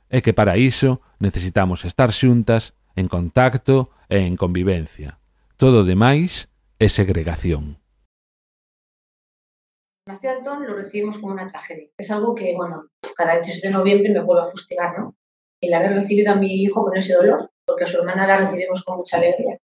E 0.09 0.25
que 0.25 0.33
para 0.33 0.57
iso 0.57 1.05
necesitamos 1.21 1.85
estar 1.85 2.09
xuntas, 2.09 2.73
en 2.97 3.05
contacto 3.05 3.93
e 4.09 4.25
en 4.25 4.41
convivencia. 4.41 5.21
Todo 5.61 5.85
demais 5.85 6.49
é 6.81 6.89
segregación. 6.89 7.77
Nació 10.09 10.33
Antón 10.33 10.65
lo 10.65 10.73
recibimos 10.73 11.21
como 11.21 11.37
una 11.37 11.45
tragedia. 11.45 11.93
Es 12.01 12.09
algo 12.09 12.33
que, 12.33 12.57
bueno, 12.57 12.89
cada 13.13 13.37
16 13.37 13.61
de 13.61 13.77
noviembre 13.77 14.09
me 14.09 14.25
vuelvo 14.25 14.41
a 14.41 14.49
fustigar, 14.49 14.97
¿no? 14.97 15.17
El 15.61 15.73
haber 15.77 15.93
recibido 15.93 16.33
a 16.33 16.37
mi 16.37 16.65
hijo 16.65 16.81
con 16.81 16.97
ese 16.97 17.13
dolor, 17.13 17.53
porque 17.65 17.85
a 17.85 17.87
su 17.87 17.99
hermana 17.99 18.27
la 18.27 18.37
recibimos 18.37 18.85
con 18.85 18.97
mucha 18.97 19.17
alegría. 19.17 19.61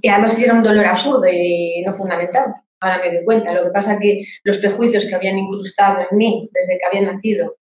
Y 0.00 0.08
además 0.08 0.38
era 0.38 0.54
un 0.54 0.62
dolor 0.62 0.86
absurdo 0.86 1.26
y 1.26 1.82
no 1.86 1.92
fundamental. 1.92 2.54
Ahora 2.80 2.98
me 2.98 3.14
doy 3.14 3.24
cuenta. 3.24 3.52
Lo 3.52 3.64
que 3.64 3.70
pasa 3.70 3.94
es 3.94 4.00
que 4.00 4.20
los 4.42 4.58
prejuicios 4.58 5.06
que 5.06 5.14
habían 5.14 5.38
incrustado 5.38 6.06
en 6.10 6.16
mí 6.16 6.50
desde 6.52 6.78
que 6.78 6.84
había 6.84 7.10
nacido, 7.10 7.56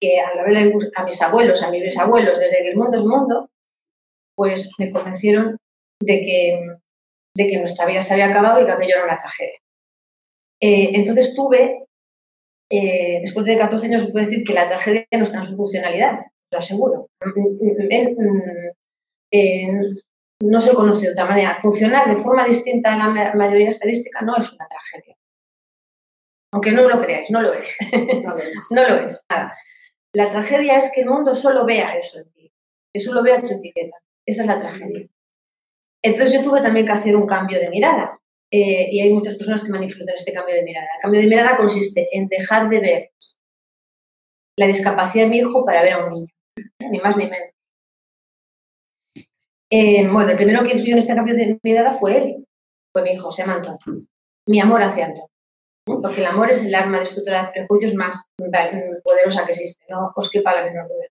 que 0.00 0.18
al 0.20 0.38
haber 0.38 0.72
a 0.96 1.04
mis 1.04 1.22
abuelos, 1.22 1.62
a 1.62 1.70
mis 1.70 1.82
bisabuelos, 1.82 2.38
desde 2.38 2.62
que 2.62 2.70
el 2.70 2.76
mundo 2.76 2.96
es 2.96 3.04
mundo, 3.04 3.50
pues 4.36 4.70
me 4.78 4.90
convencieron 4.90 5.58
de 6.00 6.20
que, 6.20 6.60
de 7.36 7.48
que 7.48 7.58
nuestra 7.58 7.86
vida 7.86 8.02
se 8.02 8.14
había 8.14 8.26
acabado 8.26 8.62
y 8.62 8.66
que 8.66 8.72
aquello 8.72 8.96
era 8.96 9.04
una 9.04 9.18
tragedia. 9.18 9.58
Eh, 10.60 10.90
entonces 10.94 11.34
tuve, 11.34 11.82
eh, 12.70 13.18
después 13.20 13.44
de 13.46 13.58
14 13.58 13.86
años, 13.86 14.10
puedo 14.10 14.24
decir 14.24 14.44
que 14.44 14.54
la 14.54 14.66
tragedia 14.66 15.06
no 15.12 15.24
está 15.24 15.38
en 15.38 15.44
su 15.44 15.56
funcionalidad, 15.56 16.14
lo 16.52 16.58
aseguro. 16.58 17.08
No 20.44 20.60
se 20.60 20.74
conoce 20.74 21.06
de 21.06 21.12
otra 21.12 21.24
manera. 21.26 21.56
Funcionar 21.60 22.08
de 22.08 22.20
forma 22.20 22.44
distinta 22.44 22.94
a 22.94 22.98
la 22.98 23.34
mayoría 23.34 23.70
estadística 23.70 24.20
no 24.22 24.36
es 24.36 24.52
una 24.52 24.66
tragedia. 24.68 25.16
Aunque 26.52 26.72
no 26.72 26.88
lo 26.88 27.00
creáis, 27.00 27.30
no 27.30 27.40
lo 27.40 27.52
es. 27.52 27.76
no 28.70 28.88
lo 28.88 29.06
es. 29.06 29.26
La 30.12 30.30
tragedia 30.30 30.78
es 30.78 30.90
que 30.94 31.00
el 31.00 31.08
mundo 31.08 31.34
solo 31.34 31.64
vea 31.64 31.96
eso 31.96 32.18
en 32.20 32.32
ti, 32.32 32.52
que 32.92 33.00
solo 33.00 33.22
vea 33.22 33.40
tu 33.40 33.52
etiqueta. 33.52 33.96
Esa 34.24 34.42
es 34.42 34.48
la 34.48 34.60
tragedia. 34.60 35.08
Entonces 36.02 36.34
yo 36.34 36.44
tuve 36.44 36.60
también 36.60 36.86
que 36.86 36.92
hacer 36.92 37.16
un 37.16 37.26
cambio 37.26 37.58
de 37.58 37.70
mirada. 37.70 38.20
Eh, 38.52 38.88
y 38.92 39.00
hay 39.00 39.12
muchas 39.12 39.34
personas 39.34 39.62
que 39.62 39.70
manifiestan 39.70 40.14
este 40.14 40.32
cambio 40.32 40.54
de 40.54 40.62
mirada. 40.62 40.86
El 40.94 41.02
cambio 41.02 41.20
de 41.20 41.26
mirada 41.26 41.56
consiste 41.56 42.06
en 42.12 42.28
dejar 42.28 42.68
de 42.68 42.80
ver 42.80 43.10
la 44.56 44.66
discapacidad 44.66 45.24
de 45.24 45.30
mi 45.30 45.38
hijo 45.38 45.64
para 45.64 45.82
ver 45.82 45.94
a 45.94 46.06
un 46.06 46.12
niño, 46.12 46.32
ni 46.90 46.98
más 47.00 47.16
ni 47.16 47.24
menos. 47.24 47.53
Eh, 49.76 50.06
bueno, 50.06 50.30
el 50.30 50.36
primero 50.36 50.62
que 50.62 50.70
influyó 50.70 50.92
en 50.92 50.98
este 50.98 51.16
cambio 51.16 51.34
de 51.34 51.58
mirada 51.64 51.92
fue 51.92 52.16
él, 52.16 52.46
fue 52.92 53.02
mi 53.02 53.10
hijo, 53.10 53.32
se 53.32 53.42
llama 53.42 53.54
Antón. 53.54 54.08
Mi 54.46 54.60
amor 54.60 54.80
hacia 54.80 55.06
Antón. 55.06 55.26
Porque 55.84 56.20
el 56.20 56.26
amor 56.26 56.52
es 56.52 56.62
el 56.62 56.72
arma 56.76 57.00
destructora 57.00 57.46
de 57.46 57.52
prejuicios 57.52 57.92
más 57.94 58.22
poderosa 59.02 59.44
que 59.44 59.50
existe, 59.50 59.84
no 59.88 60.12
os 60.14 60.30
quepa 60.30 60.54
la 60.54 60.62
menor 60.62 60.86
duda. 60.86 61.06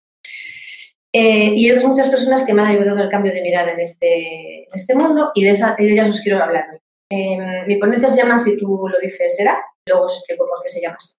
Eh, 1.12 1.52
y 1.56 1.69
otras 1.71 1.84
muchas 1.84 2.08
personas 2.08 2.43
que 2.45 2.54
me 2.54 2.62
han 2.62 2.69
ayudado 2.69 2.99
en 2.99 3.04
el 3.04 3.10
cambio 3.10 3.34
de 3.34 3.41
mirada 3.41 3.71
en 3.71 3.82
este, 3.82 4.69
este 4.73 4.95
mundo 4.95 5.32
y 5.36 5.43
de, 5.43 5.52
esa, 5.52 5.76
de 5.76 5.91
ellas 5.91 6.08
os 6.08 6.21
quiero 6.21 6.41
hablar. 6.41 6.80
Em, 7.12 7.67
mi 7.67 7.76
ponencia 7.76 8.08
se 8.08 8.21
llama 8.21 8.39
Si 8.39 8.58
tú 8.58 8.88
lo 8.88 8.97
dices 8.97 9.36
será, 9.36 9.62
luego 9.86 10.06
os 10.06 10.19
explico 10.19 10.47
por 10.47 10.63
qué 10.63 10.69
se 10.69 10.82
llama 10.82 10.95
así. 10.95 11.17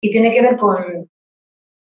Y 0.00 0.12
tiene 0.12 0.32
que 0.32 0.42
ver 0.42 0.56
con, 0.56 1.10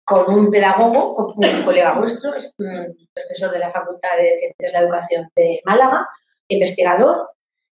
con 0.04 0.34
un 0.34 0.52
pedagogo, 0.52 1.14
con 1.14 1.34
un 1.38 1.64
colega 1.64 1.94
vuestro, 1.94 2.36
es 2.36 2.54
un 2.58 2.96
profesor 3.14 3.52
de 3.52 3.60
la 3.60 3.72
Facultad 3.72 4.18
de 4.18 4.36
Ciencias 4.36 4.56
de 4.60 4.72
la 4.72 4.80
Educación 4.80 5.30
de 5.36 5.62
Málaga, 5.66 6.06
investigador, 6.48 7.30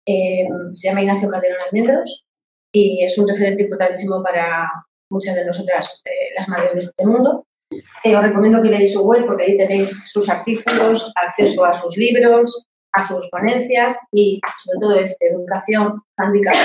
em, 0.06 0.74
se 0.74 0.88
llama 0.88 1.02
Ignacio 1.02 1.30
Calderón 1.30 1.60
Almendros 1.66 2.26
y 2.74 3.04
es 3.04 3.18
un 3.18 3.28
referente 3.28 3.64
importantísimo 3.64 4.22
para 4.24 4.68
muchas 5.12 5.36
de 5.36 5.46
nosotras, 5.46 6.02
eh, 6.06 6.34
las 6.36 6.50
madres 6.50 6.74
de 6.74 6.80
este 6.80 7.06
mundo. 7.06 7.46
Eh, 8.04 8.16
os 8.16 8.24
recomiendo 8.24 8.62
que 8.62 8.70
veáis 8.70 8.94
su 8.94 9.04
web 9.04 9.26
porque 9.26 9.44
ahí 9.44 9.58
tenéis 9.58 10.10
sus 10.12 10.30
artículos, 10.30 11.12
acceso 11.16 11.66
a 11.66 11.74
sus 11.74 11.98
libros, 11.98 12.68
a 12.94 13.06
sus 13.06 13.28
ponencias 13.30 13.98
y 14.12 14.40
sobre 14.58 14.80
todo 14.80 15.00
este, 15.00 15.30
educación, 15.30 16.02
handicap, 16.18 16.56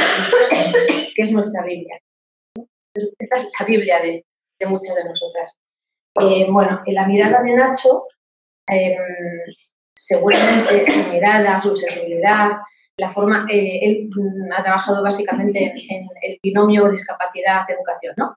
que 1.15 1.23
es 1.23 1.33
nuestra 1.33 1.65
Biblia. 1.65 1.99
Esta 3.19 3.37
es 3.37 3.49
la 3.59 3.67
Biblia 3.67 4.01
de, 4.01 4.25
muchas 4.67 4.95
de 4.97 5.05
nosotras. 5.05 5.57
Eh, 6.21 6.47
bueno, 6.51 6.83
en 6.85 6.95
la 6.95 7.07
mirada 7.07 7.43
de 7.43 7.53
Nacho, 7.55 8.05
em, 8.67 8.97
seguramente 9.95 10.91
su 10.91 11.13
mirada, 11.13 11.61
su 11.61 11.77
sensibilidad, 11.77 12.53
la 12.97 13.09
forma, 13.09 13.47
eh, 13.51 13.79
él 13.83 14.11
mm, 14.15 14.53
ha 14.53 14.63
trabajado 14.63 15.03
básicamente 15.03 15.73
en, 15.89 16.09
el 16.23 16.39
binomio 16.43 16.89
discapacidad-educación, 16.91 18.15
¿no? 18.17 18.37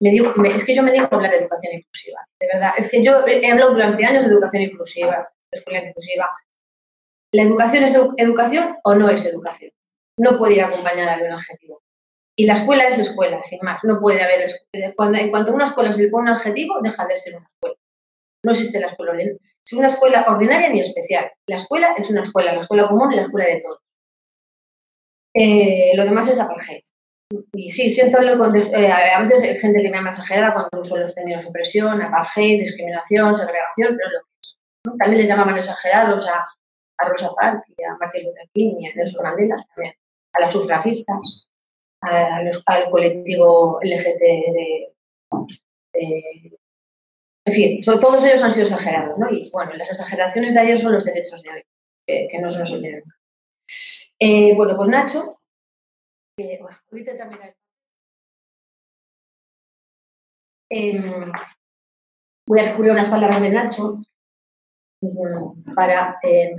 Me 0.00 0.10
digo, 0.10 0.32
es 0.44 0.64
que 0.64 0.74
yo 0.74 0.82
me 0.82 0.90
digo 0.90 1.06
hablar 1.10 1.30
de 1.30 1.38
educación 1.38 1.74
inclusiva, 1.74 2.26
de 2.40 2.48
verdad. 2.52 2.72
Es 2.76 2.90
que 2.90 3.04
yo 3.04 3.24
he 3.26 3.50
hablado 3.50 3.72
durante 3.72 4.04
años 4.04 4.24
de 4.24 4.32
educación 4.32 4.64
inclusiva, 4.64 5.32
de 5.52 5.58
escuela 5.58 5.78
inclusiva, 5.86 6.28
¿La 7.34 7.44
educación 7.44 7.84
es 7.84 7.94
educación 8.18 8.76
o 8.84 8.94
no 8.94 9.08
es 9.08 9.24
educación? 9.24 9.70
No 10.18 10.36
puede 10.36 10.56
ir 10.56 10.62
acompañada 10.62 11.16
de 11.16 11.24
un 11.24 11.32
adjetivo. 11.32 11.81
Y 12.36 12.46
la 12.46 12.54
escuela 12.54 12.88
es 12.88 12.98
escuela, 12.98 13.42
sin 13.42 13.58
más. 13.62 13.82
No 13.84 14.00
puede 14.00 14.22
haber. 14.22 14.46
Cuando, 14.96 15.18
en 15.18 15.30
cuanto 15.30 15.52
a 15.52 15.54
una 15.54 15.64
escuela 15.64 15.92
se 15.92 16.02
le 16.02 16.08
pone 16.08 16.30
un 16.30 16.36
adjetivo, 16.36 16.76
deja 16.82 17.06
de 17.06 17.16
ser 17.16 17.36
una 17.36 17.46
escuela. 17.46 17.76
No 18.44 18.52
existe 18.52 18.80
la 18.80 18.86
escuela 18.86 19.12
ordinaria. 19.12 19.38
Es 19.64 19.72
una 19.74 19.88
escuela 19.88 20.24
ordinaria 20.26 20.68
ni 20.70 20.80
especial. 20.80 21.30
La 21.46 21.56
escuela 21.56 21.94
es 21.96 22.10
una 22.10 22.22
escuela, 22.22 22.52
la 22.52 22.60
escuela 22.60 22.88
común 22.88 23.12
y 23.12 23.16
la 23.16 23.22
escuela 23.22 23.46
de 23.46 23.60
todos. 23.60 23.78
Eh, 25.34 25.92
lo 25.94 26.04
demás 26.04 26.28
es 26.28 26.38
apartheid. 26.38 26.82
Y 27.54 27.70
sí, 27.70 27.90
siento 27.92 28.18
con. 28.38 28.56
Eh, 28.56 28.92
a 28.92 29.20
veces 29.20 29.42
hay 29.42 29.56
gente 29.56 29.80
que 29.80 29.90
me 29.90 29.96
llama 29.96 30.10
exagerada 30.10 30.52
cuando 30.52 30.80
uso 30.80 30.96
los 30.96 31.14
términos 31.14 31.46
opresión, 31.46 32.02
apartheid, 32.02 32.60
discriminación, 32.60 33.36
segregación, 33.36 33.96
pero 33.96 34.06
es 34.06 34.12
lo 34.12 34.20
que 34.20 34.30
es. 34.40 34.58
También 34.98 35.18
les 35.18 35.28
llamaban 35.28 35.56
exagerados 35.56 36.26
a 36.28 36.46
a 37.02 37.08
Rosa 37.08 37.30
Parks 37.34 37.68
y 37.76 37.84
a 37.84 37.96
Martin 37.98 38.24
Luther 38.24 38.48
King 38.54 38.74
y 38.80 38.86
a 38.86 38.94
Nelson 38.94 39.22
Mandela 39.22 39.56
también, 39.74 39.94
a 40.32 40.40
las 40.40 40.52
sufragistas, 40.52 41.48
a 42.02 42.40
al 42.66 42.90
colectivo 42.90 43.78
LGT 43.82 44.92
en 47.44 47.52
fin, 47.52 47.80
todos 47.82 48.24
ellos 48.24 48.42
han 48.42 48.52
sido 48.52 48.64
exagerados, 48.64 49.18
¿no? 49.18 49.28
Y 49.30 49.50
bueno, 49.50 49.72
las 49.74 49.90
exageraciones 49.90 50.54
de 50.54 50.60
ayer 50.60 50.78
son 50.78 50.92
los 50.92 51.04
derechos 51.04 51.42
de 51.42 51.50
hoy, 51.50 51.62
que, 52.06 52.38
no 52.40 52.48
se 52.48 52.58
nos 52.58 52.70
olviden 52.72 53.02
eh, 54.20 54.54
bueno, 54.54 54.76
pues 54.76 54.88
Nacho, 54.88 55.40
eh, 56.38 56.60
em, 60.70 61.32
voy 62.46 62.60
a 62.60 62.62
recurrir 62.62 62.90
a 62.92 62.94
unas 62.94 63.10
palabras 63.10 63.42
de 63.42 63.50
Nacho, 63.50 64.00
para, 65.74 66.20
eh, 66.22 66.54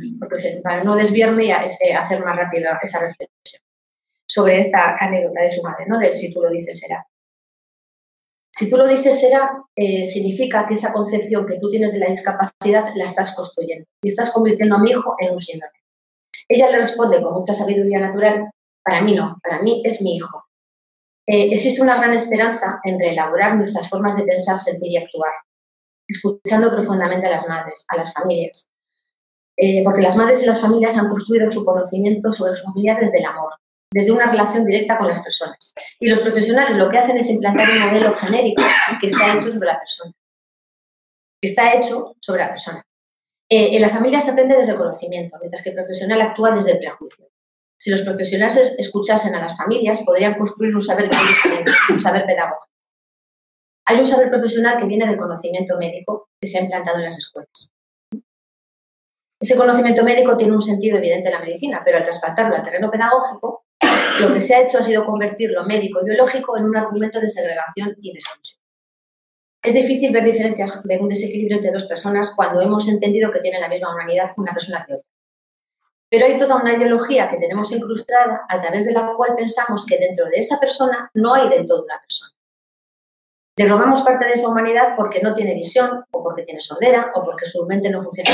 para 0.61 0.83
no 0.83 0.97
desviarme 0.97 1.45
y 1.45 1.51
hacer 1.51 2.19
más 2.25 2.35
rápido 2.35 2.69
esa 2.81 2.99
reflexión 2.99 3.62
sobre 4.33 4.61
esta 4.61 4.97
anécdota 4.99 5.43
de 5.43 5.51
su 5.51 5.61
madre, 5.61 5.85
¿no? 5.87 5.99
Del 5.99 6.17
si 6.17 6.33
tú 6.33 6.41
lo 6.41 6.49
dices 6.49 6.79
será. 6.79 7.05
Si 8.51 8.67
tú 8.67 8.77
lo 8.77 8.87
dices 8.87 9.19
será, 9.19 9.51
eh, 9.75 10.07
significa 10.09 10.67
que 10.67 10.73
esa 10.73 10.91
concepción 10.91 11.45
que 11.45 11.59
tú 11.59 11.69
tienes 11.69 11.93
de 11.93 11.99
la 11.99 12.09
discapacidad 12.09 12.87
la 12.95 13.05
estás 13.05 13.35
construyendo 13.35 13.85
y 14.03 14.09
estás 14.09 14.31
convirtiendo 14.31 14.75
a 14.75 14.79
mi 14.79 14.89
hijo 14.89 15.15
en 15.19 15.33
un 15.33 15.39
síndrome. 15.39 15.77
Ella 16.47 16.71
le 16.71 16.79
responde 16.79 17.21
con 17.21 17.33
mucha 17.33 17.53
sabiduría 17.53 17.99
natural, 17.99 18.49
para 18.83 19.01
mí 19.01 19.13
no, 19.13 19.37
para 19.43 19.61
mí 19.61 19.83
es 19.85 20.01
mi 20.01 20.15
hijo. 20.15 20.45
Eh, 21.27 21.53
existe 21.53 21.81
una 21.81 21.97
gran 21.97 22.13
esperanza 22.13 22.79
en 22.83 22.99
reelaborar 22.99 23.55
nuestras 23.55 23.87
formas 23.87 24.17
de 24.17 24.23
pensar, 24.23 24.59
sentir 24.59 24.91
y 24.91 24.97
actuar 24.97 25.33
escuchando 26.07 26.71
profundamente 26.71 27.27
a 27.27 27.31
las 27.31 27.47
madres, 27.47 27.85
a 27.87 27.97
las 27.97 28.13
familias. 28.13 28.69
Eh, 29.55 29.83
porque 29.83 30.01
las 30.01 30.17
madres 30.17 30.41
y 30.43 30.47
las 30.47 30.59
familias 30.59 30.97
han 30.97 31.09
construido 31.09 31.51
su 31.51 31.63
conocimiento 31.63 32.33
sobre 32.33 32.55
su 32.55 32.65
familia 32.65 32.97
desde 32.99 33.19
el 33.19 33.25
amor, 33.25 33.53
desde 33.93 34.11
una 34.11 34.29
relación 34.29 34.65
directa 34.65 34.97
con 34.97 35.07
las 35.07 35.23
personas. 35.23 35.73
Y 35.99 36.09
los 36.09 36.19
profesionales 36.19 36.75
lo 36.77 36.89
que 36.89 36.97
hacen 36.97 37.17
es 37.17 37.29
implantar 37.29 37.69
un 37.69 37.79
modelo 37.79 38.13
genérico 38.13 38.63
que 38.99 39.07
está 39.07 39.33
hecho 39.33 39.51
sobre 39.51 39.67
la 39.67 39.79
persona. 39.79 40.11
Que 41.41 41.49
está 41.49 41.73
hecho 41.73 42.15
sobre 42.19 42.41
la 42.41 42.49
persona. 42.49 42.81
Eh, 43.49 43.75
en 43.75 43.81
la 43.81 43.89
familia 43.89 44.19
se 44.19 44.31
aprende 44.31 44.57
desde 44.57 44.71
el 44.71 44.77
conocimiento, 44.77 45.37
mientras 45.39 45.61
que 45.61 45.69
el 45.69 45.75
profesional 45.75 46.21
actúa 46.21 46.55
desde 46.55 46.71
el 46.71 46.79
prejuicio. 46.79 47.29
Si 47.79 47.91
los 47.91 48.01
profesionales 48.01 48.75
escuchasen 48.79 49.35
a 49.35 49.41
las 49.41 49.55
familias, 49.55 50.01
podrían 50.05 50.35
construir 50.35 50.73
un 50.73 50.81
saber 50.81 51.09
un 51.89 51.99
saber 51.99 52.25
pedagógico. 52.25 52.71
Hay 53.85 53.99
un 53.99 54.05
saber 54.05 54.29
profesional 54.29 54.77
que 54.77 54.85
viene 54.85 55.05
del 55.05 55.17
conocimiento 55.17 55.77
médico 55.77 56.29
que 56.39 56.47
se 56.47 56.57
ha 56.57 56.61
implantado 56.61 56.97
en 56.97 57.03
las 57.03 57.17
escuelas. 57.17 57.69
Ese 59.41 59.57
conocimiento 59.57 60.05
médico 60.05 60.37
tiene 60.37 60.53
un 60.53 60.61
sentido 60.61 60.97
evidente 60.97 61.27
en 61.27 61.33
la 61.33 61.41
medicina, 61.41 61.81
pero 61.83 61.97
al 61.97 62.05
trasplantarlo 62.05 62.55
al 62.55 62.63
terreno 62.63 62.89
pedagógico, 62.89 63.62
lo 64.21 64.33
que 64.33 64.41
se 64.41 64.55
ha 64.55 64.61
hecho 64.61 64.79
ha 64.79 64.83
sido 64.83 65.05
convertir 65.05 65.51
lo 65.51 65.65
médico 65.65 66.01
y 66.01 66.05
biológico 66.05 66.57
en 66.57 66.65
un 66.65 66.77
argumento 66.77 67.19
de 67.19 67.29
segregación 67.29 67.95
y 68.01 68.13
de 68.13 68.19
exclusión. 68.19 68.59
Es 69.63 69.73
difícil 69.73 70.11
ver 70.11 70.25
diferencias, 70.25 70.83
ver 70.85 71.01
un 71.01 71.07
desequilibrio 71.07 71.57
entre 71.57 71.71
dos 71.71 71.85
personas 71.85 72.33
cuando 72.35 72.61
hemos 72.61 72.87
entendido 72.89 73.31
que 73.31 73.39
tienen 73.39 73.61
la 73.61 73.69
misma 73.69 73.93
humanidad 73.93 74.29
una 74.37 74.53
persona 74.53 74.83
que 74.85 74.95
otra. 74.95 75.09
Pero 76.09 76.25
hay 76.25 76.37
toda 76.37 76.57
una 76.57 76.75
ideología 76.75 77.29
que 77.29 77.37
tenemos 77.37 77.71
incrustada 77.71 78.41
a 78.47 78.61
través 78.61 78.85
de 78.85 78.91
la 78.91 79.13
cual 79.15 79.35
pensamos 79.35 79.85
que 79.85 79.97
dentro 79.97 80.25
de 80.25 80.35
esa 80.35 80.59
persona 80.59 81.09
no 81.13 81.33
hay 81.33 81.49
del 81.49 81.65
todo 81.65 81.83
una 81.83 81.99
persona. 81.99 82.31
Le 83.55 83.65
robamos 83.67 84.01
parte 84.01 84.25
de 84.25 84.33
esa 84.33 84.49
humanidad 84.49 84.95
porque 84.97 85.21
no 85.21 85.33
tiene 85.33 85.53
visión, 85.53 86.03
o 86.11 86.23
porque 86.23 86.43
tiene 86.43 86.59
sordera, 86.59 87.11
o 87.15 87.23
porque 87.23 87.45
su 87.45 87.65
mente 87.65 87.89
no 87.89 88.01
funciona. 88.01 88.31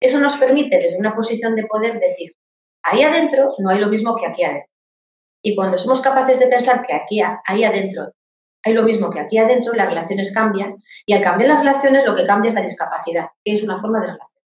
Eso 0.00 0.18
nos 0.18 0.36
permite, 0.36 0.78
desde 0.78 0.98
una 0.98 1.14
posición 1.14 1.54
de 1.54 1.66
poder, 1.66 1.98
decir, 1.98 2.32
ahí 2.90 3.02
adentro 3.02 3.54
no 3.58 3.70
hay 3.70 3.78
lo 3.78 3.88
mismo 3.88 4.16
que 4.16 4.26
aquí 4.26 4.44
adentro. 4.44 4.72
Y 5.42 5.54
cuando 5.54 5.78
somos 5.78 6.00
capaces 6.00 6.38
de 6.38 6.48
pensar 6.48 6.84
que 6.84 6.94
aquí, 6.94 7.20
ahí 7.46 7.64
adentro 7.64 8.12
hay 8.64 8.74
lo 8.74 8.82
mismo 8.82 9.10
que 9.10 9.20
aquí 9.20 9.38
adentro, 9.38 9.72
las 9.74 9.88
relaciones 9.88 10.32
cambian, 10.32 10.82
y 11.06 11.14
al 11.14 11.22
cambiar 11.22 11.50
las 11.50 11.58
relaciones 11.60 12.04
lo 12.04 12.14
que 12.14 12.26
cambia 12.26 12.48
es 12.48 12.54
la 12.54 12.62
discapacidad, 12.62 13.26
que 13.44 13.52
es 13.52 13.62
una 13.62 13.78
forma 13.78 14.00
de 14.00 14.06
relación. 14.08 14.42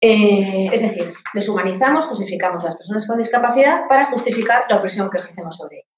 Eh, 0.00 0.70
es 0.72 0.80
decir, 0.80 1.12
deshumanizamos, 1.34 2.06
cosificamos 2.06 2.62
a 2.62 2.68
las 2.68 2.76
personas 2.76 3.06
con 3.06 3.18
discapacidad 3.18 3.88
para 3.88 4.06
justificar 4.06 4.64
la 4.68 4.76
opresión 4.76 5.10
que 5.10 5.18
ejercemos 5.18 5.56
sobre 5.56 5.78
ellas. 5.78 5.88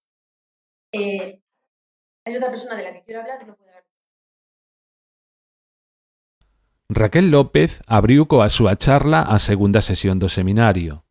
Eh, 0.93 1.43
hay 2.25 2.37
otra 2.37 2.49
persona 2.49 2.77
de 2.77 2.83
la 2.83 2.93
que 2.95 3.03
quiero 3.03 3.21
hablar 3.21 3.47
no 3.47 3.55
puede 3.57 3.70
Raquel 6.93 7.31
López 7.31 7.83
abriu 7.87 8.27
coa 8.27 8.51
súa 8.51 8.75
charla 8.75 9.23
a 9.23 9.39
segunda 9.39 9.79
sesión 9.79 10.19
do 10.19 10.27
seminario. 10.27 11.07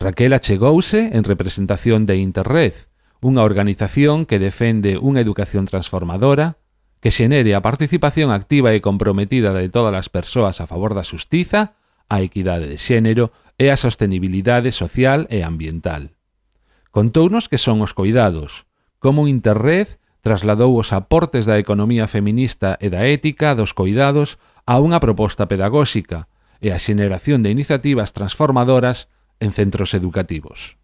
Raquel 0.00 0.32
achegouse 0.32 1.12
en 1.12 1.28
representación 1.28 2.08
de 2.08 2.16
Interred, 2.16 2.88
unha 3.20 3.44
organización 3.44 4.24
que 4.24 4.40
defende 4.40 4.96
unha 4.96 5.20
educación 5.20 5.68
transformadora, 5.68 6.56
que 7.04 7.12
xenere 7.12 7.52
a 7.52 7.60
participación 7.60 8.32
activa 8.32 8.72
e 8.72 8.80
comprometida 8.80 9.52
de 9.52 9.68
todas 9.68 9.92
as 9.92 10.08
persoas 10.08 10.64
a 10.64 10.66
favor 10.66 10.96
da 10.96 11.04
xustiza, 11.04 11.76
a 12.08 12.24
equidade 12.24 12.64
de 12.64 12.80
xénero 12.80 13.36
e 13.60 13.68
a 13.68 13.76
sostenibilidade 13.76 14.72
social 14.72 15.28
e 15.28 15.44
ambiental. 15.44 16.16
Contounos 16.88 17.52
que 17.52 17.60
son 17.60 17.84
os 17.84 17.92
coidados, 17.92 18.64
como 18.96 19.28
Interred 19.28 20.00
trasladou 20.24 20.72
os 20.80 20.96
aportes 20.96 21.44
da 21.44 21.60
economía 21.60 22.08
feminista 22.08 22.80
e 22.80 22.88
da 22.88 23.04
ética 23.04 23.52
dos 23.52 23.76
coidados 23.76 24.40
a 24.66 24.78
unha 24.78 25.02
proposta 25.02 25.50
pedagóxica 25.50 26.30
e 26.62 26.70
a 26.70 26.78
xeneración 26.78 27.42
de 27.42 27.50
iniciativas 27.50 28.14
transformadoras 28.14 29.10
en 29.42 29.50
centros 29.50 29.94
educativos. 29.98 30.78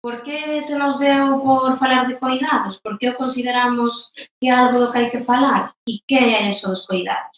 Por 0.00 0.24
que 0.24 0.60
se 0.64 0.76
nos 0.80 0.96
deu 0.96 1.44
por 1.44 1.76
falar 1.76 2.08
de 2.08 2.16
coidados? 2.16 2.80
Por 2.80 2.96
que 2.96 3.12
o 3.12 3.16
consideramos 3.16 4.12
que 4.40 4.48
é 4.48 4.52
algo 4.52 4.80
do 4.80 4.88
que 4.92 4.98
hai 4.98 5.08
que 5.12 5.20
falar? 5.20 5.76
E 5.84 6.00
que 6.08 6.16
é 6.16 6.48
eso 6.48 6.72
dos 6.72 6.88
coidados? 6.88 7.36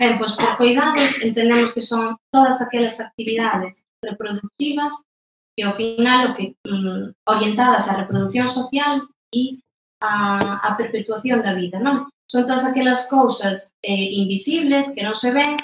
Ben, 0.00 0.16
pois 0.16 0.32
por 0.32 0.56
coidados 0.56 1.20
entendemos 1.20 1.72
que 1.76 1.84
son 1.84 2.16
todas 2.32 2.60
aquelas 2.64 3.00
actividades 3.00 3.84
reproductivas 4.00 4.92
que 5.56 5.62
ao 5.62 5.76
final 5.76 6.32
o 6.32 6.34
que 6.34 6.56
mm, 6.64 7.12
orientadas 7.28 7.88
á 7.88 8.00
reproducción 8.00 8.48
social 8.48 9.04
e 9.32 9.60
a, 10.00 10.60
a 10.64 10.70
perpetuación 10.80 11.44
da 11.44 11.52
vida, 11.52 11.76
non? 11.78 12.08
son 12.34 12.46
todas 12.46 12.64
aquelas 12.64 13.06
cousas 13.06 13.76
eh, 13.80 14.10
invisibles 14.18 14.90
que 14.90 15.06
non 15.06 15.14
se 15.14 15.30
ven, 15.30 15.54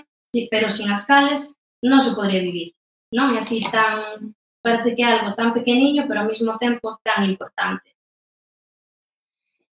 pero 0.55 0.71
sin 0.71 0.87
as 0.87 1.03
cales 1.03 1.59
non 1.83 1.99
se 1.99 2.15
podría 2.15 2.39
vivir. 2.39 2.79
Non 3.11 3.35
é 3.35 3.43
así 3.43 3.59
tan, 3.75 4.31
parece 4.63 4.95
que 4.95 5.03
é 5.03 5.19
algo 5.19 5.35
tan 5.35 5.51
pequeniño, 5.51 6.07
pero 6.07 6.23
ao 6.23 6.31
mesmo 6.31 6.55
tempo 6.63 7.03
tan 7.03 7.27
importante. 7.27 7.91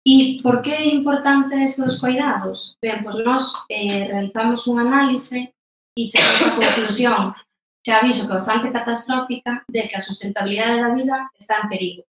E 0.06 0.38
por 0.46 0.62
que 0.62 0.70
é 0.70 0.94
importante 0.94 1.58
isto 1.58 1.82
dos 1.82 1.98
cuidados? 1.98 2.78
Ben, 2.78 3.02
pois 3.02 3.26
nós 3.26 3.58
eh, 3.74 4.14
realizamos 4.14 4.70
un 4.70 4.78
análise 4.78 5.50
e 5.98 6.02
chegamos 6.14 6.46
a 6.46 6.54
conclusión, 6.62 7.34
xa 7.82 8.06
aviso 8.06 8.30
que 8.30 8.38
bastante 8.38 8.70
catastrófica, 8.70 9.66
de 9.66 9.82
que 9.90 9.98
a 9.98 10.06
sustentabilidade 10.06 10.78
da 10.78 10.94
vida 10.94 11.18
está 11.42 11.58
en 11.58 11.74
perigo. 11.74 12.06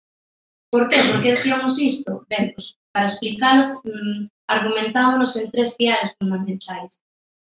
Por 0.73 0.89
que? 0.89 0.97
Por 1.05 1.21
que 1.21 1.37
decíamos 1.37 1.77
isto? 1.77 2.25
Ben, 2.25 2.49
pois, 2.57 2.81
para 2.89 3.05
explicarlo, 3.05 3.85
mm, 3.85 4.40
argumentámonos 4.47 5.35
en 5.35 5.49
tres 5.51 5.75
piares 5.75 6.13
fundamentais, 6.19 6.99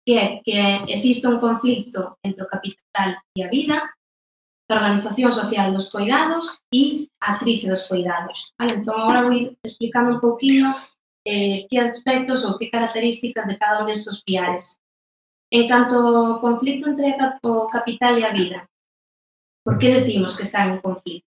que 0.05 0.14
é 0.16 0.26
que 0.45 0.93
existe 0.93 1.26
un 1.26 1.39
conflicto 1.39 2.18
entre 2.22 2.45
o 2.45 2.49
capital 2.49 3.18
e 3.37 3.43
a 3.43 3.49
vida, 3.49 3.82
da 4.68 4.76
Organización 4.76 5.30
Social 5.30 5.72
dos 5.72 5.89
Coidados 5.89 6.59
e 6.72 7.09
a 7.20 7.39
crise 7.39 7.70
dos 7.70 7.87
coidados. 7.87 8.53
Vale? 8.59 8.74
Entón, 8.74 8.99
agora 8.99 9.22
vou 9.22 9.57
explicando 9.62 10.14
un 10.14 10.20
pouquinho 10.20 10.66
eh, 11.24 11.66
que 11.70 11.78
aspectos 11.78 12.45
ou 12.45 12.59
que 12.59 12.70
características 12.70 13.47
de 13.47 13.59
cada 13.59 13.80
un 13.80 13.87
destes 13.87 14.22
piares. 14.22 14.80
En 15.51 15.68
canto 15.68 15.95
ao 15.95 16.41
conflicto 16.41 16.91
entre 16.91 17.14
o 17.43 17.68
capital 17.70 18.18
e 18.18 18.24
a 18.26 18.34
vida, 18.34 18.66
por 19.62 19.78
que 19.78 20.03
decimos 20.03 20.34
que 20.37 20.43
está 20.43 20.66
en 20.66 20.82
conflicto? 20.82 21.26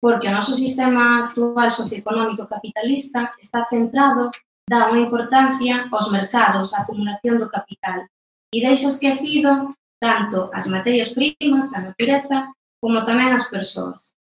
Porque 0.00 0.28
o 0.28 0.32
noso 0.32 0.56
sistema 0.56 1.28
actual 1.28 1.70
socioeconómico 1.70 2.48
capitalista 2.48 3.36
está 3.38 3.68
centrado, 3.68 4.32
dá 4.70 4.86
unha 4.86 5.02
importancia 5.02 5.90
aos 5.90 6.06
mercados, 6.14 6.70
á 6.70 6.86
acumulación 6.86 7.34
do 7.42 7.50
capital, 7.50 8.06
e 8.54 8.62
deixa 8.62 8.86
esquecido 8.86 9.74
tanto 9.98 10.38
as 10.54 10.70
materias 10.70 11.10
primas, 11.10 11.74
a 11.74 11.82
natureza, 11.90 12.54
como 12.78 13.02
tamén 13.02 13.34
as 13.34 13.50
persoas. 13.50 14.14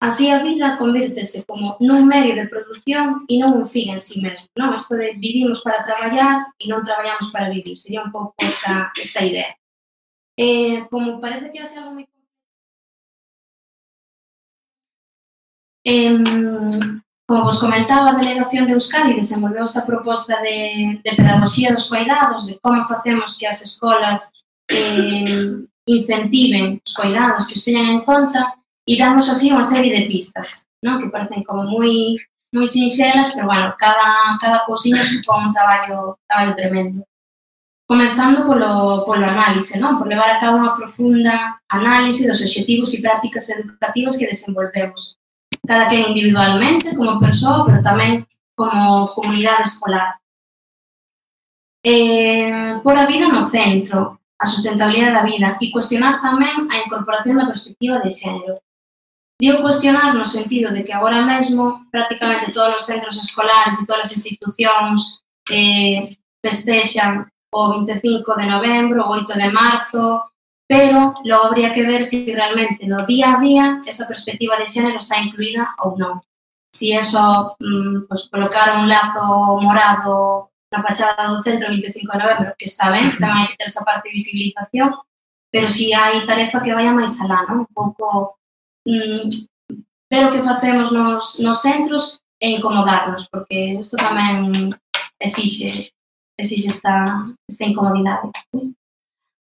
Así 0.00 0.30
a 0.30 0.42
vida 0.46 0.78
convírtese 0.78 1.44
como 1.44 1.76
nun 1.82 2.06
medio 2.06 2.34
de 2.38 2.46
produción 2.46 3.26
e 3.26 3.34
non 3.36 3.50
un 3.60 3.66
fin 3.66 3.90
en 3.92 4.00
si 4.00 4.16
sí 4.16 4.18
mesmo. 4.22 4.46
Non? 4.54 4.70
Isto 4.72 4.94
de 4.94 5.18
vivimos 5.18 5.58
para 5.60 5.82
traballar 5.82 6.54
e 6.62 6.64
non 6.70 6.86
traballamos 6.86 7.28
para 7.34 7.50
vivir. 7.50 7.74
Sería 7.76 8.06
un 8.06 8.14
pouco 8.14 8.32
esta, 8.38 8.94
esta 8.94 9.20
idea. 9.26 9.50
Eh, 10.38 10.86
como 10.86 11.18
parece 11.20 11.50
que 11.50 11.58
hace 11.58 11.76
algo 11.76 11.98
moi... 11.98 12.06
Eh, 15.82 16.14
Como 17.28 17.44
vos 17.44 17.60
comentaba, 17.60 18.08
a 18.08 18.16
Delegación 18.16 18.64
de 18.66 18.72
Euskadi 18.72 19.12
desenvolveu 19.12 19.62
esta 19.62 19.84
proposta 19.84 20.40
de, 20.40 20.98
de 21.04 21.12
pedagogía 21.12 21.76
dos 21.76 21.84
cuidados, 21.84 22.46
de 22.46 22.58
como 22.58 22.88
facemos 22.88 23.36
que 23.36 23.46
as 23.46 23.60
escolas 23.60 24.32
eh, 24.72 25.60
incentiven 25.84 26.80
os 26.80 26.94
cuidados, 26.96 27.44
que 27.44 27.52
os 27.52 27.64
teñan 27.68 27.84
en 27.84 28.00
conta, 28.00 28.56
e 28.88 28.96
damos 28.96 29.28
así 29.28 29.52
unha 29.52 29.60
serie 29.60 29.92
de 29.92 30.08
pistas, 30.08 30.64
non? 30.80 30.96
que 30.96 31.12
parecen 31.12 31.44
como 31.44 31.68
moi 31.68 32.16
moi 32.48 32.64
sinxelas, 32.64 33.36
pero 33.36 33.44
bueno, 33.44 33.76
cada, 33.76 34.40
cada 34.40 34.64
cousinho 34.64 35.04
supón 35.04 35.52
un 35.52 35.52
traballo, 35.52 36.16
traballo 36.24 36.56
tremendo. 36.56 37.04
Comenzando 37.84 38.48
polo, 38.48 39.04
polo 39.04 39.28
análise, 39.28 39.76
non? 39.76 40.00
por 40.00 40.08
levar 40.08 40.32
a 40.32 40.40
cabo 40.40 40.64
unha 40.64 40.72
profunda 40.72 41.60
análise 41.68 42.24
dos 42.24 42.40
objetivos 42.40 42.88
e 42.96 43.04
prácticas 43.04 43.52
educativas 43.52 44.16
que 44.16 44.32
desenvolvemos, 44.32 45.17
cada 45.68 45.88
quen 45.92 46.08
individualmente, 46.08 46.96
como 46.96 47.20
persoa, 47.20 47.68
pero 47.68 47.84
tamén 47.84 48.24
como 48.56 49.12
comunidade 49.12 49.68
escolar. 49.68 50.16
Eh, 51.84 52.80
por 52.82 52.96
a 52.96 53.04
vida 53.04 53.28
no 53.28 53.52
centro, 53.52 54.18
a 54.40 54.46
sustentabilidade 54.48 55.12
da 55.12 55.28
vida 55.28 55.48
e 55.60 55.68
cuestionar 55.68 56.24
tamén 56.24 56.72
a 56.72 56.80
incorporación 56.80 57.36
da 57.36 57.50
perspectiva 57.52 58.00
de 58.00 58.08
xénero. 58.08 58.56
Digo 59.38 59.62
cuestionar 59.62 60.16
no 60.16 60.24
sentido 60.24 60.72
de 60.72 60.82
que 60.82 60.92
agora 60.96 61.22
mesmo 61.22 61.86
prácticamente 61.92 62.50
todos 62.50 62.82
os 62.82 62.86
centros 62.88 63.14
escolares 63.20 63.78
e 63.78 63.86
todas 63.86 64.10
as 64.10 64.16
institucións 64.18 65.22
eh, 65.52 66.16
festexan 66.42 67.28
o 67.52 67.60
25 67.76 68.24
de 68.34 68.46
novembro, 68.46 69.04
o 69.04 69.12
8 69.20 69.36
de 69.36 69.48
marzo, 69.52 70.24
pero 70.68 71.14
logo 71.24 71.46
habría 71.46 71.72
que 71.72 71.82
ver 71.82 72.04
se 72.04 72.24
si 72.24 72.34
realmente 72.34 72.86
no 72.86 73.06
día 73.06 73.32
a 73.32 73.40
día 73.40 73.82
esa 73.86 74.06
perspectiva 74.06 74.56
de 74.58 74.66
xénero 74.66 74.98
está 75.00 75.16
incluída 75.18 75.74
ou 75.80 75.96
non. 75.96 76.20
Si 76.76 76.92
eso, 76.92 77.56
mm, 77.58 78.04
pues, 78.06 78.28
colocar 78.28 78.76
un 78.76 78.86
lazo 78.86 79.56
morado 79.64 80.52
na 80.70 80.84
fachada 80.84 81.32
do 81.32 81.40
centro 81.42 81.72
25 81.72 82.12
de 82.12 82.18
novembro, 82.20 82.54
que 82.60 82.68
está 82.68 82.92
ben, 82.92 83.08
que 83.08 83.16
tamén 83.16 83.40
hai 83.40 83.48
que 83.48 83.56
ter 83.56 83.72
esa 83.72 83.80
parte 83.88 84.12
de 84.12 84.20
visibilización, 84.20 84.92
pero 85.48 85.66
si 85.72 85.96
hai 85.96 86.28
tarefa 86.28 86.60
que 86.60 86.76
vaya 86.76 86.92
máis 86.92 87.16
alá, 87.24 87.48
non? 87.48 87.64
Un 87.64 87.70
pouco 87.72 88.36
mm, 88.84 89.24
ver 90.12 90.22
o 90.28 90.32
que 90.36 90.44
facemos 90.44 90.92
nos, 90.92 91.40
nos 91.40 91.64
centros 91.64 92.20
e 92.36 92.60
incomodarnos, 92.60 93.24
porque 93.32 93.80
isto 93.80 93.96
tamén 93.96 94.52
exixe, 95.16 95.96
exixe 96.36 96.68
esta, 96.68 97.24
esta 97.48 97.64
incomodidade. 97.64 98.28
¿sí? 98.52 98.77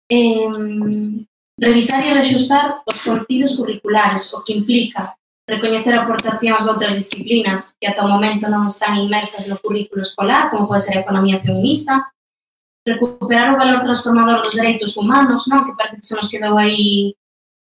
eh, 0.09 1.25
revisar 1.59 2.05
e 2.05 2.13
rexustar 2.13 2.81
os 2.85 2.97
contidos 3.01 3.55
curriculares, 3.55 4.33
o 4.33 4.43
que 4.43 4.53
implica 4.53 5.17
recoñecer 5.47 5.95
aportacións 5.95 6.63
de 6.63 6.69
outras 6.69 6.93
disciplinas 6.93 7.75
que 7.79 7.87
ata 7.87 8.03
o 8.03 8.11
momento 8.11 8.51
non 8.51 8.67
están 8.67 8.99
inmersas 8.99 9.47
no 9.47 9.55
currículo 9.63 10.03
escolar, 10.03 10.51
como 10.51 10.67
pode 10.67 10.83
ser 10.83 10.99
a 10.99 11.03
economía 11.07 11.39
feminista, 11.39 12.11
recuperar 12.83 13.55
o 13.55 13.59
valor 13.59 13.79
transformador 13.83 14.43
dos 14.43 14.55
dereitos 14.59 14.99
humanos, 14.99 15.47
non? 15.47 15.63
que 15.63 15.75
parece 15.75 16.03
que 16.03 16.07
se 16.07 16.15
nos 16.19 16.27
quedou 16.27 16.59
aí 16.59 17.15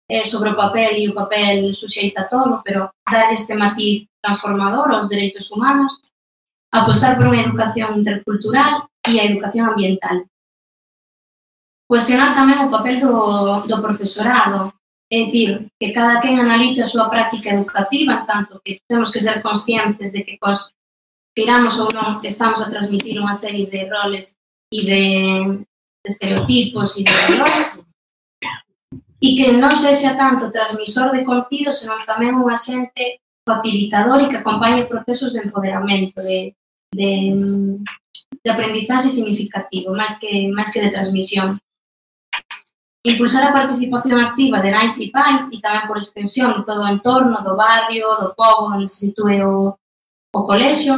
eh, 0.09 0.25
sobre 0.25 0.53
o 0.53 0.57
papel 0.57 0.97
e 0.97 1.09
o 1.13 1.17
papel 1.17 1.73
suxeita 1.77 2.25
todo, 2.25 2.65
pero 2.65 2.89
dar 3.05 3.33
este 3.33 3.53
matiz 3.53 4.09
transformador 4.25 4.89
aos 4.89 5.09
dereitos 5.13 5.53
humanos, 5.53 6.01
apostar 6.73 7.21
por 7.21 7.29
unha 7.29 7.45
educación 7.45 8.01
intercultural 8.01 8.89
e 9.05 9.21
a 9.21 9.29
educación 9.29 9.69
ambiental. 9.69 10.25
Cuestionar 11.95 12.35
tamén 12.35 12.59
o 12.59 12.75
papel 12.75 12.99
do, 12.99 13.63
do 13.71 13.79
profesorado, 13.79 14.75
é 15.07 15.31
dicir, 15.31 15.71
que 15.79 15.95
cada 15.95 16.19
quen 16.19 16.43
analice 16.43 16.83
a 16.83 16.91
súa 16.91 17.07
práctica 17.07 17.55
educativa, 17.55 18.19
en 18.19 18.27
tanto 18.27 18.59
que 18.67 18.83
temos 18.83 19.15
que 19.15 19.23
ser 19.23 19.39
conscientes 19.39 20.11
de 20.11 20.27
que 20.27 20.35
cos 20.35 20.75
piramos 21.31 21.79
ou 21.79 21.87
non 21.95 22.19
estamos 22.27 22.59
a 22.59 22.67
transmitir 22.67 23.15
unha 23.23 23.39
serie 23.39 23.71
de 23.71 23.87
roles 23.87 24.35
e 24.75 24.83
de, 24.83 25.03
de 26.03 26.09
estereotipos 26.11 26.99
e 26.99 27.07
de 27.07 27.15
valores, 27.15 27.79
e 29.23 29.29
que 29.39 29.55
non 29.55 29.79
sexa 29.79 30.19
tanto 30.19 30.51
transmisor 30.51 31.15
de 31.15 31.23
contido, 31.23 31.71
senón 31.71 32.03
tamén 32.03 32.35
un 32.35 32.51
axente 32.51 33.23
facilitador 33.47 34.19
e 34.19 34.27
que 34.27 34.43
acompañe 34.43 34.91
procesos 34.91 35.39
de 35.39 35.47
empoderamento, 35.47 36.19
de, 36.27 36.59
de, 36.91 37.79
de 38.43 38.49
aprendizaxe 38.51 39.15
significativo, 39.15 39.95
máis 39.95 40.19
que, 40.19 40.51
máis 40.51 40.75
que 40.75 40.83
de 40.83 40.91
transmisión. 40.91 41.63
Impulsar 43.05 43.45
a 43.45 43.53
participación 43.53 44.19
activa 44.19 44.65
de 44.65 44.73
nais 44.73 44.97
e 44.97 45.13
pais 45.13 45.53
e 45.53 45.61
tamén 45.61 45.85
por 45.85 46.01
extensión 46.01 46.57
de 46.57 46.65
todo 46.65 46.81
o 46.81 46.89
entorno, 46.89 47.45
do 47.45 47.53
barrio, 47.53 48.17
do 48.17 48.33
povo 48.33 48.73
onde 48.73 48.89
se 48.89 49.13
sitúe 49.13 49.45
o, 49.45 49.77
o 50.33 50.41
colexio. 50.49 50.97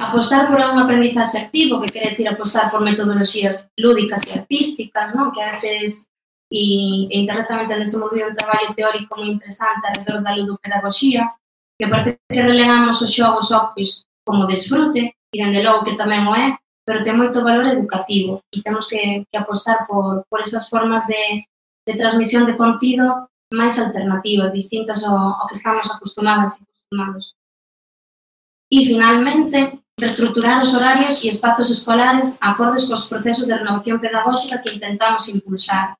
Apostar 0.00 0.48
por 0.48 0.56
un 0.56 0.80
aprendizaxe 0.80 1.36
activo, 1.36 1.76
que 1.76 1.92
quere 1.92 2.16
decir 2.16 2.24
apostar 2.24 2.72
por 2.72 2.80
metodoloxías 2.80 3.68
lúdicas 3.76 4.24
e 4.24 4.32
artísticas, 4.32 5.12
non? 5.12 5.28
que 5.28 5.44
a 5.44 5.60
veces 5.60 6.08
e, 6.48 7.04
e 7.12 7.20
Internet 7.20 7.52
tamén 7.52 7.68
ten 7.68 7.84
desenvolvido 7.84 8.32
un 8.32 8.36
traballo 8.40 8.72
teórico 8.72 9.20
moi 9.20 9.28
interesante 9.28 9.92
alrededor 9.92 10.24
da 10.24 10.32
ludopedagogía, 10.32 11.36
que 11.76 11.84
parece 11.84 12.16
que 12.16 12.40
relegamos 12.40 12.96
os 13.04 13.12
xogos 13.12 13.52
obvios 13.52 14.08
como 14.24 14.48
desfrute, 14.48 15.20
e 15.32 15.36
dende 15.36 15.60
logo 15.60 15.84
que 15.84 16.00
tamén 16.00 16.24
o 16.28 16.32
é, 16.32 16.56
pero 16.84 17.02
ten 17.02 17.14
moito 17.14 17.44
valor 17.46 17.66
educativo 17.70 18.42
e 18.50 18.62
temos 18.62 18.90
que, 18.90 19.24
que 19.30 19.38
apostar 19.38 19.86
por, 19.86 20.26
por 20.26 20.40
esas 20.42 20.66
formas 20.66 21.06
de, 21.06 21.46
de 21.86 21.94
transmisión 21.94 22.46
de 22.46 22.58
contido 22.58 23.30
máis 23.52 23.78
alternativas, 23.78 24.50
distintas 24.50 25.04
ao, 25.04 25.38
ao 25.38 25.46
que 25.46 25.56
estamos 25.56 25.86
acostumadas 25.90 26.58
e 26.58 26.64
acostumados. 26.64 27.36
E, 28.72 28.88
finalmente, 28.88 29.78
reestructurar 30.00 30.62
os 30.62 30.72
horarios 30.74 31.22
e 31.22 31.28
espazos 31.28 31.68
escolares 31.70 32.40
acordes 32.40 32.88
cos 32.88 33.06
procesos 33.06 33.46
de 33.46 33.54
renovación 33.54 34.00
pedagóxica 34.00 34.58
que 34.64 34.72
intentamos 34.72 35.28
impulsar. 35.28 35.94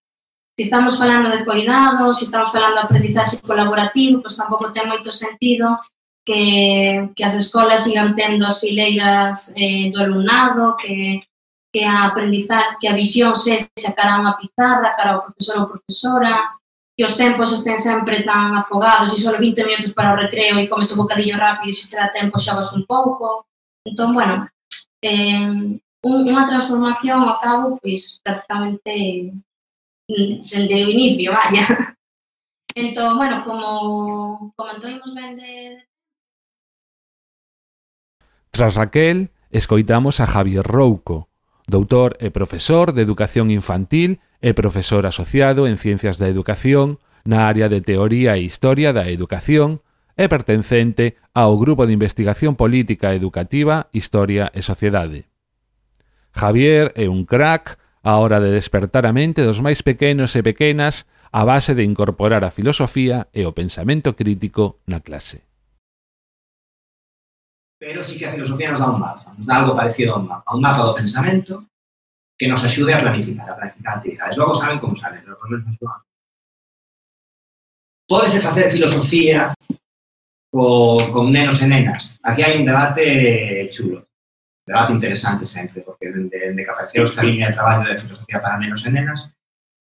Se 0.57 0.65
estamos 0.65 0.97
falando 0.97 1.29
de 1.29 1.45
cuidado, 1.45 2.13
se 2.15 2.25
estamos 2.25 2.51
falando 2.51 2.81
de 2.81 2.85
aprendizaxe 2.89 3.41
colaborativo, 3.41 4.21
pois 4.21 4.37
tampouco 4.37 4.73
ten 4.73 4.89
moito 4.89 5.13
sentido 5.13 5.77
que, 6.25 7.11
que 7.15 7.25
as 7.25 7.35
escolas 7.35 7.85
sigan 7.85 8.15
tendo 8.15 8.47
as 8.47 8.61
fileiras 8.61 9.53
eh, 9.57 9.91
do 9.91 10.01
alumnado, 10.01 10.77
que, 10.77 11.21
que 11.73 11.85
a 11.85 12.07
aprendizaxe, 12.07 12.79
que 12.81 12.89
a 12.89 12.95
visión 12.95 13.35
sexa 13.35 13.97
cara 13.97 14.17
a 14.17 14.21
unha 14.21 14.39
pizarra, 14.39 14.95
cara 14.95 15.11
ao 15.19 15.25
profesor 15.27 15.57
ou 15.59 15.71
profesora, 15.73 16.53
que 16.97 17.05
os 17.05 17.17
tempos 17.17 17.51
estén 17.51 17.79
sempre 17.81 18.23
tan 18.23 18.55
afogados 18.55 19.17
e 19.17 19.19
só 19.19 19.35
20 19.35 19.65
minutos 19.65 19.97
para 19.97 20.13
o 20.13 20.21
recreo 20.21 20.61
e 20.61 20.69
come 20.69 20.87
tu 20.87 20.95
bocadillo 20.95 21.41
rápido 21.41 21.71
e 21.71 21.75
se 21.75 21.89
che 21.89 21.97
dá 21.97 22.13
tempo 22.13 22.39
xogas 22.39 22.71
un 22.77 22.85
pouco. 22.85 23.49
Entón, 23.83 24.13
bueno, 24.13 24.47
eh, 25.03 25.49
un, 26.05 26.19
unha 26.29 26.47
transformación 26.47 27.25
ao 27.25 27.41
cabo, 27.41 27.81
pois, 27.81 28.21
prácticamente 28.23 29.33
dende 30.07 30.77
o 30.87 30.91
inicio, 30.93 31.33
vaya. 31.33 31.65
Entón, 32.77 33.17
bueno, 33.17 33.45
como 33.45 34.53
comentoimos 34.57 35.15
ben 35.15 35.37
de 35.37 35.83
Tras 38.53 38.75
Raquel, 38.75 39.31
escoitamos 39.51 40.21
a 40.21 40.27
Javier 40.27 40.67
Rouco, 40.67 41.31
doutor 41.67 42.21
e 42.21 42.29
profesor 42.29 42.93
de 42.93 43.01
Educación 43.01 43.49
Infantil 43.49 44.21
e 44.45 44.53
profesor 44.53 45.09
asociado 45.09 45.65
en 45.65 45.81
Ciencias 45.81 46.21
da 46.21 46.29
Educación 46.29 47.01
na 47.25 47.49
área 47.49 47.73
de 47.73 47.81
Teoría 47.81 48.37
e 48.37 48.45
Historia 48.45 48.93
da 48.93 49.09
Educación 49.09 49.81
e 50.21 50.29
pertencente 50.29 51.17
ao 51.33 51.57
Grupo 51.57 51.89
de 51.89 51.97
Investigación 51.97 52.53
Política 52.53 53.17
Educativa, 53.17 53.89
Historia 53.89 54.53
e 54.53 54.61
Sociedade. 54.61 55.33
Javier 56.37 56.93
é 56.93 57.09
un 57.09 57.25
crack 57.25 57.81
a 58.05 58.21
hora 58.21 58.37
de 58.37 58.53
despertar 58.53 59.09
a 59.09 59.17
mente 59.17 59.49
dos 59.49 59.65
máis 59.65 59.81
pequenos 59.81 60.37
e 60.37 60.45
pequenas 60.45 61.09
a 61.33 61.49
base 61.49 61.73
de 61.73 61.89
incorporar 61.89 62.45
a 62.45 62.53
filosofía 62.53 63.33
e 63.33 63.49
o 63.49 63.57
pensamento 63.57 64.13
crítico 64.13 64.77
na 64.85 65.01
clase 65.01 65.52
pero 67.83 68.01
sí 68.01 68.17
que 68.17 68.27
a 68.27 68.31
filosofía 68.31 68.71
nos 68.71 68.79
dá 68.79 68.91
un 68.91 69.01
mapa, 69.01 69.35
nos 69.37 69.45
dá 69.45 69.57
algo 69.57 69.75
parecido 69.75 70.15
a 70.15 70.19
un 70.21 70.29
mapa, 70.29 70.55
un 70.55 70.63
mapa 70.63 70.87
do 70.87 70.95
pensamento 70.95 71.67
que 72.39 72.47
nos 72.47 72.63
axude 72.63 72.95
a 72.95 73.03
planificar, 73.03 73.51
a 73.51 73.57
planificar 73.59 73.99
actividades. 73.99 74.37
Logo 74.37 74.55
saben 74.55 74.79
como 74.79 74.95
saben, 74.95 75.21
pero 75.25 75.37
por 75.37 75.51
menos 75.51 75.67
nos 75.67 75.79
Pódese 78.07 78.39
facer 78.39 78.71
filosofía 78.71 79.53
con, 80.53 81.11
con 81.11 81.33
nenos 81.33 81.59
e 81.59 81.67
nenas. 81.67 82.23
Aquí 82.23 82.47
hai 82.47 82.55
un 82.55 82.71
debate 82.71 83.67
chulo, 83.75 83.99
un 84.07 84.69
debate 84.71 84.93
interesante 84.95 85.43
sempre, 85.43 85.83
porque 85.83 86.07
dende, 86.15 86.39
dende 86.39 86.63
que 86.63 86.71
apareceu 86.71 87.03
esta 87.03 87.27
línea 87.27 87.51
de 87.51 87.59
traballo 87.59 87.83
de 87.83 87.99
filosofía 87.99 88.39
para 88.39 88.63
nenos 88.63 88.87
e 88.87 88.95
nenas, 88.95 89.35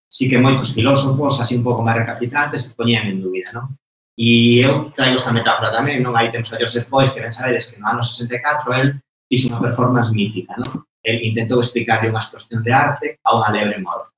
sí 0.10 0.26
que 0.26 0.41
moitos 0.41 0.74
filósofos, 0.74 1.38
así 1.38 1.54
un 1.54 1.62
pouco 1.62 1.86
máis 1.86 2.02
recapitrantes, 2.02 2.66
se 2.66 2.74
poñían 2.74 3.06
en 3.06 3.22
dúbida, 3.22 3.54
non? 3.54 3.78
E 4.22 4.61
eu 4.61 4.91
traio 4.91 5.17
esta 5.17 5.34
metáfora 5.34 5.74
tamén, 5.74 5.97
non? 6.05 6.13
Hai 6.13 6.30
temos 6.30 6.53
a 6.53 6.61
Joseph 6.61 6.86
Boyce 6.93 7.09
que 7.09 7.26
ben 7.26 7.34
sabedes 7.34 7.74
que 7.74 7.82
no 7.82 7.89
ano 7.89 8.05
64 8.05 8.69
el 8.78 8.88
fixo 9.26 9.49
unha 9.49 9.65
performance 9.65 10.13
mítica, 10.13 10.53
non? 10.61 10.86
El 11.01 11.26
intentou 11.26 11.57
explicarle 11.57 12.13
unha 12.13 12.22
explosión 12.22 12.61
de 12.61 12.69
arte 12.69 13.17
a 13.26 13.34
unha 13.34 13.49
lebre 13.49 13.82
morta. 13.82 14.13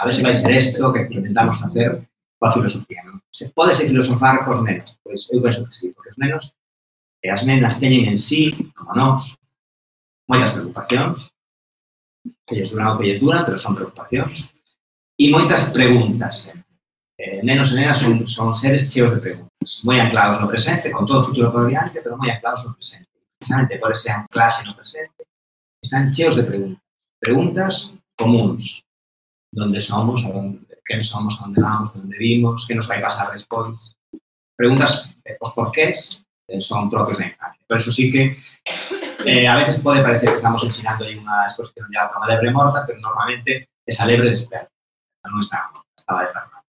A 0.00 0.08
ver 0.08 0.16
se 0.16 0.24
vai 0.24 0.32
ser 0.32 0.56
isto 0.56 0.80
que 0.88 1.04
intentamos 1.12 1.60
facer 1.60 2.00
coa 2.40 2.48
filosofía, 2.56 3.04
non? 3.04 3.20
Se 3.28 3.52
pode 3.52 3.76
ser 3.76 3.92
filosofar 3.92 4.40
cos 4.48 4.64
nenos, 4.64 4.96
pois 5.04 5.28
eu 5.28 5.44
penso 5.44 5.68
que 5.68 5.76
sí, 5.76 5.92
porque 5.92 6.16
os 6.16 6.18
nenos 6.22 6.56
e 7.20 7.28
as 7.28 7.44
nenas 7.44 7.76
teñen 7.76 8.08
en 8.08 8.16
sí, 8.16 8.56
como 8.72 8.96
nós, 8.96 9.36
moitas 10.32 10.56
preocupacións, 10.56 11.28
que 12.48 12.56
lles 12.56 12.72
duran 12.72 12.96
o 12.96 12.96
que 12.96 13.04
lles 13.04 13.20
duran, 13.20 13.44
pero 13.44 13.60
son 13.60 13.76
preocupacións, 13.76 14.48
e 15.20 15.28
moitas 15.28 15.68
preguntas 15.76 16.48
sempre 16.48 16.71
eh, 17.24 17.40
nenos 17.40 17.72
y 17.72 17.94
son, 17.94 18.26
son 18.26 18.52
seres 18.52 18.90
ciegos 18.90 19.14
de 19.14 19.20
preguntas, 19.20 19.80
muy 19.84 20.00
anclados 20.00 20.38
en 20.38 20.42
lo 20.42 20.48
presente, 20.48 20.90
con 20.90 21.06
todo 21.06 21.20
el 21.20 21.24
futuro 21.26 21.52
por 21.52 21.66
delante, 21.66 22.00
pero 22.02 22.16
muy 22.16 22.28
anclados 22.28 22.62
en 22.62 22.70
lo 22.70 22.74
presente. 22.74 23.08
Precisamente 23.38 23.78
por 23.78 23.92
ese 23.92 24.10
anclaje 24.10 24.62
en 24.62 24.68
lo 24.68 24.76
presente, 24.76 25.24
están 25.80 26.12
ciegos 26.12 26.36
de 26.36 26.42
preguntas. 26.42 26.82
Preguntas 27.20 27.94
comunes. 28.18 28.82
¿Dónde 29.52 29.80
somos? 29.80 30.24
¿A 30.24 30.32
dónde, 30.32 30.66
¿Qué 30.84 31.00
somos? 31.04 31.38
¿A 31.38 31.42
dónde 31.42 31.62
vamos? 31.62 31.94
¿Dónde 31.94 32.18
vivimos? 32.18 32.66
¿Qué 32.66 32.74
nos 32.74 32.90
va 32.90 32.96
a 32.96 33.02
pasar 33.02 33.32
después? 33.32 33.94
Preguntas, 34.56 35.08
eh, 35.24 35.36
pues, 35.38 35.52
¿por 35.54 35.70
qué? 35.70 35.94
Eh, 36.48 36.60
son 36.60 36.90
propios 36.90 37.18
de 37.18 37.26
infancia. 37.26 37.64
Por 37.68 37.78
eso 37.78 37.92
sí 37.92 38.10
que 38.10 38.36
eh, 39.24 39.46
a 39.46 39.54
veces 39.54 39.80
puede 39.80 40.02
parecer 40.02 40.30
que 40.30 40.36
estamos 40.36 40.64
enseñando 40.64 41.04
ahí 41.04 41.16
una 41.16 41.44
exposición 41.44 41.86
ya 41.94 42.10
a 42.12 42.26
la 42.26 42.34
de 42.34 42.40
remorza, 42.40 42.82
pero 42.84 42.98
normalmente 43.00 43.68
esa 43.86 44.06
lebre 44.06 44.30
despierta. 44.30 44.68
No 45.30 45.40
está, 45.40 45.70
estaba 45.96 46.22
despertada. 46.22 46.61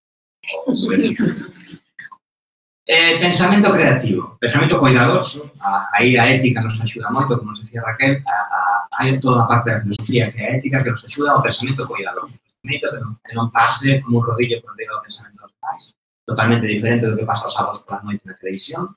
Eh, 2.85 3.17
pensamento 3.17 3.71
creativo, 3.71 4.37
pensamento 4.39 4.77
cuidadoso, 4.77 5.49
a, 5.61 5.87
aí 5.93 6.19
a 6.19 6.27
ética 6.27 6.61
nos 6.61 6.81
axuda 6.81 7.09
moito, 7.15 7.39
como 7.39 7.51
nos 7.51 7.63
decía 7.63 7.81
Raquel, 7.81 8.21
a, 8.27 8.83
a, 8.91 9.19
toda 9.23 9.39
unha 9.39 9.47
parte 9.47 9.71
da 9.71 9.79
filosofía 9.79 10.27
que 10.35 10.43
é 10.43 10.51
a 10.51 10.55
ética 10.59 10.83
que 10.83 10.91
nos 10.91 10.99
axuda 11.07 11.31
ao 11.31 11.39
pensamento 11.39 11.87
cuidadoso. 11.87 12.35
Bonito, 12.59 12.91
que 12.91 12.99
que 12.99 13.33
non 13.39 13.47
pase 13.55 14.03
como 14.03 14.19
un 14.19 14.27
rodillo 14.27 14.59
por 14.59 14.75
riba 14.75 14.99
do 14.99 15.05
pensamento 15.07 15.39
dos 15.39 15.55
pais, 15.63 15.95
totalmente 16.27 16.67
diferente 16.67 17.07
do 17.07 17.15
que 17.15 17.23
pasa 17.23 17.47
os 17.47 17.55
sábados 17.55 17.87
pola 17.87 18.03
noite 18.03 18.27
na 18.27 18.35
televisión, 18.35 18.91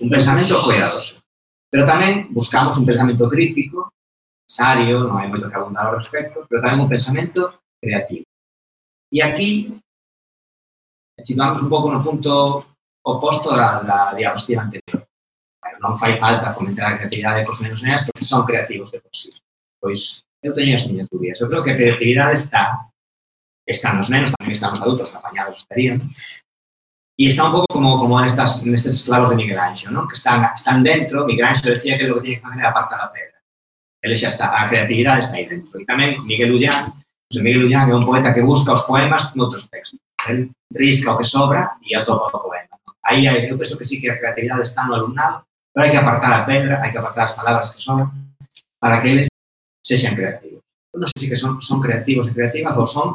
un 0.00 0.08
pensamento 0.08 0.56
cuidadoso. 0.64 1.20
Pero 1.68 1.84
tamén 1.84 2.32
buscamos 2.32 2.72
un 2.80 2.88
pensamento 2.88 3.28
crítico, 3.28 3.92
necesario, 4.48 5.04
non 5.04 5.20
hai 5.20 5.28
moito 5.28 5.52
que 5.52 5.60
abundar 5.60 5.92
ao 5.92 6.00
respecto, 6.00 6.48
pero 6.48 6.64
tamén 6.64 6.80
un 6.80 6.88
pensamento 6.88 7.60
creativo. 7.84 8.24
E 9.12 9.20
aquí 9.20 9.76
situamos 11.22 11.62
un 11.62 11.68
pouco 11.68 11.92
no 11.92 12.02
punto 12.02 12.66
oposto 13.04 13.54
da, 13.54 13.80
da 13.82 14.14
diapositiva 14.14 14.62
anterior. 14.62 15.06
Non 15.80 16.00
fai 16.00 16.16
falta 16.16 16.52
fomentar 16.52 16.86
a 16.88 16.96
creatividade 16.96 17.44
cos 17.44 17.60
nenos 17.60 17.82
neas 17.82 18.04
porque 18.04 18.24
son 18.24 18.44
creativos 18.44 18.90
de 18.92 19.00
por 19.00 19.12
sí. 19.12 19.30
Pois 19.80 20.24
eu 20.42 20.52
teño 20.52 20.76
as 20.76 20.86
miñas 20.88 21.08
dúbidas. 21.08 21.40
Eu 21.40 21.48
creo 21.48 21.62
que 21.64 21.72
a 21.72 21.78
creatividade 21.78 22.34
está 22.34 22.88
están 23.66 23.98
nos 23.98 24.08
nenos, 24.08 24.30
tamén 24.38 24.54
están 24.54 24.78
os 24.78 24.80
adultos, 24.80 25.10
apañados 25.10 25.58
estarían, 25.58 26.06
e 27.18 27.26
está 27.26 27.50
un 27.50 27.52
pouco 27.52 27.66
como, 27.66 27.98
como 27.98 28.20
estas, 28.22 28.62
nestes 28.62 29.02
esclavos 29.02 29.30
de 29.30 29.36
Miguel 29.36 29.58
Anxo, 29.58 29.90
¿no? 29.90 30.06
que 30.06 30.14
están, 30.14 30.52
están 30.54 30.86
dentro, 30.86 31.26
Miguel 31.26 31.50
Anxo 31.50 31.70
decía 31.70 31.98
que 31.98 32.06
lo 32.06 32.16
que 32.16 32.20
tiene 32.22 32.36
que 32.38 32.46
facer 32.46 32.62
é 32.62 32.66
apartar 32.66 33.00
a 33.00 33.10
pedra. 33.10 33.42
Ele 34.02 34.14
xa 34.14 34.28
está, 34.28 34.54
a 34.54 34.68
creatividade 34.70 35.26
está 35.26 35.34
aí 35.34 35.50
dentro. 35.50 35.80
E 35.82 35.84
tamén 35.88 36.22
Miguel 36.22 36.54
Ullán, 36.54 36.94
José 37.26 37.42
Miguel 37.42 37.66
Ullán 37.66 37.90
é 37.90 37.94
un 37.96 38.06
poeta 38.06 38.30
que 38.30 38.44
busca 38.44 38.70
os 38.70 38.86
poemas 38.86 39.34
noutros 39.34 39.66
textos 39.66 39.98
el 40.30 40.50
risca 40.72 41.12
o 41.12 41.18
que 41.18 41.24
sobra 41.24 41.78
e 41.82 41.94
atopa 41.94 42.36
o 42.36 42.42
poema. 42.42 42.76
Aí 43.06 43.26
eu 43.26 43.58
penso 43.58 43.78
que 43.78 43.84
sí 43.84 44.00
que 44.00 44.10
a 44.10 44.18
creatividade 44.18 44.62
está 44.62 44.84
no 44.84 44.94
alumnado, 44.94 45.46
pero 45.72 45.84
hai 45.84 45.90
que 45.90 45.96
apartar 45.96 46.32
a 46.32 46.44
pedra, 46.44 46.82
hai 46.82 46.90
que 46.90 46.98
apartar 46.98 47.24
as 47.30 47.36
palabras 47.38 47.70
que 47.70 47.80
sobran 47.80 48.10
para 48.80 49.00
que 49.00 49.08
eles 49.08 49.28
sexan 49.82 50.16
creativos. 50.18 50.62
No 50.92 51.06
non 51.06 51.08
sei 51.14 51.26
se 51.26 51.30
que 51.30 51.38
son, 51.38 51.62
son 51.62 51.78
creativos 51.78 52.26
e 52.26 52.34
creativas 52.34 52.74
ou 52.74 52.86
son 52.86 53.08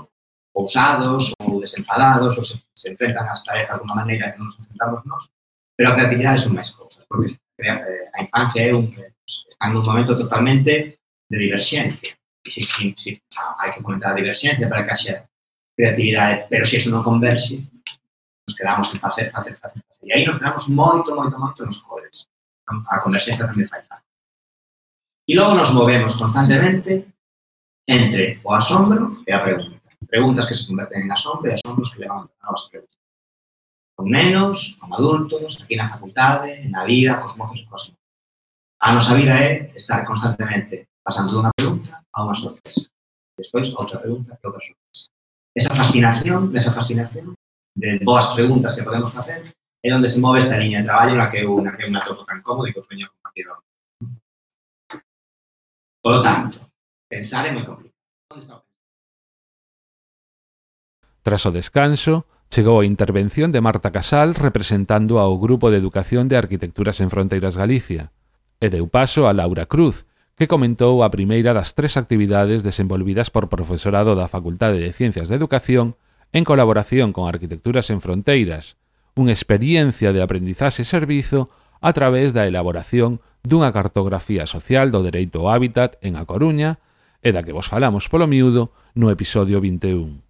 ousados 0.53 1.33
ou 1.43 1.59
desenfadados 1.59 2.37
ou 2.37 2.43
se, 2.43 2.55
se 2.75 2.87
enfrentan 2.91 3.27
ás 3.27 3.43
tarefas 3.43 3.79
de 3.79 3.83
una 3.83 3.99
maneira 3.99 4.31
que 4.31 4.39
non 4.39 4.47
nos 4.47 4.59
enfrentamos 4.59 5.03
nós, 5.03 5.23
pero 5.75 5.91
a 5.91 5.95
creatividade 5.95 6.43
son 6.43 6.55
máis 6.55 6.71
cousas, 6.71 7.03
porque 7.07 7.35
a 7.67 7.83
eh, 7.83 8.23
infancia 8.23 8.61
é 8.63 8.71
un, 8.71 8.87
está 9.25 9.67
nun 9.67 9.83
momento 9.83 10.15
totalmente 10.15 11.01
de 11.27 11.37
diverxencia. 11.37 12.15
Si, 12.41 12.61
si, 12.61 12.95
si, 12.97 13.09
ah, 13.37 13.59
hai 13.59 13.69
que 13.75 13.83
comentar 13.83 14.11
a 14.11 14.19
diverxencia 14.19 14.67
para 14.67 14.83
que 14.83 14.91
haxa 14.91 15.27
creatividade, 15.81 16.45
pero 16.45 16.61
se 16.61 16.77
iso 16.77 16.93
non 16.93 17.01
converxe, 17.01 17.65
nos 18.45 18.53
quedamos 18.53 18.93
en 18.93 19.01
facer, 19.01 19.33
facer, 19.33 19.57
facer, 19.57 19.81
facer. 19.89 20.05
E 20.05 20.13
aí 20.13 20.21
nos 20.21 20.37
quedamos 20.37 20.69
moito, 20.69 21.09
moito, 21.17 21.33
moito 21.41 21.65
nos 21.65 21.81
coles. 21.81 22.29
A 22.69 23.01
converxencia 23.01 23.49
tamén 23.49 23.65
fai 23.65 23.81
falta. 23.89 24.05
E 25.25 25.33
logo 25.33 25.57
nos 25.57 25.73
movemos 25.73 26.13
constantemente 26.21 27.09
entre 27.89 28.37
o 28.45 28.53
asombro 28.53 29.25
e 29.25 29.33
a 29.33 29.41
pregunta. 29.41 29.81
Preguntas 30.05 30.45
que 30.45 30.53
se 30.53 30.69
converten 30.69 31.01
en 31.01 31.09
asombro 31.09 31.49
e 31.49 31.57
asombros 31.57 31.89
que 31.89 32.05
levan 32.05 32.29
a 32.29 32.41
novas 32.45 32.69
preguntas. 32.69 33.01
Con 33.97 34.05
nenos, 34.13 34.77
con 34.77 34.93
adultos, 34.93 35.57
aquí 35.61 35.73
na 35.73 35.89
facultade, 35.89 36.69
na 36.69 36.85
vida, 36.85 37.17
cos 37.17 37.33
mozos 37.33 37.65
e 37.65 37.65
cos 37.65 37.89
A 38.81 38.93
nosa 38.93 39.13
vida 39.13 39.33
é 39.37 39.69
estar 39.77 40.05
constantemente 40.05 40.89
pasando 41.05 41.33
dunha 41.33 41.53
pregunta 41.53 42.01
a 42.13 42.17
unha 42.25 42.37
sorpresa. 42.37 42.89
Despois, 43.37 43.69
outra 43.77 44.01
pregunta 44.01 44.37
e 44.37 44.41
outra 44.45 44.61
sorpresa. 44.61 45.11
esa 45.55 45.75
fascinación, 45.75 46.51
desa 46.51 46.71
fascinación 46.71 47.35
de 47.75 47.99
boas 48.03 48.27
preguntas 48.35 48.75
que 48.75 48.83
podemos 48.83 49.11
facer, 49.11 49.51
é 49.81 49.89
onde 49.93 50.07
se 50.07 50.19
move 50.19 50.39
esta 50.39 50.57
liña 50.57 50.79
de 50.79 50.87
traballo 50.87 51.15
na 51.17 51.27
que 51.31 51.41
eu, 51.41 51.59
na 51.59 51.75
que 51.75 51.83
eu 51.83 51.91
me 51.91 51.97
atopo 51.97 52.23
tan 52.23 52.41
cómodo 52.41 52.67
e 52.67 52.73
que 52.73 52.79
eu 52.79 52.85
sueño 52.85 53.09
compartir. 53.09 53.49
Por 56.01 56.11
lo 56.15 56.21
tanto, 56.21 56.61
pensar 57.09 57.45
é 57.45 57.51
moi 57.51 57.65
complicado. 57.65 58.63
Tras 61.21 61.45
o 61.45 61.51
descanso, 61.51 62.25
chegou 62.49 62.81
a 62.81 62.87
intervención 62.87 63.51
de 63.51 63.61
Marta 63.61 63.91
Casal 63.91 64.33
representando 64.33 65.19
ao 65.19 65.37
Grupo 65.37 65.69
de 65.69 65.77
Educación 65.77 66.27
de 66.27 66.37
Arquitecturas 66.37 66.99
en 66.99 67.09
Fronteiras 67.09 67.55
Galicia 67.55 68.11
e 68.61 68.69
deu 68.69 68.85
paso 68.85 69.25
a 69.25 69.33
Laura 69.33 69.65
Cruz, 69.65 70.05
que 70.35 70.47
comentou 70.47 71.03
a 71.03 71.11
primeira 71.11 71.53
das 71.53 71.73
tres 71.77 71.97
actividades 71.97 72.63
desenvolvidas 72.63 73.29
por 73.29 73.49
profesorado 73.49 74.15
da 74.15 74.31
Facultade 74.31 74.79
de 74.79 74.91
Ciencias 74.95 75.29
da 75.29 75.37
Educación 75.37 75.95
en 76.31 76.43
colaboración 76.43 77.11
con 77.11 77.27
Arquitecturas 77.27 77.91
en 77.91 77.99
Fronteiras, 77.99 78.79
unha 79.13 79.35
experiencia 79.35 80.15
de 80.15 80.23
aprendizaxe 80.23 80.83
e 80.83 80.87
servizo 80.87 81.51
a 81.83 81.91
través 81.91 82.31
da 82.31 82.47
elaboración 82.47 83.19
dunha 83.43 83.73
cartografía 83.73 84.45
social 84.47 84.93
do 84.93 85.03
dereito 85.03 85.43
ao 85.43 85.51
hábitat 85.51 85.97
en 85.99 86.15
A 86.15 86.23
Coruña 86.23 86.79
e 87.19 87.33
da 87.35 87.43
que 87.43 87.53
vos 87.53 87.67
falamos 87.67 88.07
polo 88.07 88.29
miúdo 88.29 88.71
no 88.95 89.11
episodio 89.11 89.59
21. 89.59 90.23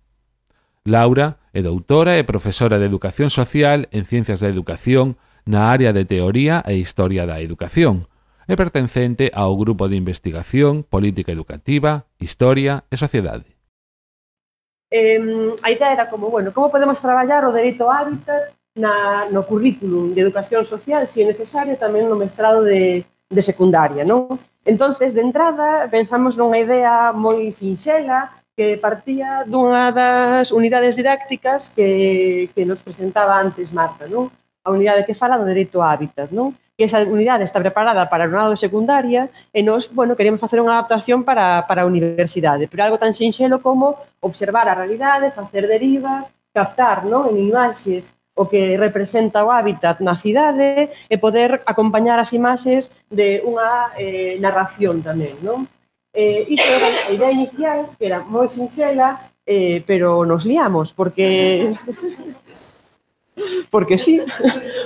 Laura 0.88 1.38
é 1.54 1.62
doutora 1.62 2.18
e 2.18 2.26
profesora 2.26 2.82
de 2.82 2.90
Educación 2.90 3.30
Social 3.30 3.86
en 3.94 4.10
Ciencias 4.10 4.42
da 4.42 4.50
Educación 4.50 5.20
na 5.46 5.70
área 5.70 5.94
de 5.94 6.08
Teoría 6.10 6.64
e 6.66 6.80
Historia 6.80 7.30
da 7.30 7.38
Educación, 7.44 8.10
é 8.52 8.56
pertencente 8.58 9.32
ao 9.32 9.56
Grupo 9.56 9.88
de 9.88 9.96
Investigación 9.96 10.84
Política 10.84 11.32
Educativa, 11.32 12.04
Historia 12.20 12.84
e 12.92 13.00
Sociedade. 13.00 13.48
Eh, 14.92 15.56
a 15.64 15.72
idea 15.72 15.96
era 15.96 16.12
como, 16.12 16.28
bueno, 16.28 16.52
como 16.52 16.68
podemos 16.68 17.00
traballar 17.00 17.48
o 17.48 17.56
dereito 17.56 17.88
ao 17.88 17.96
hábitat 17.96 18.52
na, 18.76 19.32
no 19.32 19.48
currículum 19.48 20.12
de 20.12 20.20
educación 20.20 20.68
social, 20.68 21.08
se 21.08 21.24
é 21.24 21.32
necesario, 21.32 21.80
tamén 21.80 22.12
no 22.12 22.20
mestrado 22.20 22.68
de, 22.68 23.08
de 23.08 23.40
secundaria, 23.40 24.04
non? 24.04 24.36
Entonces, 24.68 25.16
de 25.16 25.24
entrada, 25.24 25.88
pensamos 25.88 26.36
nunha 26.36 26.60
idea 26.60 27.16
moi 27.16 27.56
sinxela 27.56 28.36
que 28.52 28.76
partía 28.76 29.48
dunha 29.48 29.96
das 29.96 30.52
unidades 30.52 31.00
didácticas 31.00 31.72
que, 31.72 32.52
que 32.52 32.68
nos 32.68 32.84
presentaba 32.84 33.40
antes 33.40 33.72
Marta, 33.72 34.12
non? 34.12 34.28
A 34.68 34.76
unidade 34.76 35.08
que 35.08 35.16
fala 35.16 35.40
do 35.40 35.48
dereito 35.48 35.80
ao 35.80 35.88
hábitat, 35.88 36.36
non? 36.36 36.52
que 36.82 36.90
esa 36.90 37.06
unidade 37.06 37.46
está 37.46 37.62
preparada 37.62 38.10
para 38.10 38.26
o 38.26 38.26
alumnado 38.26 38.50
de 38.50 38.58
secundaria 38.58 39.30
e 39.54 39.62
nós, 39.62 39.86
bueno, 39.94 40.18
queremos 40.18 40.42
facer 40.42 40.58
unha 40.58 40.82
adaptación 40.82 41.22
para, 41.22 41.62
para 41.70 41.86
a 41.86 41.90
universidade, 41.94 42.66
pero 42.66 42.82
algo 42.82 42.98
tan 42.98 43.14
sinxelo 43.14 43.62
como 43.62 44.02
observar 44.18 44.66
a 44.66 44.74
realidade, 44.74 45.30
facer 45.30 45.70
derivas, 45.70 46.34
captar 46.50 47.06
non? 47.06 47.30
en 47.30 47.38
imaxes 47.38 48.18
o 48.34 48.50
que 48.50 48.82
representa 48.82 49.46
o 49.46 49.54
hábitat 49.54 50.02
na 50.02 50.18
cidade 50.18 50.90
e 51.06 51.16
poder 51.22 51.62
acompañar 51.70 52.18
as 52.18 52.34
imaxes 52.34 52.90
de 53.14 53.46
unha 53.46 53.94
eh, 53.94 54.42
narración 54.42 55.06
tamén, 55.06 55.38
non? 55.46 55.70
Eh, 56.18 56.50
iso 56.50 56.66
era 56.66 56.90
a 56.90 57.14
idea 57.14 57.30
inicial, 57.30 57.94
que 57.94 58.10
era 58.10 58.26
moi 58.26 58.50
sinxela, 58.50 59.30
eh, 59.46 59.86
pero 59.86 60.26
nos 60.26 60.50
liamos, 60.50 60.98
porque 60.98 61.78
porque 63.70 63.98
sí, 63.98 64.22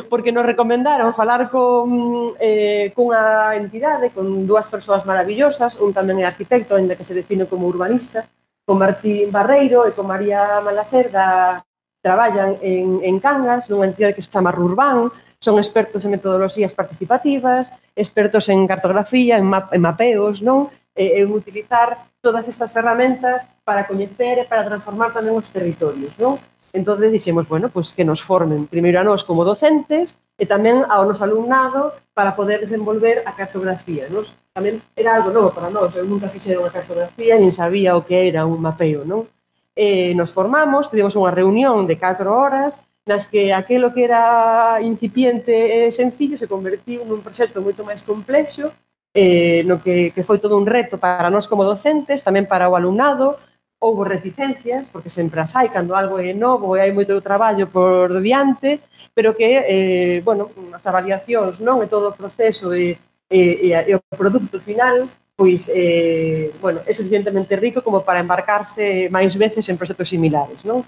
porque 0.09 0.31
nos 0.31 0.45
recomendaron 0.45 1.13
falar 1.13 1.49
con 1.49 2.33
eh, 2.39 2.91
cunha 2.95 3.55
entidade, 3.57 4.13
con 4.13 4.45
dúas 4.45 4.67
persoas 4.69 5.05
maravillosas, 5.05 5.81
un 5.81 5.91
tamén 5.91 6.21
é 6.21 6.25
arquitecto, 6.29 6.77
ainda 6.77 6.93
que 6.93 7.07
se 7.07 7.17
define 7.17 7.49
como 7.49 7.65
urbanista, 7.65 8.29
con 8.65 8.77
Martín 8.77 9.33
Barreiro 9.33 9.85
e 9.89 9.93
con 9.93 10.05
María 10.09 10.61
Malaser 10.61 11.09
da 11.09 11.61
traballan 12.05 12.61
en, 12.61 13.01
en 13.01 13.17
Cangas, 13.17 13.65
nunha 13.65 13.89
entidade 13.89 14.13
que 14.13 14.21
se 14.21 14.29
chama 14.29 14.53
Rurbán, 14.53 15.09
son 15.41 15.57
expertos 15.57 16.05
en 16.05 16.13
metodoloxías 16.13 16.73
participativas, 16.73 17.73
expertos 17.95 18.49
en 18.49 18.69
cartografía, 18.69 19.37
en, 19.37 19.49
map, 19.49 19.73
en 19.73 19.81
mapeos, 19.81 20.45
non? 20.45 20.69
E, 20.93 21.21
en 21.21 21.33
utilizar 21.33 21.97
todas 22.21 22.45
estas 22.47 22.71
ferramentas 22.71 23.49
para 23.65 23.89
coñecer 23.89 24.39
e 24.39 24.45
para 24.45 24.63
transformar 24.69 25.17
tamén 25.17 25.33
os 25.33 25.49
territorios, 25.49 26.13
non? 26.21 26.37
Entonces 26.75 27.11
dixemos, 27.11 27.47
bueno, 27.47 27.69
pues 27.69 27.93
que 27.93 28.03
nos 28.03 28.21
formen 28.21 28.67
primeiro 28.67 28.99
a 28.99 29.07
nós 29.07 29.23
como 29.23 29.47
docentes 29.47 30.19
e 30.35 30.43
tamén 30.43 30.83
ao 30.91 31.07
noso 31.07 31.23
alumnado 31.23 31.95
para 32.11 32.35
poder 32.35 32.59
desenvolver 32.59 33.23
a 33.23 33.31
cartografía. 33.31 34.11
Nos, 34.11 34.35
tamén 34.51 34.83
era 34.91 35.15
algo 35.15 35.31
novo 35.31 35.55
para 35.55 35.71
nós, 35.71 35.95
eu 35.95 36.03
nunca 36.03 36.27
fixei 36.27 36.59
unha 36.59 36.75
cartografía, 36.75 37.39
nin 37.39 37.55
sabía 37.55 37.95
o 37.95 38.03
que 38.03 38.27
era 38.27 38.43
un 38.43 38.59
mapeo, 38.59 39.07
non? 39.07 39.23
Eh, 39.71 40.11
nos 40.19 40.35
formamos, 40.35 40.91
tivemos 40.91 41.15
unha 41.15 41.31
reunión 41.31 41.87
de 41.87 41.95
4 41.95 42.27
horas, 42.27 42.83
nas 43.07 43.23
que 43.23 43.55
aquilo 43.55 43.95
que 43.95 44.03
era 44.03 44.83
incipiente 44.83 45.87
e 45.87 45.95
sencillo 45.95 46.35
se 46.35 46.51
convertiu 46.51 47.07
nun 47.07 47.23
proxecto 47.23 47.63
moito 47.63 47.87
máis 47.87 48.03
complexo, 48.03 48.75
eh, 49.15 49.63
no 49.63 49.79
que, 49.79 50.11
que 50.11 50.27
foi 50.27 50.43
todo 50.43 50.59
un 50.59 50.67
reto 50.67 50.99
para 50.99 51.31
nós 51.31 51.47
como 51.47 51.63
docentes, 51.63 52.19
tamén 52.19 52.43
para 52.43 52.67
o 52.67 52.75
alumnado, 52.75 53.39
houbo 53.79 54.03
reticencias, 54.03 54.89
porque 54.89 55.09
sempre 55.09 55.41
as 55.41 55.55
hai 55.55 55.69
cando 55.69 55.95
algo 55.95 56.17
é 56.17 56.33
novo 56.33 56.75
e 56.75 56.81
hai 56.81 56.91
moito 56.91 57.19
traballo 57.21 57.67
por 57.67 58.21
diante, 58.21 58.81
pero 59.13 59.35
que, 59.35 59.45
eh, 59.45 60.17
bueno, 60.23 60.49
as 60.73 60.85
avaliacións 60.87 61.59
non 61.59 61.83
é 61.83 61.87
todo 61.87 62.11
o 62.11 62.17
proceso 62.17 62.73
e, 62.73 62.97
e, 63.29 63.69
e, 63.69 63.75
e 63.75 63.93
o 63.93 64.01
produto 64.15 64.57
final 64.59 65.07
pois 65.35 65.69
eh, 65.75 66.55
bueno, 66.61 66.79
é 66.87 66.93
suficientemente 66.93 67.55
rico 67.59 67.83
como 67.83 68.01
para 68.07 68.23
embarcarse 68.23 69.11
máis 69.11 69.35
veces 69.35 69.67
en 69.67 69.75
proxectos 69.75 70.07
similares, 70.07 70.63
non? 70.63 70.79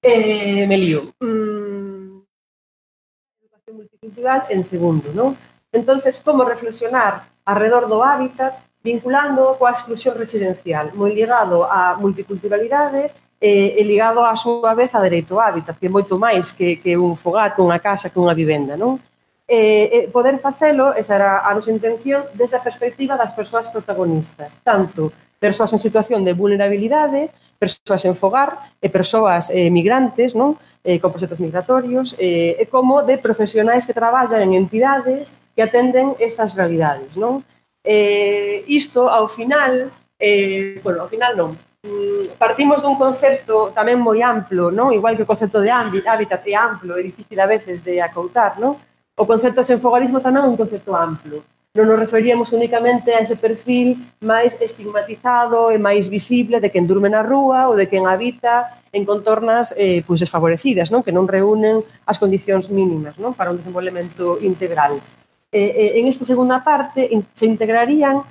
Eh, 0.00 0.64
me 0.64 0.80
lío. 0.80 1.12
Mm, 1.20 2.24
educación 3.44 3.74
multicultural 3.76 4.40
en 4.48 4.64
segundo, 4.64 5.12
non? 5.12 5.36
Entonces, 5.76 6.16
como 6.24 6.48
reflexionar 6.48 7.28
alrededor 7.44 7.84
do 7.84 8.00
hábitat 8.00 8.64
vinculando 8.82 9.56
coa 9.60 9.76
exclusión 9.76 10.16
residencial, 10.16 10.92
moi 10.96 11.12
ligado 11.12 11.68
á 11.68 11.96
multiculturalidade 12.00 13.12
e, 13.40 13.76
e 13.76 13.82
ligado 13.84 14.24
á 14.24 14.32
súa 14.36 14.72
vez 14.72 14.92
a 14.96 15.00
dereito 15.00 15.36
ao 15.36 15.44
hábitat, 15.44 15.76
que 15.76 15.88
é 15.88 15.92
moito 15.92 16.16
máis 16.16 16.52
que, 16.52 16.76
que 16.80 16.96
un 16.96 17.16
fogar, 17.16 17.52
que 17.52 17.64
unha 17.64 17.80
casa, 17.80 18.08
que 18.08 18.20
unha 18.20 18.36
vivenda, 18.36 18.76
non? 18.76 19.00
E, 19.50 19.90
e 19.90 19.98
poder 20.08 20.38
facelo, 20.38 20.94
esa 20.94 21.18
era 21.18 21.30
a 21.42 21.50
nosa 21.52 21.74
intención, 21.74 22.24
desde 22.32 22.56
a 22.56 22.64
perspectiva 22.64 23.18
das 23.20 23.34
persoas 23.34 23.68
protagonistas, 23.68 24.62
tanto 24.62 25.10
persoas 25.40 25.72
en 25.72 25.80
situación 25.80 26.20
de 26.24 26.36
vulnerabilidade, 26.36 27.32
persoas 27.58 28.04
en 28.04 28.16
fogar 28.16 28.72
e 28.80 28.88
persoas 28.88 29.52
eh, 29.52 29.68
migrantes, 29.68 30.32
non? 30.32 30.56
Eh, 30.80 30.96
con 30.96 31.12
proxectos 31.12 31.40
migratorios, 31.40 32.16
eh, 32.16 32.56
e 32.56 32.64
como 32.72 33.04
de 33.04 33.20
profesionais 33.20 33.84
que 33.84 33.92
traballan 33.92 34.40
en 34.40 34.52
entidades 34.56 35.36
que 35.52 35.60
atenden 35.60 36.16
estas 36.16 36.56
realidades, 36.56 37.12
non? 37.20 37.44
Eh, 37.82 38.64
isto, 38.68 39.08
ao 39.08 39.28
final, 39.28 39.90
eh, 40.18 40.80
bueno, 40.84 41.02
ao 41.02 41.08
final 41.08 41.32
non, 41.36 41.56
mm, 41.80 42.36
partimos 42.36 42.84
dun 42.84 43.00
concepto 43.00 43.72
tamén 43.72 43.96
moi 43.96 44.20
amplo, 44.20 44.68
non? 44.68 44.92
igual 44.92 45.16
que 45.16 45.24
o 45.24 45.30
concepto 45.30 45.64
de 45.64 45.72
hábitat 45.72 46.44
é 46.44 46.54
amplo 46.54 47.00
e 47.00 47.08
difícil 47.08 47.40
a 47.40 47.48
veces 47.48 47.80
de 47.80 48.04
acoutar, 48.04 48.60
non? 48.60 48.76
o 49.16 49.24
concepto 49.24 49.64
de 49.64 49.68
xenfogarismo 49.72 50.20
tamén 50.20 50.44
é 50.44 50.50
un 50.52 50.60
concepto 50.60 50.92
amplo. 50.92 51.40
Non 51.70 51.86
nos 51.86 52.02
referíamos 52.02 52.50
únicamente 52.50 53.14
a 53.14 53.22
ese 53.22 53.38
perfil 53.38 53.94
máis 54.20 54.58
estigmatizado 54.58 55.70
e 55.70 55.78
máis 55.78 56.10
visible 56.10 56.58
de 56.58 56.68
quen 56.68 56.84
durme 56.84 57.08
na 57.08 57.22
rúa 57.22 57.70
ou 57.70 57.78
de 57.78 57.86
quen 57.86 58.10
habita 58.10 58.76
en 58.90 59.06
contornas 59.06 59.70
eh, 59.78 60.02
pois 60.02 60.18
desfavorecidas, 60.18 60.90
non? 60.92 61.00
que 61.00 61.14
non 61.14 61.30
reúnen 61.30 61.80
as 62.04 62.18
condicións 62.18 62.68
mínimas 62.68 63.16
non? 63.16 63.32
para 63.32 63.54
un 63.54 63.56
desenvolvemento 63.56 64.36
integral 64.42 64.98
eh, 65.52 65.98
en 65.98 66.06
esta 66.06 66.24
segunda 66.24 66.62
parte 66.62 67.10
se 67.34 67.46
integrarían 67.46 68.22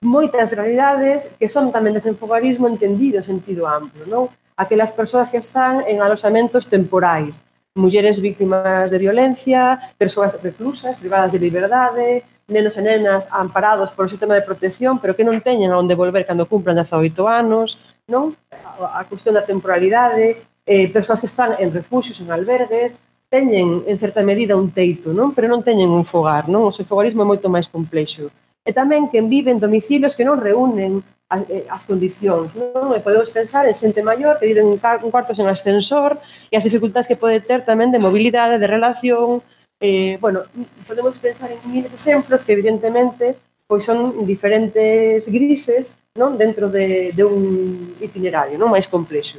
moitas 0.00 0.54
realidades 0.56 1.36
que 1.36 1.52
son 1.52 1.68
tamén 1.68 1.92
desenfogarismo 1.92 2.64
entendido, 2.70 3.20
sentido 3.20 3.68
amplo, 3.68 4.08
non? 4.08 4.24
Aquelas 4.56 4.96
persoas 4.96 5.28
que 5.28 5.42
están 5.42 5.84
en 5.84 6.00
aloxamentos 6.00 6.70
temporais, 6.72 7.36
mulleres 7.76 8.16
víctimas 8.20 8.88
de 8.88 8.98
violencia, 8.98 9.92
persoas 10.00 10.40
reclusas, 10.40 10.96
privadas 10.96 11.36
de 11.36 11.42
liberdade, 11.42 12.24
nenos 12.48 12.80
e 12.80 12.82
nenas 12.82 13.28
amparados 13.30 13.92
por 13.92 14.08
o 14.08 14.12
sistema 14.12 14.34
de 14.34 14.42
protección, 14.42 14.98
pero 14.98 15.12
que 15.12 15.26
non 15.26 15.36
teñen 15.44 15.70
a 15.70 15.78
onde 15.78 15.92
volver 15.92 16.24
cando 16.24 16.48
cumplan 16.48 16.80
18 16.80 17.12
anos, 17.28 17.76
non? 18.08 18.32
A, 18.80 19.00
a 19.00 19.06
cuestión 19.06 19.36
da 19.36 19.44
temporalidade, 19.44 20.40
eh, 20.64 20.88
persoas 20.88 21.20
que 21.20 21.28
están 21.28 21.60
en 21.60 21.70
refugios, 21.76 22.18
en 22.24 22.32
albergues, 22.32 22.96
teñen, 23.30 23.84
en 23.86 23.96
certa 23.98 24.22
medida, 24.22 24.58
un 24.58 24.74
teito, 24.74 25.14
non? 25.14 25.30
pero 25.30 25.46
non 25.46 25.62
teñen 25.62 25.88
un 25.88 26.02
fogar. 26.02 26.50
Non? 26.50 26.66
O 26.66 26.74
seu 26.74 26.84
fogarismo 26.84 27.22
é 27.22 27.30
moito 27.30 27.46
máis 27.46 27.70
complexo. 27.70 28.28
E 28.66 28.74
tamén 28.74 29.08
que 29.08 29.22
viven 29.22 29.62
domicilios 29.62 30.18
que 30.18 30.26
non 30.26 30.42
reúnen 30.42 31.00
eh, 31.48 31.64
as 31.70 31.86
condicións. 31.86 32.50
Non? 32.58 32.90
E 32.92 32.98
podemos 32.98 33.30
pensar 33.30 33.64
en 33.70 33.78
xente 33.78 34.02
maior 34.02 34.42
que 34.42 34.50
vive 34.50 34.60
en 34.60 34.74
un 34.74 35.10
cuarto 35.14 35.32
sen 35.32 35.46
ascensor 35.46 36.18
e 36.50 36.58
as 36.58 36.66
dificultades 36.66 37.06
que 37.06 37.16
pode 37.16 37.38
ter 37.40 37.62
tamén 37.62 37.94
de 37.94 38.02
mobilidade, 38.02 38.58
de 38.58 38.68
relación. 38.68 39.40
Eh, 39.78 40.18
bueno, 40.20 40.44
podemos 40.84 41.16
pensar 41.16 41.48
en 41.54 41.62
mil 41.70 41.86
exemplos 41.86 42.42
que 42.42 42.52
evidentemente 42.52 43.38
pois 43.70 43.86
son 43.86 44.26
diferentes 44.26 45.30
grises 45.30 45.94
non 46.18 46.34
dentro 46.34 46.66
de, 46.66 47.14
de 47.14 47.22
un 47.22 47.94
itinerario 48.02 48.58
non 48.58 48.74
máis 48.74 48.90
complexo. 48.90 49.38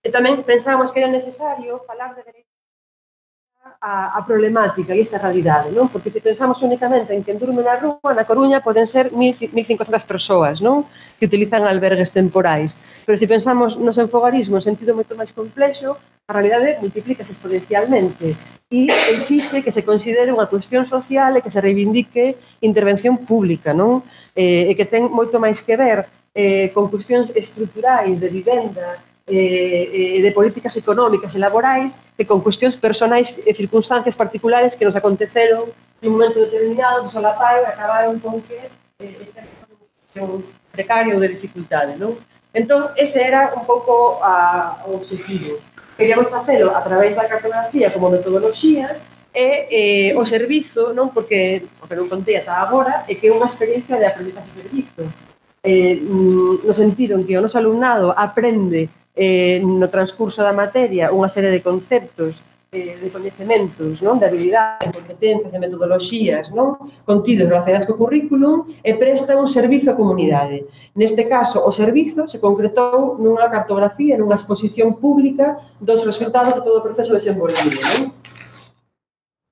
E 0.00 0.08
tamén 0.08 0.40
pensamos 0.40 0.88
que 0.90 1.04
era 1.04 1.12
necesario 1.12 1.84
falar 1.84 2.16
de 2.16 2.24
dereitos 2.24 2.51
a, 3.82 4.14
a 4.14 4.22
problemática 4.22 4.94
e 4.94 5.02
esta 5.02 5.18
realidade, 5.18 5.74
non? 5.74 5.90
Porque 5.90 6.14
se 6.14 6.22
pensamos 6.22 6.62
únicamente 6.62 7.10
en 7.10 7.26
quen 7.26 7.34
durme 7.34 7.66
na 7.66 7.74
rúa, 7.74 8.14
na 8.14 8.22
Coruña 8.22 8.62
poden 8.62 8.86
ser 8.86 9.10
1.500 9.10 9.50
persoas, 10.06 10.62
non? 10.62 10.86
Que 11.18 11.26
utilizan 11.26 11.66
albergues 11.66 12.14
temporais. 12.14 12.78
Pero 13.02 13.18
se 13.18 13.26
pensamos 13.26 13.74
nos 13.74 13.98
enfogarismos 13.98 14.70
en 14.70 14.78
sentido 14.78 14.94
moito 14.94 15.18
máis 15.18 15.34
complexo, 15.34 15.98
a 15.98 16.32
realidade 16.32 16.78
multiplica 16.78 17.26
exponencialmente 17.26 18.38
e 18.70 18.86
exixe 19.10 19.66
que 19.66 19.74
se 19.74 19.82
considere 19.82 20.30
unha 20.30 20.46
cuestión 20.46 20.86
social 20.86 21.34
e 21.34 21.42
que 21.42 21.50
se 21.50 21.58
reivindique 21.58 22.38
intervención 22.62 23.18
pública, 23.26 23.74
non? 23.74 24.06
Eh, 24.38 24.70
e 24.70 24.72
que 24.78 24.86
ten 24.86 25.10
moito 25.10 25.42
máis 25.42 25.58
que 25.58 25.74
ver 25.74 26.06
eh, 26.38 26.70
con 26.70 26.86
cuestións 26.86 27.34
estruturais 27.34 28.22
de 28.22 28.30
vivenda, 28.30 29.02
Eh, 29.32 30.18
eh, 30.18 30.20
de 30.20 30.30
políticas 30.30 30.76
económicas 30.76 31.32
e 31.32 31.40
laborais 31.40 31.96
que 32.20 32.28
con 32.28 32.44
cuestións 32.44 32.76
personais 32.76 33.40
e 33.40 33.56
circunstancias 33.56 34.12
particulares 34.12 34.76
que 34.76 34.84
nos 34.84 34.92
aconteceron 34.92 35.72
nun 36.04 36.20
momento 36.20 36.36
determinado, 36.44 37.08
solaparon, 37.08 37.64
acabaron 37.64 38.20
con 38.20 38.44
que 38.44 38.68
eh, 39.00 39.24
esta 39.24 39.40
situación 39.40 40.44
precario 40.68 41.16
ou 41.16 41.20
de 41.24 41.32
dificultade. 41.32 41.96
Non? 41.96 42.20
Entón, 42.52 42.92
ese 42.92 43.24
era 43.24 43.56
un 43.56 43.64
pouco 43.64 44.20
a, 44.20 44.84
o 44.84 45.00
objetivo. 45.00 45.64
Queríamos 45.96 46.28
facelo 46.28 46.76
a 46.76 46.84
través 46.84 47.16
da 47.16 47.24
cartografía 47.24 47.88
como 47.88 48.12
metodoloxía 48.12 49.00
e 49.32 49.48
eh, 49.72 50.10
o 50.12 50.28
servizo, 50.28 50.92
non 50.92 51.08
porque 51.08 51.64
o 51.80 51.88
que 51.88 51.96
non 51.96 52.04
contei 52.04 52.36
ata 52.36 52.60
agora, 52.60 53.08
é 53.08 53.16
que 53.16 53.30
é 53.30 53.32
unha 53.32 53.48
experiencia 53.48 53.96
de 53.96 54.04
aprendizaje 54.04 54.68
servizo. 54.68 55.08
Eh, 55.64 55.96
mm, 55.96 56.68
no 56.68 56.74
sentido 56.76 57.16
en 57.16 57.24
que 57.24 57.32
o 57.32 57.40
noso 57.40 57.56
alumnado 57.56 58.12
aprende 58.12 58.92
eh, 59.14 59.60
no 59.60 59.88
transcurso 59.88 60.40
da 60.40 60.56
materia 60.56 61.12
unha 61.12 61.28
serie 61.28 61.52
de 61.52 61.60
conceptos 61.60 62.40
eh, 62.72 62.96
de 62.96 63.12
coñecementos, 63.12 64.00
non? 64.00 64.16
de 64.16 64.24
habilidades, 64.24 64.88
de 64.88 64.96
competencias, 64.96 65.52
de 65.52 65.60
metodoloxías 65.60 66.48
non? 66.56 66.88
contidos 67.04 67.44
relacionados 67.44 67.84
co 67.84 68.00
currículum 68.00 68.64
e 68.80 68.96
presta 68.96 69.36
un 69.36 69.44
servizo 69.44 69.92
á 69.92 69.94
comunidade. 69.94 70.64
Neste 70.96 71.28
caso, 71.28 71.60
o 71.60 71.68
servizo 71.68 72.24
se 72.24 72.40
concretou 72.40 73.20
nunha 73.20 73.52
cartografía, 73.52 74.16
nunha 74.16 74.40
exposición 74.40 74.96
pública 74.96 75.60
dos 75.84 76.00
resultados 76.08 76.56
de 76.56 76.64
todo 76.64 76.80
o 76.80 76.86
proceso 76.86 77.12
desenvolvido. 77.12 77.76
Non? 77.76 78.16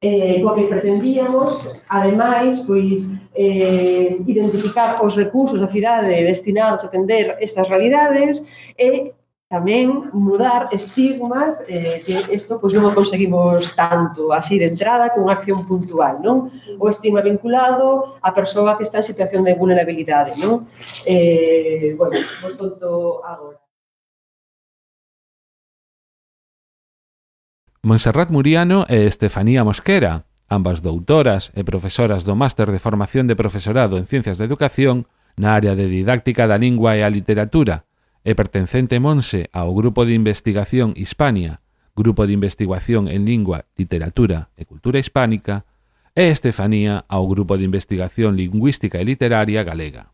Eh, 0.00 0.40
coa 0.40 0.56
que 0.56 0.64
pretendíamos, 0.64 1.76
ademais, 1.92 2.64
pois, 2.64 3.12
eh, 3.36 4.16
identificar 4.24 5.04
os 5.04 5.12
recursos 5.12 5.60
da 5.60 5.68
cidade 5.68 6.24
destinados 6.24 6.80
a 6.80 6.88
atender 6.88 7.36
estas 7.36 7.68
realidades 7.68 8.40
e 8.80 9.12
tamén 9.50 10.14
mudar 10.14 10.70
estigmas 10.70 11.66
eh, 11.66 12.06
que 12.06 12.22
isto 12.30 12.62
pois, 12.62 12.70
non 12.70 12.86
o 12.86 12.94
conseguimos 12.94 13.74
tanto 13.74 14.30
así 14.30 14.62
de 14.62 14.70
entrada 14.70 15.10
con 15.10 15.26
unha 15.26 15.34
acción 15.34 15.66
puntual 15.66 16.22
non? 16.22 16.54
o 16.78 16.86
estigma 16.86 17.18
vinculado 17.18 18.14
á 18.22 18.30
persoa 18.30 18.78
que 18.78 18.86
está 18.86 19.02
en 19.02 19.10
situación 19.10 19.42
de 19.42 19.58
vulnerabilidade 19.58 20.38
non? 20.38 20.70
Eh, 21.02 21.98
bueno, 21.98 22.22
vos 22.46 22.54
conto 22.54 23.26
agora 23.26 23.58
Monserrat 27.82 28.30
Muriano 28.30 28.86
e 28.86 29.10
Estefanía 29.10 29.66
Mosquera, 29.66 30.30
ambas 30.46 30.78
doutoras 30.78 31.50
e 31.58 31.66
profesoras 31.66 32.22
do 32.22 32.38
Máster 32.38 32.70
de 32.70 32.78
Formación 32.78 33.26
de 33.26 33.34
Profesorado 33.34 33.98
en 33.98 34.06
Ciencias 34.06 34.38
da 34.38 34.46
Educación 34.46 35.10
na 35.34 35.58
área 35.58 35.74
de 35.74 35.90
Didáctica 35.90 36.46
da 36.46 36.54
Lingua 36.54 36.94
e 36.94 37.02
a 37.02 37.10
Literatura, 37.10 37.89
e 38.24 38.36
pertencente 38.36 39.00
Monse 39.00 39.48
ao 39.52 39.72
Grupo 39.72 40.04
de 40.04 40.12
Investigación 40.12 40.92
Hispania, 40.96 41.60
Grupo 41.96 42.26
de 42.26 42.32
Investigación 42.32 43.08
en 43.08 43.24
Lingua, 43.24 43.64
Literatura 43.76 44.52
e 44.56 44.64
Cultura 44.64 45.00
Hispánica, 45.00 45.64
e 46.14 46.28
Estefanía 46.28 47.06
ao 47.08 47.24
Grupo 47.30 47.56
de 47.56 47.64
Investigación 47.64 48.36
Lingüística 48.36 48.98
e 49.00 49.06
Literaria 49.06 49.62
Galega. 49.62 50.12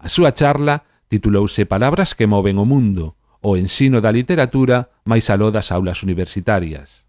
A 0.00 0.08
súa 0.08 0.32
charla 0.32 0.88
titulouse 1.12 1.68
Palabras 1.68 2.16
que 2.16 2.26
moven 2.26 2.58
o 2.58 2.66
mundo, 2.66 3.14
o 3.44 3.60
ensino 3.60 4.00
da 4.00 4.10
literatura 4.10 4.90
máis 5.04 5.28
aló 5.28 5.52
das 5.52 5.68
aulas 5.68 6.00
universitarias. 6.00 7.04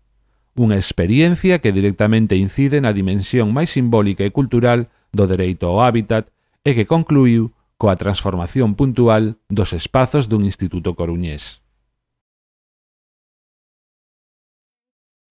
Unha 0.55 0.75
experiencia 0.75 1.63
que 1.63 1.71
directamente 1.71 2.35
incide 2.35 2.83
na 2.83 2.91
dimensión 2.91 3.55
máis 3.55 3.71
simbólica 3.71 4.27
e 4.27 4.35
cultural 4.35 4.91
do 5.15 5.25
dereito 5.25 5.71
ao 5.71 5.79
hábitat 5.79 6.29
e 6.67 6.75
que 6.75 6.83
concluiu 6.83 7.54
coa 7.75 7.99
transformación 7.99 8.75
puntual 8.79 9.37
dos 9.51 9.75
espazos 9.75 10.31
dun 10.31 10.47
instituto 10.47 10.95
coruñés. 10.95 11.65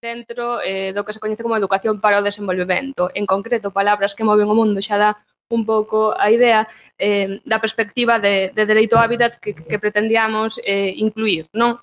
dentro 0.04 0.60
eh, 0.60 0.92
do 0.92 1.00
que 1.00 1.16
se 1.16 1.22
coñece 1.22 1.40
como 1.40 1.56
educación 1.56 1.96
para 1.96 2.20
o 2.20 2.26
desenvolvemento. 2.28 3.08
En 3.16 3.24
concreto, 3.24 3.72
palabras 3.72 4.12
que 4.12 4.28
moven 4.28 4.52
o 4.52 4.58
mundo 4.60 4.84
xa 4.84 5.00
dá 5.00 5.10
un 5.48 5.64
pouco 5.64 6.12
a 6.12 6.28
idea 6.28 6.68
eh, 7.00 7.40
da 7.48 7.56
perspectiva 7.56 8.20
de, 8.20 8.52
de 8.52 8.64
dereito 8.68 8.96
ao 8.96 9.04
hábitat 9.04 9.40
que, 9.40 9.56
que 9.56 9.80
pretendíamos 9.80 10.60
eh, 10.60 10.92
incluir, 11.00 11.48
non? 11.56 11.80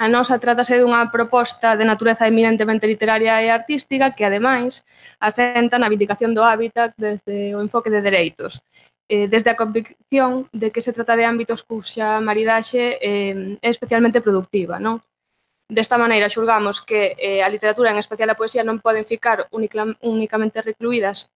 A 0.00 0.08
nosa 0.08 0.40
trátase 0.40 0.80
dunha 0.80 1.12
proposta 1.12 1.76
de 1.76 1.84
natureza 1.84 2.24
eminentemente 2.24 2.88
literaria 2.88 3.36
e 3.44 3.52
artística 3.52 4.16
que, 4.16 4.24
ademais, 4.24 4.80
asenta 5.20 5.76
na 5.76 5.92
vindicación 5.92 6.32
do 6.32 6.40
hábitat 6.40 6.96
desde 6.96 7.52
o 7.52 7.60
enfoque 7.60 7.92
de 7.92 8.00
dereitos 8.00 8.64
eh, 9.10 9.26
desde 9.26 9.50
a 9.50 9.58
convicción 9.58 10.46
de 10.54 10.70
que 10.70 10.80
se 10.80 10.94
trata 10.94 11.18
de 11.18 11.26
ámbitos 11.26 11.66
cuxa 11.66 12.22
maridaxe 12.22 13.02
eh, 13.02 13.58
é 13.58 13.68
especialmente 13.68 14.22
productiva, 14.22 14.78
non? 14.78 15.02
Desta 15.66 15.98
maneira, 15.98 16.30
xulgamos 16.30 16.78
que 16.78 17.18
eh, 17.18 17.42
a 17.42 17.50
literatura, 17.50 17.90
en 17.90 17.98
especial 17.98 18.30
a 18.30 18.38
poesía, 18.38 18.62
non 18.62 18.78
poden 18.78 19.02
ficar 19.02 19.50
únicamente 19.50 20.62
recluídas 20.62 21.26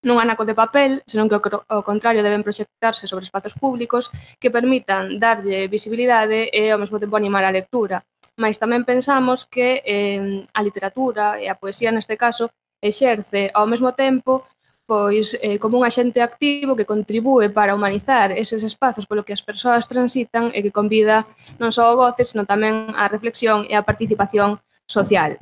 nun 0.00 0.16
anaco 0.24 0.48
de 0.48 0.56
papel, 0.56 1.04
senón 1.04 1.28
que 1.28 1.36
ao 1.36 1.84
contrario 1.84 2.24
deben 2.24 2.46
proxectarse 2.46 3.04
sobre 3.04 3.28
espazos 3.28 3.52
públicos 3.52 4.08
que 4.40 4.48
permitan 4.48 5.20
darlle 5.20 5.68
visibilidade 5.68 6.48
e 6.48 6.72
ao 6.72 6.80
mesmo 6.80 6.96
tempo 6.96 7.20
animar 7.20 7.44
a 7.44 7.52
lectura. 7.52 8.00
Mas 8.40 8.56
tamén 8.56 8.88
pensamos 8.88 9.44
que 9.44 9.84
eh, 9.84 10.48
a 10.54 10.60
literatura 10.64 11.36
e 11.42 11.50
a 11.50 11.58
poesía 11.60 11.92
neste 11.92 12.16
caso 12.16 12.48
exerce 12.80 13.50
ao 13.52 13.68
mesmo 13.68 13.92
tempo 13.92 14.48
pois 14.88 15.36
eh, 15.44 15.60
como 15.60 15.76
un 15.76 15.84
axente 15.84 16.24
activo 16.24 16.72
que 16.72 16.88
contribúe 16.88 17.52
para 17.52 17.76
humanizar 17.76 18.32
eses 18.32 18.64
espazos 18.64 19.04
polo 19.04 19.20
que 19.20 19.36
as 19.36 19.44
persoas 19.44 19.84
transitan 19.84 20.48
e 20.56 20.64
que 20.64 20.72
convida 20.72 21.28
non 21.60 21.68
só 21.68 21.92
o 21.92 21.98
goce, 22.00 22.24
senón 22.24 22.48
tamén 22.48 22.96
a 22.96 23.04
reflexión 23.12 23.68
e 23.68 23.76
a 23.76 23.84
participación 23.84 24.56
social. 24.88 25.36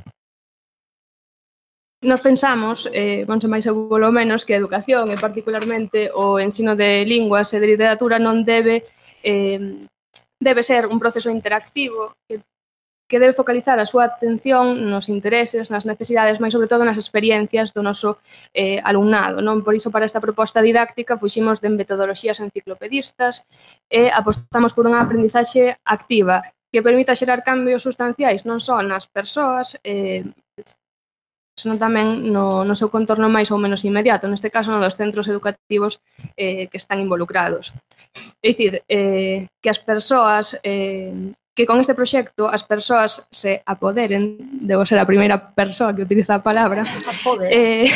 Nos 2.03 2.21
pensamos, 2.27 2.91
eh, 2.91 3.23
once 3.31 3.47
máis 3.47 3.71
ou 3.71 3.87
polo 3.87 4.11
menos, 4.11 4.43
que 4.43 4.59
a 4.59 4.61
educación 4.61 5.15
e 5.15 5.17
particularmente 5.17 6.11
o 6.11 6.43
ensino 6.43 6.75
de 6.75 7.07
linguas 7.07 7.55
e 7.55 7.63
de 7.63 7.71
literatura 7.71 8.19
non 8.19 8.43
debe 8.43 8.83
eh, 9.23 9.87
debe 10.43 10.63
ser 10.67 10.91
un 10.91 10.99
proceso 10.99 11.31
interactivo 11.31 12.19
que 12.27 12.43
que 13.07 13.23
debe 13.23 13.39
focalizar 13.39 13.79
a 13.79 13.87
súa 13.87 14.11
atención 14.11 14.91
nos 14.91 15.07
intereses, 15.07 15.71
nas 15.71 15.87
necesidades, 15.87 16.43
máis 16.43 16.51
sobre 16.51 16.67
todo 16.67 16.83
nas 16.83 16.99
experiencias 16.99 17.71
do 17.71 17.87
noso 17.87 18.19
eh, 18.51 18.83
alumnado. 18.83 19.39
Non 19.39 19.63
Por 19.63 19.79
iso, 19.79 19.95
para 19.95 20.07
esta 20.07 20.23
proposta 20.23 20.63
didáctica, 20.63 21.19
fuximos 21.19 21.63
de 21.63 21.71
metodoloxías 21.71 22.43
enciclopedistas 22.43 23.47
e 23.87 24.11
apostamos 24.11 24.75
por 24.75 24.91
unha 24.91 25.03
aprendizaxe 25.03 25.79
activa 25.87 26.43
que 26.71 26.83
permita 26.83 27.15
xerar 27.15 27.47
cambios 27.47 27.87
sustanciais 27.87 28.43
non 28.43 28.59
só 28.59 28.83
nas 28.83 29.07
persoas, 29.07 29.79
eh, 29.87 30.27
senón 31.57 31.81
tamén 31.81 32.29
no, 32.29 32.69
no 32.69 32.75
seu 32.77 32.93
contorno 32.93 33.33
máis 33.33 33.49
ou 33.49 33.57
menos 33.57 33.87
inmediato, 33.89 34.29
neste 34.29 34.53
caso 34.53 34.69
no 34.69 34.83
dos 34.83 34.99
centros 35.01 35.25
educativos 35.31 36.05
eh, 36.37 36.69
que 36.69 36.77
están 36.77 37.01
involucrados. 37.01 37.73
É 38.45 38.53
dicir, 38.53 38.85
eh, 38.93 39.49
que 39.63 39.73
as 39.73 39.81
persoas 39.81 40.61
eh, 40.61 41.33
que 41.57 41.65
con 41.65 41.81
este 41.81 41.97
proxecto 41.97 42.53
as 42.53 42.63
persoas 42.69 43.25
se 43.33 43.65
apoderen, 43.65 44.37
debo 44.61 44.85
ser 44.85 45.01
a 45.01 45.09
primeira 45.09 45.57
persoa 45.57 45.97
que 45.97 46.05
utiliza 46.05 46.37
a 46.37 46.45
palabra, 46.45 46.85
Apoder. 46.85 47.49
eh, 47.57 47.89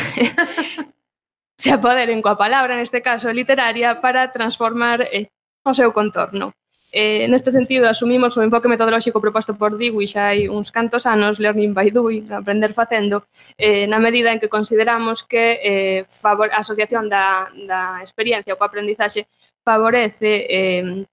se 1.61 1.69
apoderen 1.69 2.25
coa 2.25 2.41
palabra, 2.41 2.81
neste 2.81 3.05
caso 3.05 3.29
literaria, 3.29 4.01
para 4.01 4.33
transformar 4.33 5.05
eh, 5.13 5.29
o 5.61 5.77
seu 5.77 5.93
contorno. 5.93 6.57
Eh, 6.91 7.29
neste 7.29 7.53
sentido, 7.53 7.85
asumimos 7.87 8.35
o 8.35 8.43
enfoque 8.43 8.67
metodolóxico 8.67 9.21
proposto 9.21 9.53
por 9.55 9.77
Dewey 9.77 10.09
xa 10.09 10.33
hai 10.33 10.49
uns 10.49 10.73
cantos 10.73 11.05
anos, 11.05 11.37
Learning 11.37 11.77
by 11.77 11.93
Doing, 11.93 12.33
aprender 12.33 12.73
facendo, 12.73 13.29
eh, 13.61 13.85
na 13.87 14.01
medida 14.01 14.33
en 14.33 14.41
que 14.41 14.49
consideramos 14.49 15.23
que 15.23 15.61
eh, 15.61 16.01
favor, 16.09 16.49
a 16.49 16.65
asociación 16.65 17.13
da, 17.13 17.53
da 17.69 18.01
experiencia 18.01 18.57
coa 18.57 18.73
aprendizaxe 18.73 19.29
favorece 19.61 20.49
eh, 20.49 21.05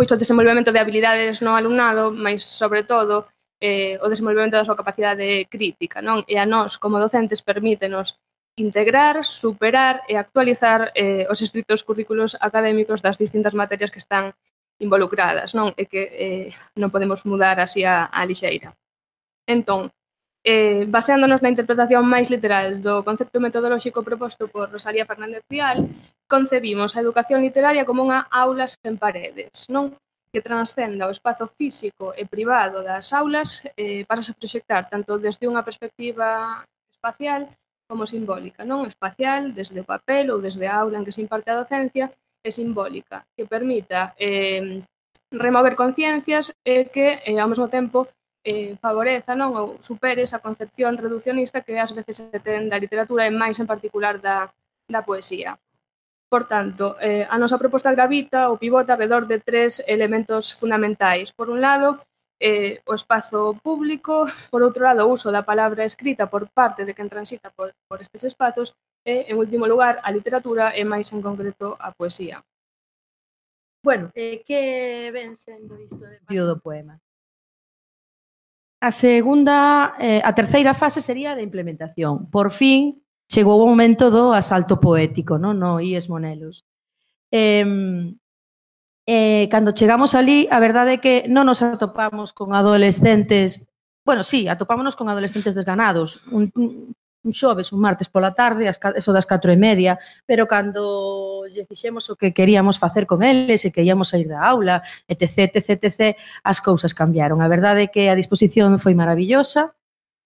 pois 0.00 0.08
o 0.12 0.16
desenvolvemento 0.16 0.72
de 0.72 0.80
habilidades 0.80 1.44
no 1.44 1.52
alumnado, 1.52 2.08
mas 2.08 2.40
sobre 2.40 2.88
todo 2.88 3.28
eh, 3.60 4.00
o 4.00 4.08
desenvolvemento 4.08 4.56
da 4.56 4.64
súa 4.64 4.72
capacidade 4.72 5.44
crítica, 5.52 6.00
non? 6.00 6.24
E 6.24 6.40
a 6.40 6.48
nós, 6.48 6.80
como 6.80 6.96
docentes, 6.96 7.44
permítenos 7.44 8.16
integrar, 8.56 9.20
superar 9.28 10.00
e 10.08 10.16
actualizar 10.16 10.88
eh, 10.96 11.28
os 11.28 11.44
estrictos 11.44 11.84
currículos 11.84 12.32
académicos 12.40 13.04
das 13.04 13.20
distintas 13.20 13.52
materias 13.52 13.92
que 13.92 14.00
están 14.00 14.32
involucradas, 14.80 15.52
non? 15.52 15.76
E 15.76 15.84
que 15.84 16.02
eh, 16.16 16.48
non 16.80 16.88
podemos 16.88 17.28
mudar 17.28 17.60
así 17.60 17.84
a, 17.84 18.08
a 18.08 18.24
lixeira. 18.24 18.72
Entón, 19.44 19.92
Eh, 20.42 20.86
baseándonos 20.88 21.44
na 21.44 21.52
interpretación 21.52 22.08
máis 22.08 22.32
literal 22.32 22.80
do 22.80 23.04
concepto 23.04 23.44
metodolóxico 23.44 24.00
proposto 24.00 24.48
por 24.48 24.72
Rosalía 24.72 25.04
Fernández 25.04 25.44
Vial, 25.44 25.84
concebimos 26.24 26.96
a 26.96 27.04
educación 27.04 27.44
literaria 27.44 27.84
como 27.84 28.00
unha 28.00 28.24
aulas 28.32 28.80
sen 28.80 28.96
paredes, 28.96 29.68
non? 29.68 29.92
que 30.32 30.40
transcenda 30.40 31.10
o 31.10 31.12
espazo 31.12 31.50
físico 31.58 32.14
e 32.14 32.24
privado 32.24 32.80
das 32.86 33.12
aulas 33.12 33.66
eh, 33.76 34.06
para 34.06 34.22
se 34.22 34.32
proxectar 34.32 34.88
tanto 34.88 35.18
desde 35.18 35.44
unha 35.44 35.66
perspectiva 35.66 36.62
espacial 36.88 37.50
como 37.90 38.06
simbólica, 38.06 38.62
non 38.62 38.86
espacial, 38.86 39.50
desde 39.52 39.82
o 39.82 39.84
papel 39.84 40.30
ou 40.30 40.38
desde 40.38 40.70
a 40.70 40.78
aula 40.78 40.96
en 40.96 41.04
que 41.04 41.12
se 41.12 41.20
imparte 41.20 41.50
a 41.50 41.60
docencia, 41.60 42.08
é 42.40 42.48
simbólica, 42.48 43.26
que 43.36 43.44
permita 43.44 44.14
eh, 44.16 44.80
remover 45.34 45.74
conciencias 45.76 46.54
e 46.64 46.86
que, 46.88 47.20
eh, 47.26 47.36
ao 47.42 47.50
mesmo 47.50 47.66
tempo, 47.66 48.08
eh, 48.44 48.76
favoreza 48.80 49.36
non 49.36 49.52
ou 49.56 49.76
supere 49.84 50.24
esa 50.24 50.40
concepción 50.40 50.96
reduccionista 50.96 51.60
que 51.60 51.76
ás 51.76 51.92
veces 51.92 52.16
se 52.20 52.40
ten 52.40 52.68
da 52.72 52.80
literatura 52.80 53.28
e 53.28 53.32
máis 53.32 53.60
en 53.60 53.68
particular 53.68 54.20
da, 54.20 54.48
da 54.88 55.04
poesía. 55.04 55.60
Por 56.30 56.46
tanto, 56.46 56.94
eh, 57.02 57.26
a 57.26 57.36
nosa 57.42 57.58
proposta 57.58 57.90
gravita 57.90 58.48
ou 58.48 58.56
pivota 58.56 58.94
alrededor 58.94 59.26
de 59.26 59.42
tres 59.42 59.82
elementos 59.84 60.54
fundamentais. 60.54 61.34
Por 61.34 61.50
un 61.50 61.58
lado, 61.58 61.98
eh, 62.38 62.80
o 62.86 62.94
espazo 62.94 63.58
público, 63.60 64.30
por 64.48 64.62
outro 64.62 64.86
lado, 64.86 65.04
o 65.04 65.12
uso 65.12 65.28
da 65.34 65.42
palabra 65.42 65.84
escrita 65.84 66.30
por 66.30 66.48
parte 66.48 66.86
de 66.86 66.94
quen 66.94 67.10
transita 67.10 67.50
por, 67.50 67.74
por 67.90 68.00
estes 68.00 68.24
espazos 68.24 68.78
e, 69.04 69.26
en 69.28 69.36
último 69.36 69.66
lugar, 69.66 70.00
a 70.06 70.08
literatura 70.14 70.72
e 70.72 70.86
máis 70.86 71.12
en 71.12 71.20
concreto 71.20 71.76
a 71.76 71.92
poesía. 71.92 72.40
Bueno, 73.82 74.12
eh, 74.14 74.44
que 74.46 75.10
ven 75.12 75.36
sendo 75.36 75.76
isto 75.80 76.04
de 76.06 76.20
do 76.24 76.56
poema? 76.60 77.00
A 78.80 78.90
segunda, 78.90 79.94
eh, 80.00 80.24
a 80.24 80.32
terceira 80.32 80.72
fase 80.72 81.04
sería 81.04 81.32
a 81.32 81.36
de 81.36 81.44
implementación. 81.44 82.32
Por 82.32 82.48
fin 82.50 83.04
chegou 83.28 83.60
o 83.60 83.68
momento 83.68 84.08
do 84.08 84.32
asalto 84.32 84.80
poético, 84.80 85.36
non? 85.36 85.60
No 85.60 85.78
Ies 85.84 86.08
Monelos. 86.08 86.64
Eh, 87.30 87.62
eh, 89.06 89.44
cando 89.52 89.76
chegamos 89.76 90.16
ali, 90.16 90.48
a 90.48 90.58
verdade 90.58 90.96
é 90.96 91.02
que 91.04 91.14
non 91.28 91.44
nos 91.44 91.60
atopamos 91.60 92.32
con 92.32 92.56
adolescentes 92.56 93.70
Bueno, 94.04 94.22
sí, 94.22 94.48
atopámonos 94.48 94.96
con 94.96 95.08
adolescentes 95.08 95.54
desganados, 95.54 96.22
un, 96.32 96.50
un, 96.54 96.96
un 97.22 97.32
xoves, 97.32 97.72
un 97.72 97.80
martes 97.80 98.08
pola 98.08 98.32
tarde, 98.32 98.68
as, 98.68 98.80
eso 98.96 99.12
das 99.12 99.26
4 99.26 99.52
e 99.52 99.56
media, 99.56 99.98
pero 100.24 100.48
cando 100.48 101.44
lles 101.52 101.68
dixemos 101.68 102.08
o 102.08 102.16
que 102.16 102.32
queríamos 102.32 102.78
facer 102.78 103.06
con 103.06 103.22
eles 103.22 103.64
e 103.64 103.72
que 103.72 103.84
íamos 103.84 104.14
a 104.14 104.18
ir 104.18 104.28
da 104.28 104.40
aula, 104.40 104.82
etc, 105.08 105.52
etc, 105.56 105.84
etc, 105.84 106.16
as 106.44 106.58
cousas 106.64 106.96
cambiaron. 106.96 107.44
A 107.44 107.48
verdade 107.48 107.88
é 107.88 107.92
que 107.92 108.08
a 108.08 108.16
disposición 108.16 108.80
foi 108.80 108.96
maravillosa, 108.96 109.76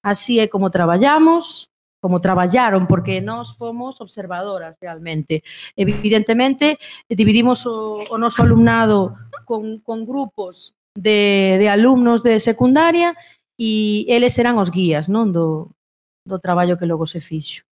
así 0.02 0.38
é 0.38 0.46
como 0.46 0.70
traballamos, 0.70 1.70
como 1.98 2.20
traballaron, 2.20 2.86
porque 2.86 3.24
nós 3.24 3.56
fomos 3.56 3.98
observadoras 4.04 4.76
realmente. 4.78 5.42
Evidentemente, 5.74 6.78
dividimos 7.08 7.64
o, 7.64 8.04
o 8.12 8.16
noso 8.20 8.44
alumnado 8.44 9.16
con, 9.48 9.80
con 9.80 10.04
grupos 10.04 10.76
de, 10.94 11.56
de 11.58 11.66
alumnos 11.68 12.22
de 12.22 12.38
secundaria 12.38 13.16
e 13.56 14.04
eles 14.08 14.38
eran 14.38 14.58
os 14.58 14.70
guías 14.70 15.08
non 15.08 15.32
do, 15.32 15.74
do 16.24 16.38
traballo 16.40 16.78
que 16.78 16.86
logo 16.86 17.06
se 17.06 17.20
fixo. 17.20 17.64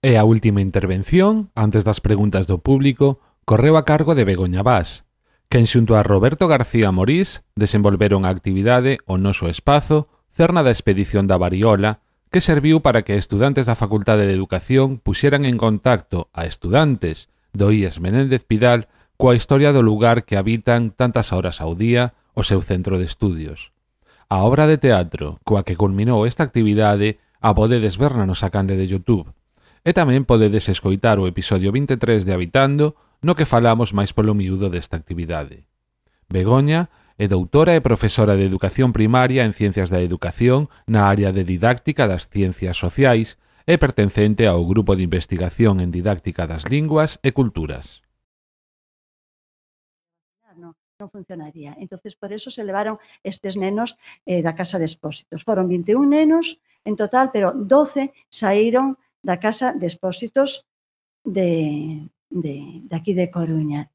E 0.00 0.16
a 0.16 0.24
última 0.24 0.64
intervención, 0.64 1.50
antes 1.52 1.84
das 1.84 2.00
preguntas 2.00 2.46
do 2.48 2.62
público, 2.62 3.20
correu 3.44 3.76
a 3.76 3.84
cargo 3.84 4.14
de 4.14 4.24
Begoña 4.24 4.62
Vaz, 4.64 5.04
quen 5.52 5.68
xunto 5.68 5.96
a 5.96 6.06
Roberto 6.06 6.48
García 6.48 6.88
Morís 6.88 7.44
desenvolveron 7.56 8.24
a 8.24 8.32
actividade 8.32 9.02
O 9.04 9.20
Noso 9.20 9.50
Espazo, 9.50 10.08
cerna 10.32 10.64
da 10.64 10.72
expedición 10.72 11.28
da 11.28 11.36
Variola, 11.36 12.00
que 12.30 12.40
serviu 12.40 12.80
para 12.80 13.02
que 13.02 13.16
estudantes 13.16 13.66
da 13.66 13.76
Facultade 13.76 14.24
de 14.24 14.36
Educación 14.36 15.00
puxeran 15.00 15.44
en 15.44 15.56
contacto 15.60 16.32
a 16.32 16.46
estudantes 16.46 17.28
do 17.52 17.72
IES 17.72 18.00
Menéndez 18.00 18.44
Pidal 18.44 18.88
coa 19.18 19.34
historia 19.34 19.74
do 19.74 19.82
lugar 19.82 20.24
que 20.24 20.38
habitan 20.38 20.94
tantas 20.94 21.34
horas 21.34 21.58
ao 21.58 21.74
día 21.74 22.14
o 22.38 22.46
seu 22.46 22.62
centro 22.62 23.02
de 23.02 23.08
estudios. 23.10 23.74
A 24.30 24.44
obra 24.44 24.66
de 24.68 24.76
teatro 24.76 25.40
coa 25.40 25.64
que 25.64 25.72
culminou 25.72 26.28
esta 26.28 26.44
actividade 26.44 27.16
a 27.40 27.56
podedes 27.56 27.96
ver 27.96 28.12
na 28.12 28.28
nosa 28.28 28.52
canle 28.52 28.76
de 28.76 28.84
Youtube. 28.84 29.32
E 29.88 29.96
tamén 29.96 30.28
podedes 30.28 30.68
escoitar 30.68 31.16
o 31.16 31.24
episodio 31.24 31.72
23 31.72 32.28
de 32.28 32.36
Habitando 32.36 32.92
no 33.24 33.32
que 33.32 33.48
falamos 33.48 33.96
máis 33.96 34.12
polo 34.12 34.36
miúdo 34.36 34.68
desta 34.68 35.00
actividade. 35.00 35.64
Begoña 36.28 36.92
é 37.16 37.24
doutora 37.24 37.72
e 37.72 37.80
profesora 37.80 38.36
de 38.36 38.44
Educación 38.44 38.92
Primaria 38.92 39.48
en 39.48 39.56
Ciencias 39.56 39.88
da 39.88 40.04
Educación 40.04 40.68
na 40.84 41.08
área 41.08 41.32
de 41.32 41.48
Didáctica 41.48 42.04
das 42.04 42.28
Ciencias 42.28 42.76
Sociais 42.76 43.40
e 43.64 43.80
pertencente 43.80 44.44
ao 44.44 44.60
Grupo 44.68 44.92
de 44.92 45.08
Investigación 45.08 45.80
en 45.80 45.88
Didáctica 45.88 46.44
das 46.44 46.68
Linguas 46.68 47.16
e 47.24 47.32
Culturas 47.32 48.04
non 50.98 51.14
funcionaría. 51.14 51.78
Entonces, 51.78 52.18
por 52.18 52.34
eso 52.34 52.50
se 52.50 52.66
levaron 52.66 52.98
estes 53.22 53.54
nenos 53.54 53.94
eh, 54.26 54.42
da 54.42 54.58
Casa 54.58 54.82
de 54.82 54.86
Expósitos. 54.90 55.46
Foron 55.46 55.70
21 55.70 56.02
nenos 56.10 56.58
en 56.82 56.98
total, 56.98 57.30
pero 57.30 57.54
12 57.54 58.10
saíron 58.26 58.98
da 59.22 59.38
Casa 59.38 59.70
de 59.78 59.86
Expósitos 59.86 60.66
de, 61.22 62.02
de, 62.26 62.82
de 62.82 62.94
aquí 62.98 63.14
de 63.14 63.30
Coruña. 63.30 63.86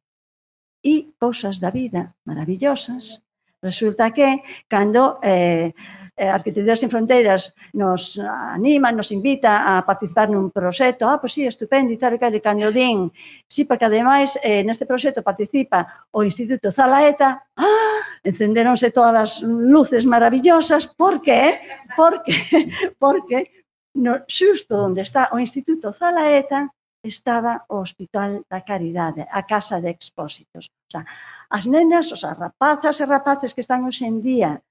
E 0.80 1.12
cousas 1.20 1.60
da 1.60 1.76
vida 1.76 2.16
maravillosas. 2.24 3.20
Resulta 3.60 4.16
que 4.16 4.44
cando 4.72 5.20
eh, 5.24 5.76
eh, 6.16 6.30
Arquitecturas 6.30 6.80
sin 6.80 6.90
Fronteiras 6.90 7.56
nos 7.74 8.20
anima, 8.20 8.92
nos 8.92 9.12
invita 9.12 9.78
a 9.78 9.82
participar 9.82 10.30
nun 10.30 10.54
proxecto, 10.54 11.10
ah, 11.10 11.18
pois 11.18 11.34
sí, 11.34 11.46
estupendo, 11.50 11.90
e 11.90 11.98
tal, 11.98 12.14
e 12.14 12.20
tal, 12.22 12.34
e. 12.38 13.10
Sí, 13.50 13.66
porque 13.66 13.86
ademais 13.90 14.38
eh, 14.46 14.62
neste 14.62 14.86
proxecto 14.86 15.26
participa 15.26 16.06
o 16.14 16.22
Instituto 16.22 16.70
Zalaeta, 16.70 17.42
ah, 17.58 18.00
encenderonse 18.22 18.94
todas 18.94 19.16
as 19.16 19.32
luces 19.42 20.06
maravillosas, 20.06 20.86
por 20.86 21.18
que? 21.18 21.58
Porque, 21.98 22.36
porque 23.02 23.66
no, 23.98 24.22
xusto 24.30 24.86
onde 24.86 25.02
está 25.02 25.34
o 25.34 25.42
Instituto 25.42 25.90
Zalaeta, 25.90 26.70
estaba 27.04 27.66
o 27.68 27.82
Hospital 27.82 28.46
da 28.48 28.62
Caridade, 28.62 29.26
a 29.30 29.44
Casa 29.44 29.82
de 29.82 29.90
Expósitos. 29.92 30.72
O 30.88 30.90
sea, 30.94 31.04
as 31.50 31.66
nenas, 31.66 32.14
os 32.14 32.22
sea, 32.22 32.34
rapazas 32.34 33.02
e 33.02 33.06
rapaces 33.06 33.52
que 33.54 33.62
están 33.66 33.84
hoxe 33.84 34.06
en 34.06 34.22
día 34.22 34.62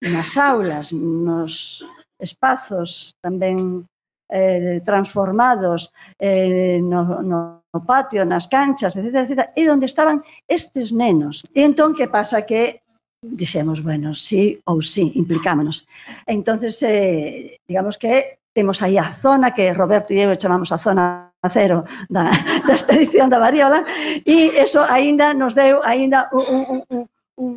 nas 0.00 0.36
aulas, 0.36 0.92
nos 0.92 1.84
espazos 2.18 3.16
tamén 3.20 3.84
eh, 4.28 4.80
transformados 4.84 5.92
eh, 6.18 6.80
no, 6.82 7.22
no 7.22 7.62
patio, 7.84 8.24
nas 8.24 8.48
canchas, 8.48 8.96
etc, 8.96 9.14
etc, 9.28 9.40
e 9.54 9.68
onde 9.68 9.86
estaban 9.86 10.24
estes 10.48 10.92
nenos. 10.92 11.44
E 11.52 11.62
entón, 11.64 11.92
que 11.92 12.08
pasa 12.08 12.44
que 12.48 12.82
dixemos, 13.22 13.82
bueno, 13.82 14.14
sí 14.14 14.60
ou 14.64 14.80
sí, 14.82 15.12
implicámonos. 15.14 15.86
Entonces, 16.26 16.82
eh, 16.82 17.60
digamos 17.66 17.98
que 17.98 18.38
temos 18.52 18.80
aí 18.80 18.96
a 18.96 19.12
zona 19.12 19.52
que 19.52 19.72
Roberto 19.74 20.16
e 20.16 20.24
eu 20.24 20.32
chamamos 20.40 20.72
a 20.72 20.80
zona 20.80 21.28
cero 21.52 21.84
da, 22.08 22.32
da 22.64 22.72
expedición 22.72 23.28
da 23.28 23.38
Variola 23.38 23.84
e 24.24 24.56
eso 24.56 24.80
aínda 24.88 25.36
nos 25.36 25.52
deu 25.52 25.84
aínda 25.84 26.32
un, 26.32 26.42
un, 26.48 26.80
un, 26.88 27.02
un 27.36 27.50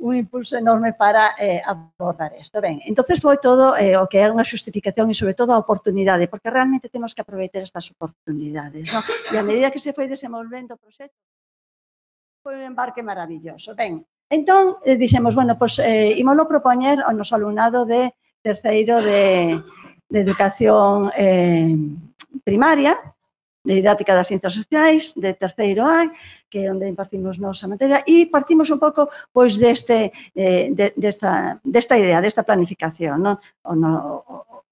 un 0.00 0.16
impulso 0.16 0.56
enorme 0.56 0.94
para 0.94 1.34
eh, 1.38 1.60
abordar 1.64 2.32
isto. 2.40 2.60
Ben, 2.60 2.80
entonces 2.88 3.20
foi 3.20 3.36
todo 3.36 3.76
eh, 3.76 3.96
o 4.00 4.08
que 4.08 4.18
é 4.18 4.32
unha 4.32 4.48
xustificación 4.48 5.12
e 5.12 5.14
sobre 5.14 5.36
todo 5.36 5.52
a 5.52 5.60
oportunidade, 5.60 6.26
porque 6.26 6.48
realmente 6.48 6.88
temos 6.88 7.12
que 7.12 7.20
aproveitar 7.20 7.60
estas 7.60 7.92
oportunidades. 7.92 8.88
No? 8.88 9.04
E 9.32 9.36
a 9.36 9.44
medida 9.44 9.68
que 9.68 9.78
se 9.78 9.92
foi 9.92 10.08
desenvolvendo 10.08 10.74
o 10.74 10.80
proxecto, 10.80 11.20
foi 12.40 12.56
un 12.56 12.64
embarque 12.72 13.04
maravilloso. 13.04 13.76
Ben, 13.76 14.00
entón, 14.32 14.80
eh, 14.88 14.96
dixemos, 14.96 15.36
bueno, 15.36 15.60
pois, 15.60 15.76
pues, 15.76 15.84
eh, 15.84 16.16
imolo 16.16 16.48
propoñer 16.48 17.04
ao 17.04 17.12
noso 17.12 17.36
alumnado 17.36 17.84
de 17.84 18.16
terceiro 18.40 19.04
de, 19.04 19.60
de 20.08 20.18
educación 20.24 21.12
eh, 21.12 21.76
primaria, 22.40 22.96
de 23.60 23.74
didáctica 23.76 24.16
das 24.16 24.32
ciencias 24.32 24.56
sociais, 24.56 25.12
de 25.12 25.36
terceiro 25.36 25.84
A, 25.84 26.08
que 26.50 26.66
é 26.66 26.70
onde 26.70 26.90
impartimos 26.90 27.38
nosa 27.38 27.70
materia, 27.70 28.02
e 28.04 28.26
partimos 28.26 28.68
un 28.74 28.82
pouco 28.82 29.08
pois 29.32 29.54
deste, 29.56 30.10
eh, 30.34 30.68
de, 30.74 30.92
desta, 30.98 31.62
desta 31.62 31.94
idea, 31.94 32.20
desta 32.20 32.42
planificación, 32.42 33.22
non? 33.22 33.38
O, 33.62 33.72
no, 33.78 33.92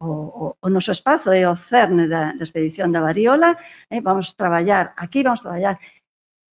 o, 0.03 0.07
o, 0.07 0.45
o 0.59 0.69
noso 0.69 0.91
espazo 0.93 1.31
é 1.31 1.47
o 1.47 1.55
cerne 1.55 2.11
da, 2.11 2.35
da 2.35 2.45
expedición 2.45 2.91
da 2.91 3.01
variola, 3.01 3.57
eh? 3.91 4.03
vamos 4.03 4.35
traballar 4.35 4.93
aquí, 4.99 5.23
vamos 5.23 5.43
traballar 5.43 5.79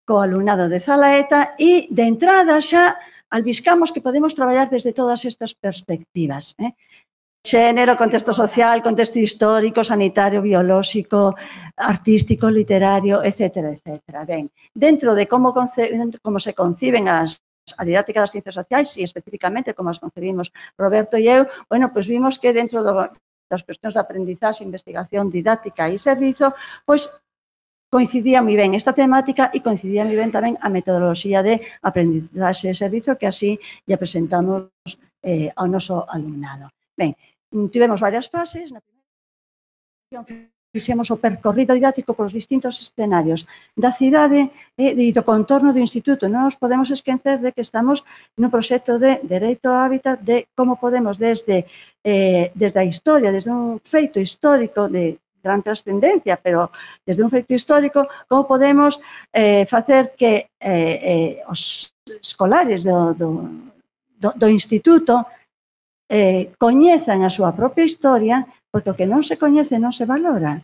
co 0.06 0.22
alumnado 0.22 0.70
de 0.70 0.78
Zalaeta 0.78 1.58
e 1.58 1.90
de 1.90 2.04
entrada 2.06 2.62
xa 2.62 2.94
albiscamos 3.30 3.90
que 3.90 4.00
podemos 4.00 4.34
traballar 4.34 4.70
desde 4.70 4.94
todas 4.94 5.24
estas 5.26 5.52
perspectivas. 5.54 6.54
Eh? 6.58 6.72
Xénero, 7.50 7.94
contexto 8.02 8.32
social, 8.34 8.82
contexto 8.82 9.18
histórico, 9.26 9.84
sanitario, 9.84 10.42
biolóxico, 10.42 11.20
artístico, 11.76 12.50
literario, 12.50 13.22
etcétera, 13.22 13.68
etcétera. 13.70 14.24
Ben, 14.24 14.50
dentro 14.74 15.14
de 15.14 15.24
como, 15.32 15.54
como 15.54 16.38
se 16.40 16.52
conciben 16.54 17.06
as 17.06 17.38
a 17.78 17.84
didáctica 17.84 18.22
das 18.22 18.30
ciencias 18.30 18.54
sociais 18.54 18.88
e 18.98 19.02
especificamente 19.02 19.74
como 19.74 19.90
as 19.90 19.98
concebimos 19.98 20.50
Roberto 20.78 21.14
e 21.18 21.26
eu, 21.26 21.46
bueno, 21.70 21.90
pois 21.94 22.06
vimos 22.06 22.38
que 22.38 22.54
dentro 22.54 22.82
do, 22.86 22.94
das 23.50 23.62
cuestións 23.66 23.94
de 23.94 24.02
aprendizaxe, 24.02 24.66
investigación, 24.66 25.30
didáctica 25.30 25.90
e 25.90 25.98
servizo, 25.98 26.54
pois 26.86 27.10
coincidía 27.90 28.42
moi 28.42 28.58
ben 28.58 28.74
esta 28.74 28.94
temática 28.94 29.50
e 29.54 29.62
coincidía 29.62 30.06
moi 30.06 30.18
ben 30.18 30.30
tamén 30.34 30.54
a 30.62 30.68
metodoloxía 30.70 31.42
de 31.46 31.62
aprendizaxe 31.82 32.70
e 32.70 32.78
servizo 32.78 33.18
que 33.18 33.30
así 33.30 33.58
lle 33.86 33.98
presentamos 33.98 34.70
eh, 35.22 35.50
ao 35.54 35.66
noso 35.66 36.06
alumnado. 36.06 36.70
Ben, 36.98 37.14
Mm, 37.52 37.68
tivemos 37.68 38.00
varias 38.00 38.26
fases, 38.28 38.70
na 38.72 38.80
primeira 38.80 39.06
fixemos 40.76 41.08
o 41.10 41.16
percorrido 41.16 41.72
didáctico 41.72 42.12
polos 42.12 42.36
distintos 42.36 42.76
escenarios 42.76 43.48
da 43.72 43.90
cidade 43.92 44.52
e 44.76 45.08
do 45.16 45.22
contorno 45.24 45.72
do 45.72 45.80
instituto. 45.80 46.28
Non 46.28 46.44
nos 46.44 46.60
podemos 46.60 46.92
esquecer 46.92 47.40
de 47.40 47.50
que 47.56 47.64
estamos 47.64 48.04
nun 48.36 48.52
proxecto 48.52 49.00
de 49.00 49.24
dereito 49.24 49.72
ao 49.72 49.80
hábitat 49.80 50.20
de 50.20 50.44
como 50.52 50.76
podemos 50.76 51.16
desde 51.16 51.64
eh, 52.04 52.52
desde 52.52 52.78
a 52.78 52.84
historia, 52.84 53.32
desde 53.32 53.48
un 53.48 53.80
feito 53.80 54.20
histórico 54.20 54.84
de 54.92 55.16
gran 55.40 55.64
trascendencia, 55.64 56.36
pero 56.36 56.68
desde 57.06 57.24
un 57.24 57.32
feito 57.32 57.56
histórico, 57.56 58.04
como 58.28 58.44
podemos 58.44 59.00
eh, 59.32 59.64
facer 59.64 60.12
que 60.12 60.52
eh, 60.60 60.96
eh, 61.10 61.32
os 61.48 61.94
escolares 62.20 62.84
do, 62.84 63.14
do, 63.14 63.28
do, 64.20 64.28
do 64.36 64.48
instituto 64.50 65.24
eh, 66.08 66.52
coñezan 66.58 67.22
a 67.22 67.30
súa 67.30 67.54
propia 67.54 67.84
historia, 67.84 68.46
porque 68.70 68.90
o 68.92 68.96
que 68.98 69.06
non 69.06 69.22
se 69.22 69.36
coñece 69.36 69.78
non 69.78 69.94
se 69.94 70.04
valora. 70.06 70.62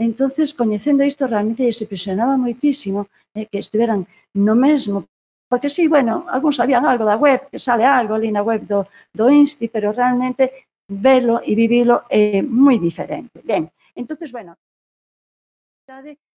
Entonces, 0.00 0.56
coñecendo 0.56 1.04
isto, 1.04 1.28
realmente 1.28 1.68
se 1.72 1.84
impresionaba 1.84 2.40
moitísimo 2.40 3.08
eh, 3.36 3.46
que 3.50 3.60
estiveran 3.60 4.08
no 4.34 4.54
mesmo 4.56 5.06
porque 5.50 5.68
sí, 5.68 5.88
bueno, 5.88 6.26
algúns 6.30 6.62
sabían 6.62 6.86
algo 6.86 7.04
da 7.04 7.16
web, 7.18 7.50
que 7.50 7.58
sale 7.58 7.82
algo 7.82 8.14
ali 8.14 8.30
na 8.30 8.46
web 8.46 8.62
do, 8.70 8.86
do 9.10 9.26
Insti, 9.34 9.66
pero 9.66 9.90
realmente 9.90 10.70
verlo 10.86 11.42
e 11.42 11.58
vivilo 11.58 12.06
é 12.06 12.38
moi 12.38 12.78
diferente. 12.78 13.42
Ben, 13.42 13.66
entonces, 13.98 14.30
bueno, 14.30 14.54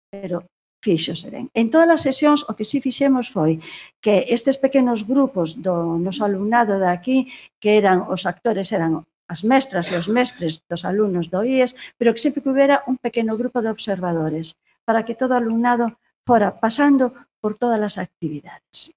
pero 0.10 0.50
fíxose 0.84 1.32
ben. 1.32 1.48
En 1.56 1.72
todas 1.72 1.88
as 1.96 2.04
sesións 2.04 2.44
o 2.50 2.52
que 2.58 2.68
si 2.68 2.78
sí 2.78 2.86
fixemos 2.86 3.32
foi 3.32 3.64
que 4.04 4.28
estes 4.28 4.60
pequenos 4.60 5.08
grupos 5.08 5.56
do 5.66 5.96
noso 6.06 6.28
alumnado 6.28 6.76
de 6.84 6.90
aquí, 6.92 7.18
que 7.62 7.80
eran 7.80 8.04
os 8.14 8.28
actores 8.28 8.76
eran 8.76 9.08
as 9.32 9.42
mestras 9.48 9.88
e 9.90 9.96
os 9.96 10.12
mestres 10.12 10.60
dos 10.68 10.84
alumnos 10.84 11.32
do 11.32 11.40
IES, 11.48 11.72
pero 11.96 12.12
que 12.12 12.20
sempre 12.20 12.44
que 12.44 12.52
hubera 12.52 12.84
un 12.92 13.00
pequeno 13.00 13.40
grupo 13.40 13.64
de 13.64 13.72
observadores 13.72 14.60
para 14.84 15.08
que 15.08 15.16
todo 15.16 15.34
alumnado 15.40 15.96
fora 16.28 16.60
pasando 16.60 17.16
por 17.40 17.56
todas 17.56 17.80
as 17.80 17.96
actividades, 17.96 18.92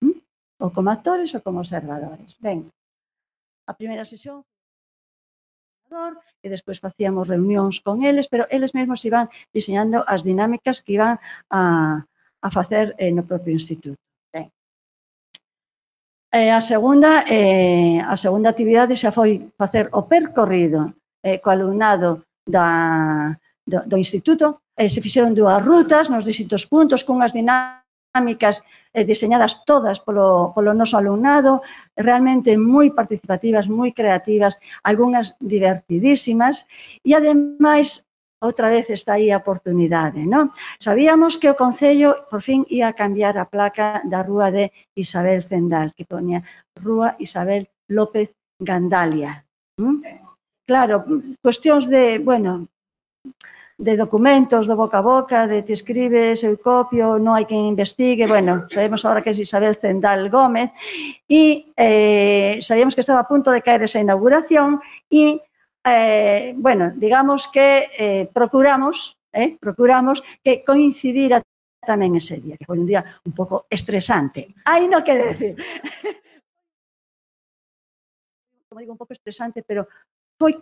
ou 0.58 0.68
como 0.74 0.90
actores 0.90 1.30
ou 1.38 1.40
como 1.46 1.62
observadores. 1.62 2.34
Ben, 2.42 2.66
a 3.70 3.72
primeira 3.78 4.02
sesión 4.02 4.42
ordenador 5.86 6.18
e 6.42 6.48
despois 6.48 6.78
facíamos 6.78 7.28
reunións 7.28 7.80
con 7.80 8.02
eles, 8.02 8.28
pero 8.28 8.46
eles 8.50 8.74
mesmos 8.74 9.04
iban 9.04 9.28
diseñando 9.52 10.02
as 10.06 10.22
dinámicas 10.22 10.82
que 10.82 10.94
iban 10.94 11.18
a, 11.50 12.04
a 12.42 12.48
facer 12.50 12.94
eh, 12.98 13.10
no 13.10 13.22
propio 13.22 13.52
instituto. 13.52 13.98
Ben. 14.32 14.50
Eh, 16.32 16.50
a 16.50 16.60
segunda 16.60 17.24
eh, 17.26 18.02
a 18.02 18.16
segunda 18.16 18.50
actividade 18.50 18.98
xa 18.98 19.10
foi 19.10 19.50
facer 19.58 19.88
o 19.92 20.06
percorrido 20.06 20.94
eh, 21.22 21.38
co 21.38 21.50
alumnado 21.50 22.26
da, 22.46 23.34
do, 23.66 23.82
do 23.86 23.96
instituto. 23.96 24.62
Eh, 24.76 24.90
se 24.90 25.00
fixeron 25.00 25.34
dúas 25.34 25.62
rutas 25.62 26.10
nos 26.10 26.26
distintos 26.26 26.66
puntos 26.66 27.02
cunhas 27.02 27.32
dinámicas 27.32 28.62
eh, 28.96 29.04
diseñadas 29.04 29.60
todas 29.68 30.00
polo, 30.00 30.56
polo 30.56 30.72
noso 30.72 30.96
alumnado, 30.96 31.60
realmente 31.92 32.56
moi 32.56 32.88
participativas, 32.96 33.68
moi 33.68 33.92
creativas, 33.92 34.56
algunhas 34.80 35.36
divertidísimas, 35.36 36.64
e 37.04 37.12
ademais 37.12 38.08
outra 38.40 38.72
vez 38.72 38.88
está 38.88 39.20
aí 39.20 39.28
a 39.28 39.40
oportunidade, 39.44 40.24
non? 40.24 40.48
Sabíamos 40.80 41.36
que 41.36 41.52
o 41.52 41.58
Concello 41.60 42.24
por 42.32 42.40
fin 42.40 42.64
ia 42.72 42.88
a 42.88 42.96
cambiar 42.96 43.36
a 43.36 43.44
placa 43.44 44.00
da 44.08 44.24
rúa 44.24 44.48
de 44.48 44.72
Isabel 44.96 45.44
Zendal, 45.44 45.92
que 45.92 46.08
ponía 46.08 46.40
Rúa 46.80 47.20
Isabel 47.20 47.68
López 47.92 48.32
Gandalia. 48.56 49.44
¿Mm? 49.76 50.00
Claro, 50.64 51.04
cuestións 51.44 51.84
de, 51.86 52.18
bueno, 52.18 52.66
de 53.78 53.96
documentos, 53.96 54.66
do 54.66 54.76
boca 54.76 54.98
a 54.98 55.04
boca, 55.04 55.46
de 55.46 55.62
te 55.62 55.76
escribes, 55.76 56.40
eu 56.40 56.56
copio, 56.56 57.20
non 57.20 57.36
hai 57.36 57.44
quen 57.44 57.68
investigue, 57.68 58.24
bueno, 58.24 58.64
sabemos 58.72 59.04
agora 59.04 59.20
que 59.20 59.28
é 59.28 59.36
Isabel 59.36 59.76
Zendal 59.76 60.32
Gómez, 60.32 60.72
e 61.28 61.76
eh, 61.76 62.56
sabíamos 62.64 62.96
que 62.96 63.04
estaba 63.04 63.20
a 63.20 63.28
punto 63.28 63.52
de 63.52 63.60
caer 63.60 63.84
esa 63.84 64.00
inauguración, 64.00 64.80
e, 65.12 65.44
eh, 65.84 66.56
bueno, 66.56 66.96
digamos 66.96 67.52
que 67.52 67.92
eh, 68.00 68.24
procuramos, 68.32 69.20
eh, 69.36 69.60
procuramos 69.60 70.24
que 70.40 70.64
coincidira 70.64 71.44
tamén 71.84 72.16
ese 72.16 72.40
día, 72.40 72.56
que 72.56 72.64
foi 72.64 72.80
un 72.80 72.88
día 72.88 73.04
un 73.28 73.36
pouco 73.36 73.68
estresante. 73.68 74.56
Aí 74.64 74.88
no 74.88 75.04
que 75.04 75.14
decir. 75.14 75.54
Como 78.72 78.80
digo, 78.80 78.96
un 78.96 78.98
pouco 78.98 79.12
estresante, 79.12 79.62
pero 79.62 79.86
foi 80.40 80.56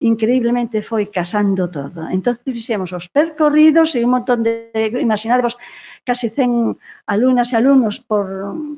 increíblemente 0.00 0.80
foi 0.80 1.12
casando 1.12 1.68
todo. 1.68 2.08
Entón 2.08 2.40
fixemos 2.40 2.90
os 2.96 3.12
percorridos 3.12 3.92
e 3.94 4.00
un 4.00 4.16
montón 4.16 4.40
de, 4.40 4.72
imaginadevos, 4.96 5.60
case 6.08 6.32
100 6.32 6.80
alumnas 7.04 7.52
e 7.52 7.60
alumnos 7.60 8.00
por, 8.00 8.26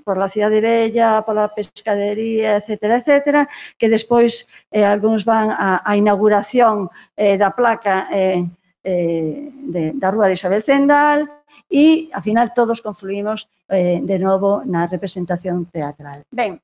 por 0.02 0.18
la 0.18 0.26
cidade 0.26 0.58
bella, 0.58 1.22
pola 1.22 1.54
pescadería, 1.54 2.58
etc., 2.58 2.98
etc., 2.98 3.46
que 3.78 3.86
despois 3.86 4.50
eh, 4.74 4.82
algúns 4.82 5.22
van 5.22 5.54
a, 5.54 5.78
a 5.86 5.92
inauguración 5.94 6.90
eh, 7.14 7.38
da 7.38 7.54
placa 7.54 8.10
eh, 8.10 8.42
eh, 8.82 9.54
de, 9.54 9.94
da 9.94 10.10
Rúa 10.10 10.26
de 10.26 10.34
Isabel 10.34 10.66
Zendal 10.66 11.30
e, 11.70 12.10
ao 12.10 12.20
final, 12.20 12.50
todos 12.50 12.82
confluimos 12.82 13.46
eh, 13.70 14.02
de 14.02 14.18
novo 14.18 14.66
na 14.66 14.90
representación 14.90 15.70
teatral. 15.70 16.26
Ben, 16.34 16.58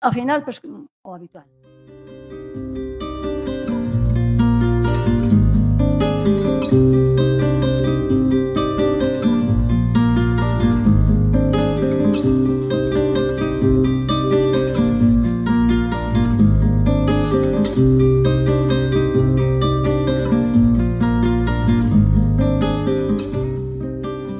ao 0.00 0.12
final, 0.16 0.40
pois, 0.40 0.58
o 0.64 1.10
habitual. 1.12 1.57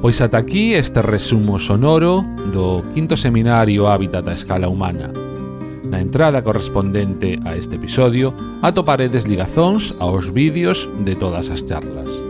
Pois 0.09 0.23
ata 0.23 0.39
aquí 0.39 0.73
este 0.73 1.03
resumo 1.03 1.61
sonoro 1.61 2.25
do 2.49 2.81
quinto 2.97 3.12
seminario 3.12 3.93
Hábitat 3.93 4.25
a 4.27 4.33
escala 4.33 4.66
humana. 4.66 5.12
Na 5.89 6.01
entrada 6.01 6.43
correspondente 6.43 7.41
a 7.45 7.57
este 7.57 7.76
episodio 7.76 8.34
atoparedes 8.61 9.24
ligazóns 9.24 9.97
aos 9.99 10.28
vídeos 10.28 10.89
de 11.01 11.16
todas 11.16 11.49
as 11.49 11.64
charlas. 11.64 12.28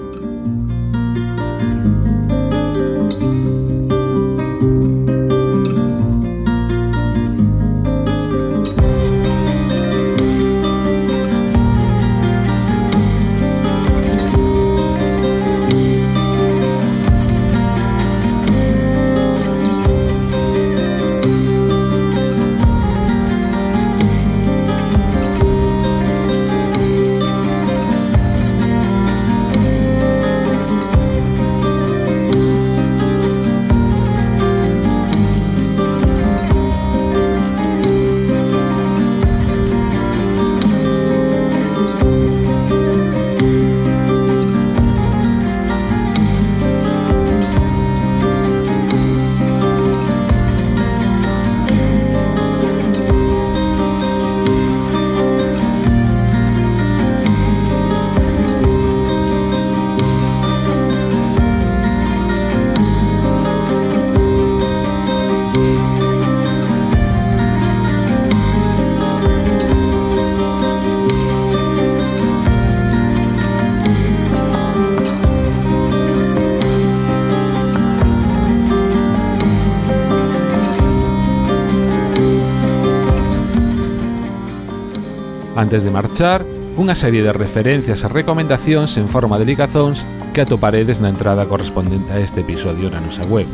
Antes 85.59 85.83
de 85.83 85.91
marchar, 85.91 86.47
unha 86.79 86.95
serie 86.95 87.19
de 87.19 87.35
referencias 87.35 88.07
e 88.07 88.09
recomendacións 88.15 88.95
en 88.95 89.11
forma 89.11 89.43
de 89.43 89.47
ligazóns 89.51 90.07
que 90.31 90.47
atoparedes 90.47 91.03
na 91.03 91.11
entrada 91.11 91.51
correspondente 91.51 92.15
a 92.15 92.23
este 92.23 92.47
episodio 92.47 92.87
na 92.95 93.03
nosa 93.03 93.27
web. 93.27 93.51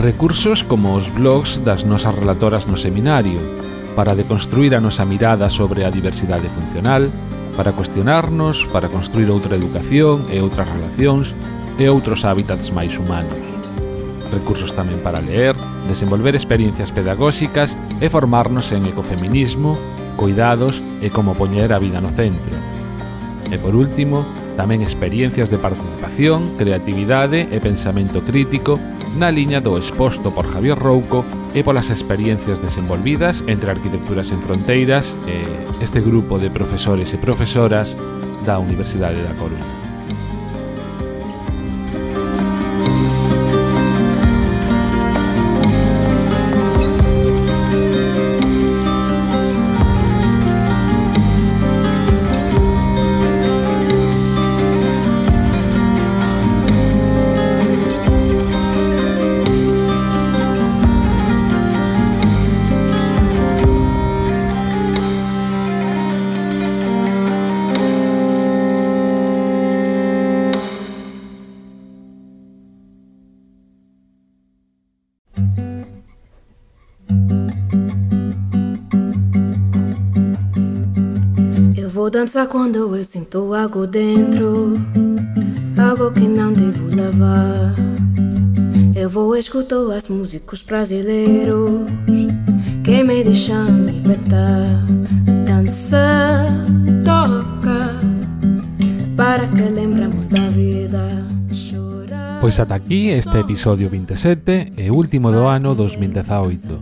Recursos 0.00 0.64
como 0.64 0.96
os 0.96 1.04
blogs 1.12 1.60
das 1.60 1.84
nosas 1.84 2.16
relatoras 2.16 2.64
no 2.64 2.80
seminario, 2.80 3.36
para 3.92 4.16
deconstruir 4.16 4.72
a 4.72 4.80
nosa 4.80 5.04
mirada 5.04 5.52
sobre 5.52 5.84
a 5.84 5.92
diversidade 5.92 6.48
funcional, 6.48 7.12
para 7.52 7.76
cuestionarnos, 7.76 8.64
para 8.72 8.88
construir 8.88 9.28
outra 9.28 9.60
educación 9.60 10.24
e 10.32 10.40
outras 10.40 10.72
relacións 10.72 11.36
e 11.76 11.84
outros 11.92 12.24
hábitats 12.24 12.72
máis 12.72 12.96
humanos. 12.96 13.36
Recursos 14.32 14.72
tamén 14.72 15.04
para 15.04 15.20
leer, 15.20 15.52
desenvolver 15.84 16.32
experiencias 16.32 16.88
pedagóxicas 16.88 17.76
e 18.00 18.08
formarnos 18.08 18.72
en 18.72 18.88
ecofeminismo 18.88 19.76
coidados 20.18 20.82
e 20.98 21.14
como 21.14 21.38
poñer 21.38 21.70
a 21.70 21.78
vida 21.78 22.02
no 22.02 22.10
centro. 22.10 22.52
E 23.48 23.56
por 23.56 23.78
último, 23.78 24.26
tamén 24.58 24.82
experiencias 24.82 25.46
de 25.48 25.62
participación, 25.62 26.58
creatividade 26.58 27.46
e 27.48 27.62
pensamento 27.62 28.20
crítico 28.26 28.74
na 29.14 29.30
liña 29.30 29.62
do 29.62 29.78
exposto 29.78 30.34
por 30.34 30.50
Javier 30.50 30.76
Rouco 30.76 31.22
e 31.54 31.62
polas 31.62 31.94
experiencias 31.94 32.58
desenvolvidas 32.58 33.46
entre 33.46 33.70
Arquitecturas 33.70 34.34
en 34.34 34.42
Fronteiras 34.42 35.14
e 35.30 35.46
este 35.78 36.02
grupo 36.02 36.42
de 36.42 36.50
profesores 36.50 37.14
e 37.14 37.22
profesoras 37.22 37.94
da 38.42 38.58
Universidade 38.58 39.22
da 39.22 39.32
Coruña. 39.38 39.77
dança 82.18 82.46
quando 82.46 82.96
eu 82.96 83.04
sinto 83.04 83.54
algo 83.54 83.86
dentro, 83.86 84.74
algo 85.78 86.10
que 86.10 86.26
não 86.26 86.52
devo 86.52 86.88
lavar. 86.96 87.76
Eu 88.92 89.08
vou 89.08 89.36
escutar 89.36 89.96
as 89.96 90.08
músicas 90.08 90.60
brasileiros 90.62 91.86
que 92.82 93.04
me 93.04 93.22
deixam 93.22 93.68
libertar. 93.86 94.84
Dança, 95.46 96.46
toca, 97.04 97.94
para 99.16 99.46
que 99.46 99.62
lembramos 99.70 100.26
da 100.26 100.50
vida. 100.50 101.24
Pois 102.40 102.58
ata 102.58 102.74
aquí 102.74 103.10
este 103.10 103.38
episodio 103.38 103.88
27 103.88 104.72
e 104.76 104.90
último 104.90 105.30
do 105.30 105.46
ano 105.46 105.72
2018. 105.76 106.80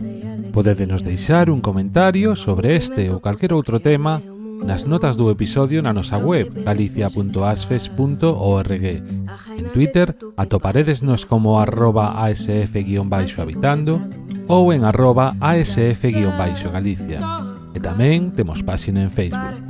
Podedenos 0.51 1.03
deixar 1.03 1.51
un 1.51 1.61
comentario 1.61 2.35
sobre 2.35 2.75
este 2.75 3.11
ou 3.11 3.19
calquer 3.19 3.53
outro 3.53 3.79
tema 3.79 4.19
Nas 4.63 4.85
notas 4.85 5.17
do 5.17 5.29
episodio 5.29 5.81
na 5.83 5.93
nosa 5.93 6.17
web 6.17 6.49
galicia.asfes.org 6.63 9.03
En 9.57 9.65
Twitter 9.73 10.15
atoparedesnos 10.37 11.25
como 11.25 11.59
arroba 11.59 12.25
asf-habitando 12.25 13.99
ou 14.47 14.71
en 14.73 14.85
arroba 14.87 15.35
asf-galicia. 15.43 17.19
E 17.75 17.79
tamén 17.83 18.31
temos 18.33 18.63
páxina 18.63 19.03
en 19.03 19.11
Facebook. 19.11 19.67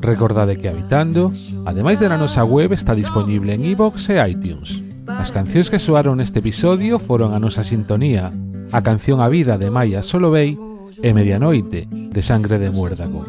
Recordade 0.00 0.58
que 0.58 0.68
Habitando, 0.68 1.32
ademais 1.64 2.00
de 2.00 2.08
na 2.08 2.18
nosa 2.18 2.44
web, 2.44 2.72
está 2.72 2.94
disponible 2.94 3.54
en 3.54 3.64
iVoox 3.64 4.10
e 4.10 4.20
iTunes. 4.22 4.82
As 5.06 5.30
cancións 5.30 5.70
que 5.70 5.78
soaron 5.78 6.18
neste 6.18 6.42
episodio 6.42 6.98
foron 6.98 7.32
a 7.32 7.38
nosa 7.38 7.62
sintonía, 7.62 8.34
a 8.74 8.82
canción 8.82 9.22
A 9.22 9.30
Vida 9.30 9.56
de 9.56 9.70
Maia 9.70 10.02
Solovei 10.02 10.58
e 11.02 11.12
Medianoite 11.12 11.88
de 11.90 12.22
Sangre 12.22 12.58
de 12.58 12.70
Muérdago. 12.70 13.24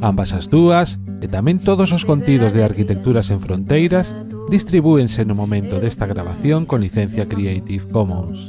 Ambas 0.00 0.32
as 0.32 0.48
dúas 0.48 0.96
e 1.20 1.28
tamén 1.28 1.60
todos 1.60 1.92
os 1.92 2.08
contidos 2.08 2.56
de 2.56 2.64
Arquitecturas 2.64 3.28
en 3.28 3.38
Fronteiras 3.42 4.08
distribúense 4.48 5.28
no 5.28 5.36
momento 5.36 5.78
desta 5.78 6.08
grabación 6.08 6.64
con 6.64 6.80
licencia 6.80 7.28
Creative 7.28 7.86
Commons. 7.92 8.48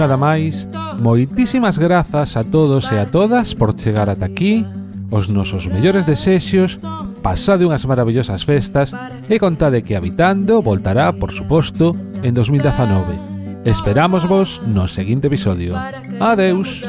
Nada 0.00 0.16
máis, 0.16 0.64
moitísimas 0.98 1.76
grazas 1.76 2.34
a 2.40 2.42
todos 2.42 2.88
e 2.90 2.96
a 2.96 3.06
todas 3.06 3.52
por 3.52 3.76
chegar 3.76 4.08
ata 4.08 4.24
aquí, 4.24 4.64
os 5.12 5.28
nosos 5.28 5.68
mellores 5.68 6.08
desexos, 6.08 6.80
pasade 7.20 7.68
unhas 7.68 7.84
maravillosas 7.84 8.48
festas 8.48 8.96
e 9.28 9.36
contade 9.36 9.84
que 9.84 9.94
Habitando 9.94 10.64
voltará, 10.64 11.12
por 11.12 11.30
suposto, 11.30 11.92
en 12.24 12.32
2019 12.32 13.31
Esperamos 13.64 14.26
vos 14.26 14.60
no 14.66 14.88
seguinte 14.88 15.28
episodio. 15.28 15.74
Adeus. 16.20 16.82